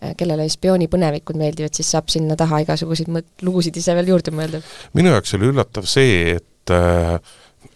Äh, 0.01 0.15
kellele 0.17 0.47
spioonipõnevikud 0.49 1.37
meeldivad, 1.37 1.75
siis 1.77 1.91
saab 1.93 2.07
sinna 2.09 2.33
taha 2.41 2.63
igasuguseid 2.63 3.11
mõt-, 3.13 3.29
lugusid 3.45 3.77
ise 3.77 3.93
veel 3.99 4.09
juurde 4.09 4.33
mõelda. 4.33 4.63
minu 4.97 5.11
jaoks 5.13 5.35
oli 5.37 5.51
üllatav 5.51 5.85
see, 5.91 6.39
et 6.39 6.73
äh, 6.73 7.19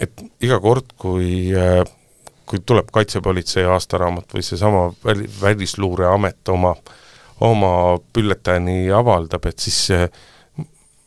et 0.00 0.22
iga 0.40 0.56
kord, 0.64 0.94
kui 0.96 1.52
äh, 1.52 1.82
kui 2.46 2.60
tuleb 2.66 2.90
Kaitsepolitsei 2.92 3.64
aastaraamat 3.64 4.34
või 4.34 4.42
seesama 4.42 4.86
väli, 5.04 5.28
Välisluureamet 5.40 6.48
oma, 6.48 6.74
oma 7.40 7.72
bülletääni 8.14 8.90
avaldab, 8.92 9.46
et 9.46 9.58
siis 9.58 9.88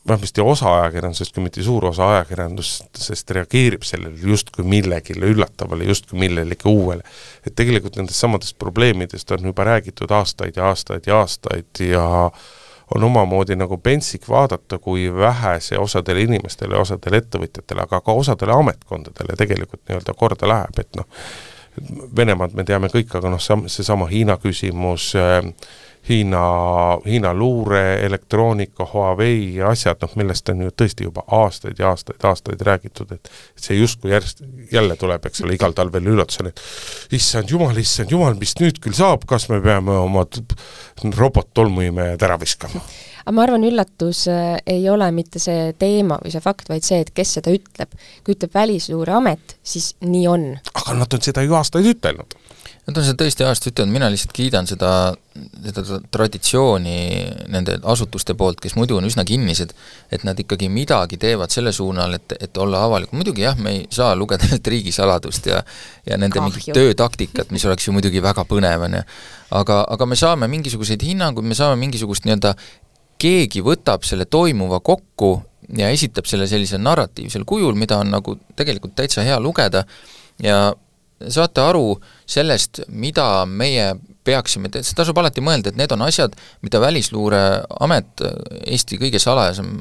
vähemasti 0.08 0.42
osa 0.42 0.74
ajakirjandusest, 0.82 1.34
kui 1.36 1.44
mitte 1.44 1.64
suur 1.64 1.86
osa 1.86 2.10
ajakirjandusest 2.14 3.32
reageerib 3.38 3.84
sellele 3.84 4.16
justkui 4.24 4.66
millegile 4.66 5.32
üllatavale, 5.34 5.84
justkui 5.84 6.20
millelegi 6.20 6.70
uuele. 6.70 7.04
et 7.48 7.56
tegelikult 7.56 7.96
nendest 7.96 8.20
samadest 8.20 8.58
probleemidest 8.60 9.32
on 9.32 9.52
juba 9.52 9.64
räägitud 9.64 10.12
aastaid 10.12 10.56
ja 10.56 10.70
aastaid 10.72 11.08
ja 11.08 11.20
aastaid 11.20 11.84
ja 11.92 12.32
on 12.96 13.04
omamoodi 13.04 13.56
nagu 13.56 13.78
pentsik 13.84 14.30
vaadata, 14.30 14.78
kui 14.78 15.10
vähe 15.16 15.58
see 15.64 15.80
osadele 15.80 16.24
inimestele, 16.28 16.78
osadele 16.80 17.22
ettevõtjatele, 17.24 17.84
aga 17.84 18.02
ka 18.02 18.16
osadele 18.16 18.56
ametkondadele 18.56 19.36
tegelikult 19.38 19.84
nii-öelda 19.88 20.16
korda 20.18 20.50
läheb, 20.54 20.80
et 20.80 21.00
noh, 21.00 21.08
Venemaad 22.18 22.56
me 22.58 22.64
teame 22.66 22.88
kõik, 22.90 23.12
aga 23.20 23.30
noh, 23.30 23.42
sam-, 23.44 23.68
seesama 23.70 24.08
Hiina 24.10 24.40
küsimus 24.42 25.12
äh,, 25.20 25.52
Hiina, 26.10 26.42
Hiina 27.06 27.34
luure, 27.34 28.00
elektroonika, 28.06 28.88
Huawei 28.94 29.56
ja 29.56 29.72
asjad, 29.74 30.00
noh 30.02 30.14
millest 30.20 30.50
on 30.54 30.62
ju 30.64 30.72
tõesti 30.82 31.08
juba 31.08 31.26
aastaid 31.36 31.80
ja 31.82 31.90
aastaid, 31.92 32.24
aastaid 32.24 32.64
räägitud, 32.64 33.12
et 33.12 33.32
see 33.60 33.76
justkui 33.76 34.14
järjest, 34.14 34.44
jälle 34.72 34.96
tuleb, 34.96 35.26
eks 35.28 35.44
ole, 35.44 35.58
igal 35.58 35.76
talvel 35.76 36.08
üllatusena, 36.14 36.54
et 36.54 37.18
issand 37.20 37.52
jumal, 37.52 37.76
issand 37.82 38.14
jumal, 38.16 38.40
mis 38.40 38.56
nüüd 38.62 38.80
küll 38.84 38.96
saab, 38.96 39.28
kas 39.28 39.50
me 39.52 39.60
peame 39.64 39.98
oma 40.00 40.24
robot-tolmuimejad 41.18 42.24
ära 42.30 42.40
viskama? 42.40 42.84
aga 43.28 43.36
ma 43.36 43.44
arvan, 43.44 43.68
üllatus 43.68 44.24
äh, 44.32 44.56
ei 44.72 44.86
ole 44.88 45.10
mitte 45.12 45.42
see 45.44 45.74
teema 45.76 46.16
või 46.24 46.32
see 46.32 46.44
fakt, 46.44 46.70
vaid 46.72 46.88
see, 46.88 47.02
et 47.04 47.12
kes 47.12 47.34
seda 47.42 47.52
ütleb. 47.52 47.92
kui 48.24 48.38
ütleb 48.38 48.54
Välisluureamet, 48.56 49.58
siis 49.60 49.90
nii 50.08 50.28
on. 50.32 50.46
aga 50.72 50.96
nad 50.96 51.12
on 51.12 51.26
seda 51.28 51.44
ju 51.44 51.58
aastaid 51.60 51.92
ütelnud 51.92 52.38
Nad 52.88 53.02
on 53.02 53.04
seda 53.04 53.20
tõesti 53.20 53.44
aastaid 53.44 53.74
ütelnud, 53.74 53.92
mina 53.92 54.08
lihtsalt 54.08 54.32
kiidan 54.32 54.68
seda, 54.70 54.90
seda 55.66 55.98
traditsiooni 56.16 56.94
nende 57.52 57.76
asutuste 57.84 58.32
poolt, 58.40 58.62
kes 58.64 58.78
muidu 58.80 58.96
on 58.96 59.10
üsna 59.10 59.26
kinnised, 59.28 59.74
et 60.08 60.24
nad 60.24 60.40
ikkagi 60.40 60.70
midagi 60.72 61.20
teevad 61.20 61.52
selle 61.52 61.74
suunal, 61.76 62.16
et, 62.16 62.38
et 62.40 62.62
olla 62.64 62.86
avalik, 62.88 63.12
muidugi 63.12 63.44
jah, 63.44 63.60
me 63.60 63.74
ei 63.76 63.84
saa 63.92 64.16
lugeda 64.16 64.48
neilt 64.52 64.72
riigisaladust 64.72 65.52
ja 65.52 65.60
ja 66.08 66.16
nende 66.16 66.40
Kahju. 66.40 66.48
mingit 66.48 66.80
töötaktikat, 66.80 67.52
mis 67.52 67.68
oleks 67.68 67.90
ju 67.90 67.98
muidugi 67.98 68.24
väga 68.24 68.48
põnev, 68.48 68.88
on 68.88 68.98
ju. 69.02 69.04
aga, 69.60 69.82
aga 69.98 70.08
me 70.08 70.16
saame 70.16 70.48
mingisuguseid 70.56 71.04
hinnanguid, 71.04 71.44
me 71.44 71.60
saame 71.60 71.76
mingisugust 71.84 72.24
nii-öelda 72.24 72.56
keegi 73.20 73.68
võtab 73.68 74.08
selle 74.08 74.32
toimuva 74.32 74.80
kokku 74.80 75.36
ja 75.76 75.92
esitab 75.92 76.32
selle 76.32 76.48
sellisel 76.48 76.80
narratiivsel 76.88 77.44
kujul, 77.44 77.76
mida 77.76 78.00
on 78.00 78.16
nagu 78.16 78.40
tegelikult 78.56 78.96
täitsa 78.96 79.28
hea 79.28 79.40
lugeda 79.44 79.84
ja 80.40 80.70
saate 81.34 81.64
aru 81.64 81.98
sellest, 82.30 82.84
mida 82.88 83.46
meie 83.50 83.90
peaksime, 84.28 84.70
seda 84.76 85.02
tasub 85.02 85.18
alati 85.22 85.42
mõelda, 85.44 85.72
et 85.72 85.80
need 85.80 85.94
on 85.96 86.04
asjad, 86.06 86.36
mida 86.66 86.82
Välisluureamet, 86.84 88.24
Eesti 88.68 89.00
kõige 89.02 89.22
salajasem 89.24 89.72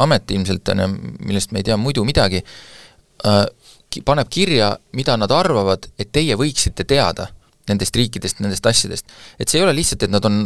amet 0.00 0.30
ilmselt, 0.34 0.72
on 0.72 0.84
ju, 0.84 0.88
millest 1.28 1.52
me 1.52 1.60
ei 1.60 1.68
tea 1.68 1.76
muidu 1.80 2.04
midagi, 2.08 2.42
äh, 3.26 3.44
paneb 4.06 4.30
kirja, 4.32 4.72
mida 4.96 5.16
nad 5.20 5.32
arvavad, 5.34 5.90
et 5.98 6.12
teie 6.14 6.38
võiksite 6.38 6.86
teada 6.88 7.28
nendest 7.70 7.96
riikidest, 7.96 8.40
nendest 8.42 8.66
asjadest. 8.66 9.06
et 9.38 9.48
see 9.48 9.60
ei 9.60 9.64
ole 9.64 9.74
lihtsalt, 9.76 10.02
et 10.02 10.10
nad 10.10 10.24
on 10.26 10.40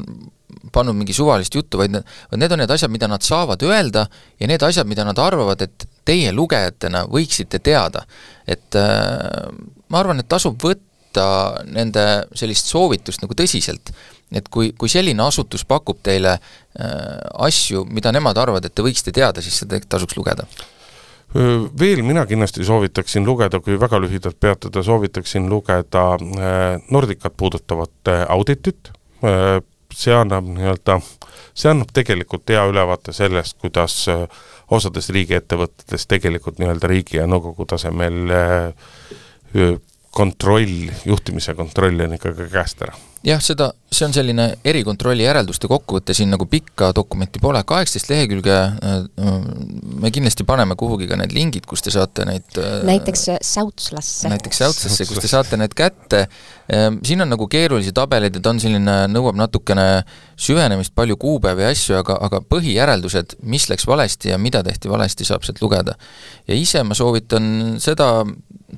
pannud 0.74 0.96
mingi 0.96 1.14
suvalist 1.16 1.54
juttu, 1.54 1.78
vaid 1.80 1.94
need, 1.94 2.14
vaid 2.30 2.42
need 2.42 2.52
on 2.52 2.62
need 2.62 2.74
asjad, 2.74 2.92
mida 2.92 3.08
nad 3.08 3.24
saavad 3.24 3.62
öelda 3.62 4.06
ja 4.40 4.48
need 4.50 4.62
asjad, 4.62 4.88
mida 4.90 5.06
nad 5.06 5.18
arvavad, 5.18 5.62
et 5.64 5.86
teie 6.04 6.32
lugejatena 6.32 7.04
võiksite 7.10 7.60
teada. 7.64 8.04
et 8.46 8.76
äh, 8.76 9.48
ma 9.88 10.00
arvan, 10.00 10.20
et 10.20 10.28
tasub 10.28 10.58
võtta 10.60 11.62
nende 11.64 12.26
sellist 12.36 12.68
soovitust 12.68 13.22
nagu 13.22 13.34
tõsiselt. 13.34 13.94
et 14.32 14.48
kui, 14.48 14.72
kui 14.72 14.88
selline 14.88 15.22
asutus 15.22 15.64
pakub 15.64 16.00
teile 16.02 16.36
äh, 16.36 17.18
asju, 17.46 17.84
mida 17.90 18.12
nemad 18.12 18.38
arvavad, 18.38 18.64
et 18.64 18.74
te 18.74 18.82
võiksite 18.82 19.12
teada, 19.12 19.42
siis 19.42 19.64
seda 19.64 19.80
tasuks 19.88 20.16
lugeda 20.16 20.46
veel 21.34 22.04
mina 22.06 22.22
kindlasti 22.30 22.62
soovitaksin 22.62 23.24
lugeda, 23.26 23.58
kui 23.58 23.74
väga 23.80 23.98
lühidalt 23.98 24.36
peatuda, 24.38 24.84
soovitaksin 24.86 25.48
lugeda 25.50 26.04
äh, 26.14 26.82
Nordicat 26.94 27.34
puudutavat 27.36 28.12
auditit, 28.28 28.92
see 29.94 30.14
annab 30.14 30.48
nii-öelda, 30.50 30.98
see 31.54 31.70
annab 31.70 31.92
tegelikult 31.94 32.50
hea 32.50 32.64
ülevaate 32.70 33.14
sellest, 33.16 33.58
kuidas 33.62 33.96
äh, 34.12 34.26
osades 34.74 35.10
riigiettevõtetes 35.14 36.06
tegelikult 36.10 36.60
nii-öelda 36.60 36.90
riigi 36.90 37.20
ja 37.20 37.26
nõukogu 37.30 37.66
tasemel 37.70 38.20
äh, 38.34 39.74
kontroll, 40.14 40.92
juhtimise 41.06 41.56
kontroll 41.58 42.06
on 42.06 42.16
ikkagi 42.18 42.48
käest 42.52 42.86
ära 42.86 42.94
jah, 43.24 43.40
seda, 43.42 43.70
see 43.92 44.04
on 44.06 44.14
selline 44.14 44.46
erikontrolli 44.66 45.24
järelduste 45.24 45.68
kokkuvõte, 45.70 46.14
siin 46.16 46.32
nagu 46.34 46.46
pikka 46.50 46.90
dokumenti 46.96 47.40
pole, 47.42 47.62
kaheksateist 47.66 48.10
lehekülge, 48.10 48.56
äh, 48.84 49.46
me 50.02 50.10
kindlasti 50.14 50.44
paneme 50.48 50.76
kuhugi 50.78 51.08
ka 51.08 51.18
need 51.20 51.32
lingid, 51.36 51.64
kus 51.68 51.84
te 51.84 51.92
saate 51.94 52.26
neid 52.28 52.60
äh, 52.60 52.82
näiteks 52.86 53.26
Säutslasse. 53.44 54.28
näiteks 54.32 54.60
Säutslasse, 54.60 55.08
kus 55.08 55.22
te 55.24 55.30
saate 55.30 55.58
need 55.60 55.76
kätte, 55.76 56.26
siin 57.04 57.20
on 57.20 57.28
nagu 57.32 57.48
keerulisi 57.50 57.92
tabeleid 57.96 58.36
ja 58.36 58.42
ta 58.44 58.52
on 58.54 58.60
selline, 58.62 58.96
nõuab 59.12 59.36
natukene 59.36 59.88
süvenemist, 60.40 60.94
palju 60.96 61.16
kuupäevi 61.20 61.64
ja 61.64 61.72
asju, 61.72 61.98
aga, 62.00 62.18
aga 62.28 62.40
põhijäreldused, 62.48 63.38
mis 63.48 63.68
läks 63.72 63.88
valesti 63.88 64.32
ja 64.32 64.40
mida 64.40 64.62
tehti 64.64 64.92
valesti, 64.92 65.28
saab 65.28 65.44
sealt 65.44 65.60
lugeda. 65.64 65.96
ja 66.48 66.56
ise 66.56 66.82
ma 66.84 66.96
soovitan 66.96 67.76
seda 67.80 68.24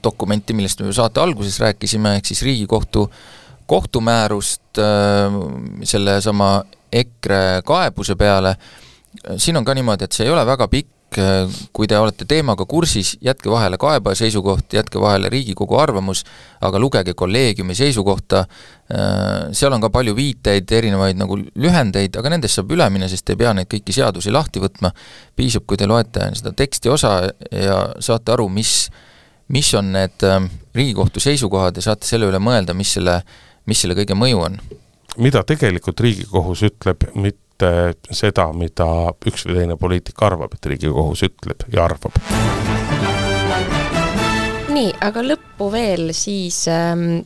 dokumenti, 0.05 0.55
millest 0.55 0.81
me 0.85 0.93
saate 0.93 1.21
alguses 1.21 1.61
rääkisime, 1.61 2.17
ehk 2.17 2.33
siis 2.33 2.43
Riigikohtu 2.43 3.11
kohtumäärust 3.67 4.79
äh, 4.79 5.39
sellesama 5.85 6.65
EKRE 6.93 7.63
kaebuse 7.65 8.15
peale, 8.17 8.57
siin 9.37 9.57
on 9.57 9.65
ka 9.65 9.75
niimoodi, 9.75 10.07
et 10.07 10.13
see 10.13 10.27
ei 10.27 10.33
ole 10.33 10.45
väga 10.47 10.69
pikk, 10.71 11.19
äh, 11.19 11.57
kui 11.75 11.89
te 11.91 11.99
olete 11.99 12.25
teemaga 12.29 12.67
kursis, 12.69 13.17
jätke 13.25 13.51
vahele 13.51 13.79
kaebaja 13.81 14.21
seisukoht, 14.23 14.77
jätke 14.79 15.01
vahele 15.01 15.31
Riigikogu 15.33 15.79
arvamus, 15.81 16.23
aga 16.65 16.81
lugege 16.81 17.15
kolleegiumi 17.15 17.75
seisukohta, 17.75 18.45
äh, 18.47 19.49
seal 19.57 19.75
on 19.75 19.83
ka 19.83 19.91
palju 19.91 20.15
viiteid, 20.17 20.71
erinevaid 20.79 21.19
nagu 21.19 21.39
lühendeid, 21.39 22.19
aga 22.19 22.37
nendest 22.37 22.61
saab 22.61 22.73
üle 22.77 22.89
minna, 22.93 23.11
sest 23.11 23.27
te 23.27 23.35
ei 23.35 23.43
pea 23.43 23.55
neid 23.57 23.71
kõiki 23.73 23.97
seadusi 23.97 24.35
lahti 24.35 24.63
võtma, 24.63 24.93
piisab, 25.37 25.67
kui 25.67 25.81
te 25.81 25.91
loete 25.91 26.31
seda 26.39 26.55
teksti 26.57 26.93
osa 26.93 27.19
ja 27.51 27.83
saate 27.99 28.37
aru, 28.37 28.49
mis, 28.53 28.87
mis 29.49 29.75
on 29.75 29.93
need 29.93 30.25
Riigikohtu 30.77 31.21
seisukohad 31.21 31.77
ja 31.77 31.83
saate 31.83 32.07
selle 32.07 32.27
üle 32.29 32.41
mõelda, 32.43 32.75
mis 32.75 32.97
selle 32.99 33.21
mis 33.67 33.83
selle 33.83 33.97
kõige 33.99 34.17
mõju 34.19 34.43
on? 34.49 34.59
mida 35.17 35.41
tegelikult 35.49 36.01
Riigikohus 36.05 36.63
ütleb, 36.67 37.07
mitte 37.17 37.71
seda, 38.13 38.51
mida 38.53 38.87
üks 39.27 39.47
või 39.49 39.63
teine 39.63 39.79
poliitik 39.81 40.21
arvab, 40.23 40.53
et 40.53 40.69
Riigikohus 40.69 41.23
ütleb 41.25 41.65
ja 41.73 41.87
arvab. 41.87 42.19
nii, 44.77 44.91
aga 45.01 45.25
lõppu 45.25 45.71
veel 45.73 46.13
siis 46.13 46.67
ähm, 46.69 47.25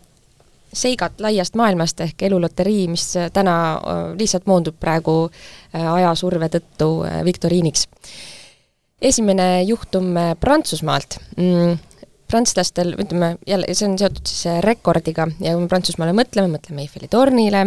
seigad 0.71 1.19
laiast 1.19 1.59
maailmast 1.59 2.05
ehk 2.07 2.23
eluloterii, 2.31 2.87
mis 2.93 3.09
täna 3.35 3.57
äh, 3.75 4.03
lihtsalt 4.21 4.47
moondub 4.47 4.79
praegu 4.81 5.25
äh, 5.27 5.83
ajasurve 5.83 6.53
tõttu 6.55 6.93
äh, 7.09 7.21
viktoriiniks. 7.27 7.89
esimene 9.03 9.65
juhtum 9.67 10.17
äh, 10.17 10.35
Prantsusmaalt 10.41 11.19
mm 11.37 11.90
prantslastel, 12.31 12.95
ütleme 13.01 13.35
jälle, 13.49 13.69
see 13.75 13.89
on 13.89 13.97
seotud 14.01 14.27
siis 14.29 14.47
äh, 14.51 14.61
rekordiga 14.65 15.27
ja 15.43 15.55
kui 15.55 15.65
me 15.65 15.71
Prantsusmaale 15.71 16.15
mõtleme, 16.17 16.53
mõtleme 16.55 16.85
Eiffeli 16.85 17.11
tornile 17.11 17.65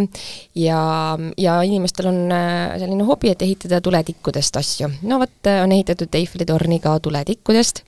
ja, 0.59 0.81
ja 1.39 1.57
inimestel 1.67 2.09
on 2.11 2.21
äh, 2.33 2.75
selline 2.81 3.07
hobi, 3.07 3.33
et 3.33 3.45
ehitada 3.45 3.81
tuletikkudest 3.83 4.59
asju. 4.61 4.91
no 5.09 5.19
vot, 5.23 5.35
äh, 5.49 5.63
on 5.63 5.75
ehitatud 5.75 6.19
Eiffeli 6.19 6.47
torni 6.49 6.79
ka 6.83 6.95
tuletikkudest 7.03 7.83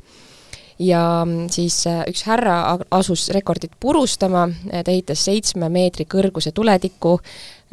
ja 0.80 1.01
mm, 1.26 1.49
siis 1.53 1.84
üks 2.09 2.26
härra 2.28 2.78
asus 2.91 3.30
rekordit 3.36 3.71
purustama, 3.80 4.47
ta 4.71 4.91
ehitas 4.91 5.26
seitsme 5.26 5.69
meetri 5.71 6.07
kõrguse 6.09 6.51
tuletiku, 6.55 7.19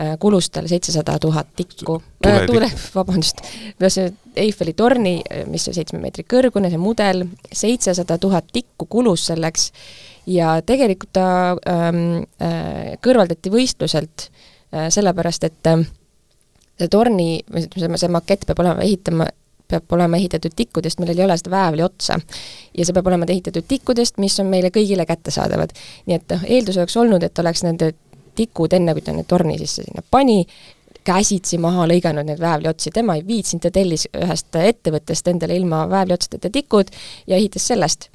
Äh, 0.01 0.19
kulus 0.19 0.51
tal 0.51 0.65
seitsesada 0.69 1.19
tuhat 1.19 1.47
tikku, 1.57 2.03
äh, 2.27 2.47
tule, 2.47 2.71
vabandust, 2.95 3.43
see 3.93 4.07
Eiffeli 4.41 4.73
torni, 4.73 5.19
äh, 5.21 5.43
mis 5.47 5.69
on 5.69 5.77
seitsme 5.77 6.01
meetri 6.01 6.25
kõrgune, 6.25 6.71
see 6.73 6.81
mudel, 6.81 7.27
seitsesada 7.53 8.17
tuhat 8.19 8.49
tikku 8.57 8.87
kulus 8.89 9.27
selleks. 9.29 9.69
Ja 10.27 10.55
tegelikult 10.65 11.13
ta 11.13 11.27
ähm, 11.69 12.23
äh, 12.41 12.95
kõrvaldati 13.05 13.53
võistluselt 13.53 14.31
äh, 14.31 14.89
sellepärast, 14.95 15.45
et 15.45 15.71
äh, 15.71 15.85
see 16.81 16.89
torni, 16.89 17.29
või 17.53 17.67
ütleme, 17.69 18.01
see 18.01 18.11
makett 18.17 18.49
peab 18.49 18.65
olema 18.65 18.87
ehitama, 18.87 19.29
peab 19.73 19.97
olema 19.97 20.21
ehitatud 20.21 20.55
tikkudest, 20.57 21.01
millel 21.01 21.19
ei 21.19 21.25
ole 21.27 21.37
seda 21.41 21.55
väävli 21.57 21.85
otsa. 21.87 22.19
ja 22.79 22.87
see 22.87 22.97
peab 22.97 23.11
olema 23.11 23.29
ehitatud 23.29 23.67
tikkudest, 23.69 24.21
mis 24.23 24.39
on 24.41 24.53
meile 24.53 24.73
kõigile 24.75 25.07
kättesaadavad. 25.09 25.75
nii 26.07 26.21
et 26.21 26.37
noh, 26.37 26.47
eeldus 26.49 26.79
oleks 26.79 26.97
olnud, 26.97 27.23
et 27.23 27.45
oleks 27.45 27.65
nende 27.67 27.93
tikud, 28.35 28.73
enne 28.73 28.95
kui 28.97 29.05
ta 29.05 29.13
need 29.13 29.29
torni 29.29 29.59
sisse 29.61 29.85
sinna 29.85 30.05
pani, 30.11 30.47
käsitsi 31.05 31.59
maha 31.59 31.87
lõiganud 31.91 32.27
neid 32.27 32.41
väävliotsi, 32.41 32.93
tema 32.95 33.17
ei 33.19 33.25
viitsinud, 33.27 33.65
ta 33.65 33.73
tellis 33.75 34.07
ühest 34.15 34.57
ettevõttest 34.59 35.29
endale 35.29 35.57
ilma 35.59 35.85
väävliotsadeta 35.91 36.51
tikud 36.53 36.93
ja 37.27 37.37
ehitas 37.37 37.67
sellest. 37.73 38.09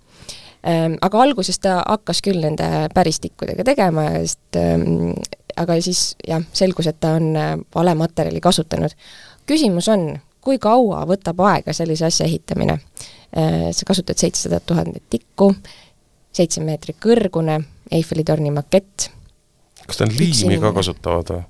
Ehm, 0.63 0.95
aga 1.01 1.21
alguses 1.21 1.59
ta 1.63 1.81
hakkas 1.83 2.21
küll 2.25 2.41
nende 2.43 2.87
päris 2.95 3.19
tikkudega 3.23 3.65
tegema, 3.67 4.07
sest 4.23 4.59
ehm, 4.59 5.11
aga 5.57 5.79
siis 5.83 6.15
jah, 6.27 6.43
selgus, 6.55 6.89
et 6.89 6.99
ta 7.03 7.15
on 7.19 7.35
äh, 7.35 7.53
vale 7.75 7.95
materjali 7.97 8.41
kasutanud. 8.43 8.95
küsimus 9.47 9.87
on, 9.87 10.09
kui 10.47 10.61
kaua 10.63 11.03
võtab 11.09 11.43
aega 11.49 11.75
sellise 11.75 12.07
asja 12.07 12.25
ehitamine? 12.29 12.79
Ehm, 13.35 13.67
sa 13.75 13.85
kasutad 13.87 14.17
seitsesadat 14.17 14.65
tuhandet 14.65 15.03
tikku, 15.11 15.51
seitse 16.31 16.63
meetrit 16.63 16.97
kõrgune, 17.03 17.59
Eiffeli 17.91 18.23
torni 18.27 18.49
makett 18.51 19.09
kas 19.87 20.01
nad 20.03 20.15
liimi 20.19 20.59
ka 20.61 20.73
kasutavad 20.75 21.31
või? 21.31 21.45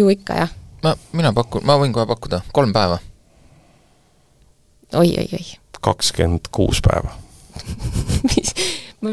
ju 0.00 0.08
ikka, 0.12 0.38
jah. 0.44 0.54
ma, 0.84 0.94
mina 1.16 1.32
pakun, 1.36 1.64
ma 1.66 1.76
võin 1.80 1.94
kohe 1.94 2.08
pakkuda, 2.08 2.42
kolm 2.56 2.72
päeva 2.76 2.98
oi, 4.96 5.12
oi, 5.12 5.28
oi. 5.36 5.46
kakskümmend 5.80 6.50
kuus 6.54 6.80
päeva 6.84 7.14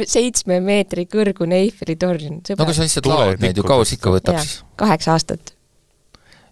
seitsme 0.10 0.60
meetri 0.64 1.06
kõrgune 1.10 1.60
Eiffeli 1.66 1.98
torn. 2.00 2.40
no 2.40 2.64
aga 2.64 2.76
sa 2.76 2.88
lihtsalt 2.88 3.10
laod 3.12 3.44
neid 3.44 3.60
ju, 3.60 3.68
kaua 3.68 3.86
see 3.88 4.00
ikka 4.00 4.16
võtab 4.16 4.40
siis? 4.40 4.62
kaheksa 4.80 5.18
aastat. 5.18 5.54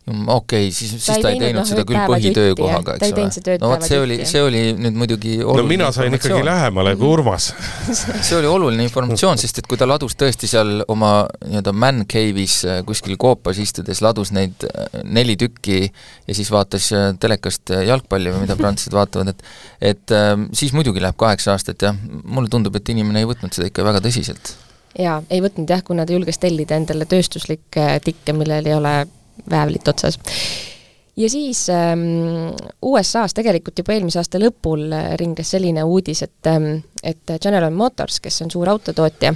Okei 0.09 0.67
okay,, 0.67 0.71
siis, 0.71 0.91
siis 0.97 1.19
ta 1.21 1.29
ei 1.29 1.37
teinud 1.39 1.61
no, 1.61 1.65
seda 1.67 1.83
küll 1.85 1.99
põhitöökohaga, 2.09 2.95
eks 2.97 3.37
ole. 3.45 3.57
no 3.61 3.69
vot, 3.69 3.83
see 3.85 3.99
oli, 4.01 4.17
see 4.25 4.41
oli 4.41 4.61
nüüd 4.73 4.97
muidugi 4.97 5.35
no 5.43 5.65
mina 5.67 5.91
sain 5.93 6.17
ikkagi 6.17 6.41
lähemale 6.45 6.95
kui 6.97 7.05
Urmas 7.11 7.51
see 8.25 8.39
oli 8.39 8.49
oluline 8.49 8.87
informatsioon, 8.87 9.37
sest 9.41 9.61
et 9.61 9.69
kui 9.69 9.77
ta 9.77 9.85
ladus 9.89 10.17
tõesti 10.17 10.49
seal 10.49 10.81
oma 10.91 11.11
nii-öelda 11.45 11.75
man 11.77 12.01
cave'is 12.09 12.57
äh, 12.65 12.81
kuskil 12.87 13.19
koopas 13.21 13.61
istudes, 13.61 14.01
ladus 14.01 14.33
neid 14.33 14.65
äh, 14.65 14.89
neli 15.05 15.37
tükki 15.39 15.83
ja 15.85 16.37
siis 16.37 16.49
vaatas 16.53 16.89
äh, 16.97 17.11
telekast 17.21 17.69
jalgpalli 17.85 18.33
või 18.33 18.47
mida 18.47 18.57
prantslased 18.57 18.97
vaatavad, 18.97 19.35
et 19.35 19.47
et 19.91 20.17
siis 20.57 20.73
muidugi 20.77 21.01
läheb 21.01 21.17
kaheksa 21.19 21.53
aastat, 21.53 21.81
jah. 21.81 21.95
mulle 22.23 22.49
tundub, 22.49 22.75
et 22.77 22.89
inimene 22.89 23.21
ei 23.21 23.29
võtnud 23.29 23.53
seda 23.53 23.69
ikka 23.69 23.85
väga 23.85 24.01
tõsiselt 24.03 24.55
jaa, 24.97 25.21
ei 25.29 25.41
võtnud 25.45 25.69
jah, 25.69 25.85
kuna 25.85 26.05
ta 26.05 26.17
julges 26.17 26.41
tellida 26.41 26.77
endale 26.81 27.05
tööstuslikke 27.09 27.87
tikke, 28.05 28.33
millel 28.33 28.65
ei 28.65 28.75
ole 28.77 28.95
väävlit 29.49 29.87
otsas. 29.87 30.19
ja 31.17 31.29
siis 31.29 31.67
ähm, 31.69 32.53
USA-s 32.81 33.33
tegelikult 33.37 33.79
juba 33.79 33.93
eelmise 33.93 34.21
aasta 34.21 34.39
lõpul 34.41 34.87
äh, 34.93 35.13
ringles 35.19 35.51
selline 35.55 35.83
uudis, 35.83 36.23
et 36.27 36.51
ähm, 36.51 36.83
et 37.03 37.37
General 37.41 37.73
Motors, 37.73 38.19
kes 38.21 38.41
on 38.45 38.51
suur 38.53 38.69
autotootja, 38.69 39.33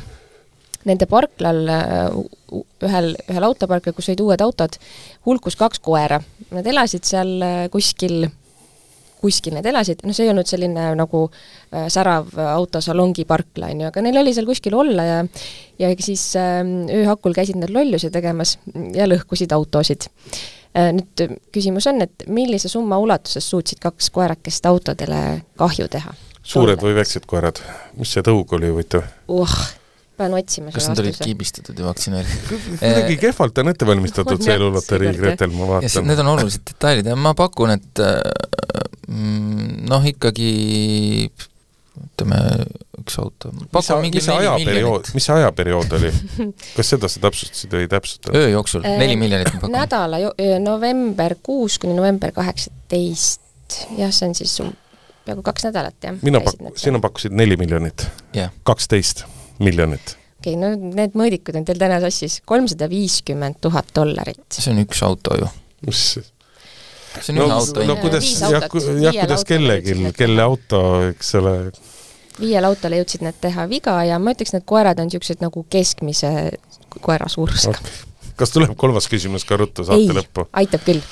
nende 0.86 1.08
parklal 1.10 1.68
äh,, 1.70 2.18
ühel, 2.86 3.14
ühel 3.30 3.48
autoparklal, 3.48 3.96
kus 3.98 4.10
olid 4.12 4.22
uued 4.26 4.42
autod, 4.46 4.78
hulkus 5.26 5.58
kaks 5.60 5.82
koera. 5.84 6.22
Nad 6.54 6.68
elasid 6.70 7.08
seal 7.08 7.38
äh, 7.42 7.62
kuskil 7.74 8.28
kuskil 9.22 9.56
need 9.58 9.66
elasid, 9.70 10.04
noh 10.06 10.16
see 10.16 10.28
ei 10.28 10.34
olnud 10.34 10.50
selline 10.50 10.90
nagu 11.00 11.26
äh, 11.30 11.88
särav 11.94 12.34
autosalongi 12.56 13.26
parkla, 13.30 13.72
on 13.74 13.86
ju, 13.86 13.92
aga 13.92 14.04
neil 14.06 14.22
oli 14.22 14.36
seal 14.36 14.50
kuskil 14.50 14.76
olla 14.78 15.08
ja 15.08 15.24
ja 15.80 15.94
siis 16.00 16.28
äh, 16.40 16.62
ööhakul 17.00 17.36
käisid 17.36 17.60
nad 17.60 17.74
lollusi 17.74 18.12
tegemas 18.14 18.58
ja 18.96 19.10
lõhkusid 19.10 19.56
autosid 19.56 20.10
äh,. 20.10 20.92
Nüüd 20.92 21.22
küsimus 21.56 21.86
on, 21.88 22.02
et 22.04 22.26
millise 22.28 22.68
summa 22.68 22.98
ulatuses 23.00 23.46
suutsid 23.48 23.80
kaks 23.80 24.10
koerakest 24.12 24.66
autodele 24.68 25.22
kahju 25.56 25.88
teha? 25.92 26.12
suured 26.46 26.84
või 26.84 26.98
väiksed 27.00 27.26
koerad? 27.30 27.62
mis 27.98 28.12
see 28.12 28.26
tõug 28.26 28.52
oli 28.58 28.74
huvitav 28.74 29.08
uh,? 29.32 29.58
Pean 30.18 30.36
otsima 30.38 30.74
kas 30.76 30.90
nad 30.92 31.02
olid 31.04 31.18
kiibistatud 31.22 31.80
ja 31.80 31.88
vaktsineeritud? 31.90 32.68
kuidagi 32.80 33.18
kehvalt 33.22 33.64
on 33.64 33.72
ette 33.74 33.88
valmistatud 33.88 34.44
see 34.44 34.56
eluloterii, 34.56 35.16
Gretel, 35.20 35.52
ma 35.56 35.70
vaatan. 35.76 36.08
Need 36.10 36.24
on 36.24 36.32
olulised 36.36 36.64
detailid 36.70 37.10
ja 37.12 37.18
ma 37.20 37.36
pakun, 37.38 37.76
et 37.76 38.04
äh, 38.04 38.22
mm, 39.08 39.84
noh, 39.92 40.08
ikkagi 40.12 40.54
ütleme, 41.96 42.40
üks 43.00 43.18
auto. 43.22 43.52
mis, 43.56 43.92
mis 44.16 44.30
ajaperiood, 44.32 45.12
mis 45.16 45.28
see 45.28 45.36
ajaperiood 45.36 45.96
oli? 45.98 46.12
kas 46.78 46.94
seda 46.96 47.10
sa 47.12 47.22
täpsustasid 47.28 47.76
või 47.76 47.86
ei 47.86 47.92
täpsustanud? 47.92 48.40
öö 48.40 48.50
jooksul, 48.56 48.86
neli 48.86 49.20
miljonit 49.20 49.52
ma 49.54 49.62
pakun. 49.62 49.76
nädala 49.76 50.22
jo-, 50.24 50.34
november 50.64 51.38
kuus 51.44 51.80
kuni 51.82 51.96
november 51.98 52.36
kaheksateist, 52.36 53.80
jah, 54.00 54.12
see 54.16 54.32
on 54.32 54.36
siis 54.38 54.58
peaaegu 55.26 55.46
kaks 55.46 55.70
nädalat, 55.70 55.98
jah. 56.04 56.20
mina 56.26 56.44
pak-, 56.44 56.76
sina 56.80 57.02
pakkusid 57.04 57.36
neli 57.36 57.60
miljonit 57.62 58.08
yeah.? 58.36 58.54
kaksteist 58.68 59.26
miljonit. 59.60 60.16
okei 60.40 60.56
okay,, 60.56 60.62
no 60.62 60.72
need 60.76 61.18
mõõdikud 61.18 61.60
on 61.60 61.68
teil 61.68 61.82
täna 61.82 62.00
sassis, 62.04 62.40
kolmsada 62.48 62.90
viiskümmend 62.92 63.60
tuhat 63.64 63.92
dollarit. 63.96 64.46
see 64.54 64.72
on 64.74 64.82
üks 64.86 65.04
auto 65.06 65.38
ju. 65.40 65.52
see 65.92 66.24
on 67.34 67.40
no, 67.40 67.50
ühe 67.50 67.60
auto 67.60 67.86
no 67.88 68.00
kuidas, 68.02 68.32
jah, 68.42 68.58
jah, 68.68 68.70
kuidas 69.22 69.46
kellelgi, 69.48 69.98
kelle 70.18 70.44
auto, 70.46 70.82
eks 71.12 71.36
ole, 71.42 71.56
viiel 72.40 72.68
autol 72.68 72.98
jõudsid 73.00 73.24
nad 73.26 73.38
teha 73.42 73.68
viga 73.72 74.00
ja 74.08 74.20
ma 74.20 74.36
ütleks, 74.36 74.56
need 74.56 74.68
koerad 74.68 75.00
on 75.00 75.10
niisugused 75.10 75.44
nagu 75.44 75.64
keskmise 75.72 76.34
koera 77.02 77.30
suurusega 77.32 77.80
okay.. 77.80 78.04
kas 78.40 78.52
tuleb 78.56 78.76
kolmas 78.80 79.08
küsimus 79.12 79.48
ka 79.48 79.60
ruttu 79.60 79.88
saate 79.88 80.04
Ei, 80.04 80.18
lõppu? 80.20 80.50
aitab 80.64 80.84
küll 80.88 81.04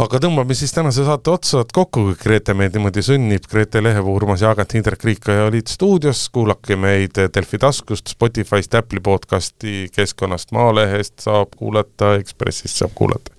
aga 0.00 0.20
tõmbame 0.22 0.54
siis 0.56 0.72
tänase 0.72 1.04
saate 1.04 1.32
otsad 1.32 1.72
kokku, 1.76 2.14
Grete 2.20 2.54
meid 2.56 2.76
niimoodi 2.76 3.02
sunnib, 3.04 3.44
Grete 3.50 3.82
Lehepuu, 3.82 4.14
Urmas 4.16 4.40
Jaagant, 4.44 4.72
Indrek 4.78 5.04
Riikoja 5.04 5.48
olid 5.48 5.68
stuudios, 5.68 6.22
kuulake 6.32 6.76
meid 6.80 7.18
Delfi 7.34 7.60
taskust, 7.60 8.08
Spotify'st, 8.14 8.76
Apple'i 8.78 9.02
podcasti, 9.04 9.90
Keskkonnast, 9.94 10.54
Maalehest 10.56 11.20
saab 11.26 11.52
kuulata, 11.56 12.14
Ekspressist 12.20 12.80
saab 12.80 12.94
kuulata. 12.94 13.34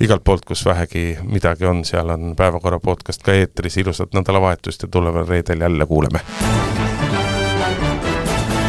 igalt 0.00 0.24
poolt, 0.24 0.44
kus 0.44 0.64
vähegi 0.64 1.18
midagi 1.24 1.64
on, 1.64 1.84
seal 1.84 2.10
on 2.12 2.34
Päevakorra 2.36 2.78
podcast 2.80 3.22
ka 3.24 3.32
eetris, 3.32 3.76
ilusat 3.80 4.14
nädalavahetust 4.14 4.82
ja 4.82 4.88
tuleval 4.88 5.26
reedel 5.26 5.60
jälle 5.60 5.86
kuuleme. 5.86 6.20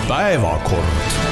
päevakord 0.08 1.27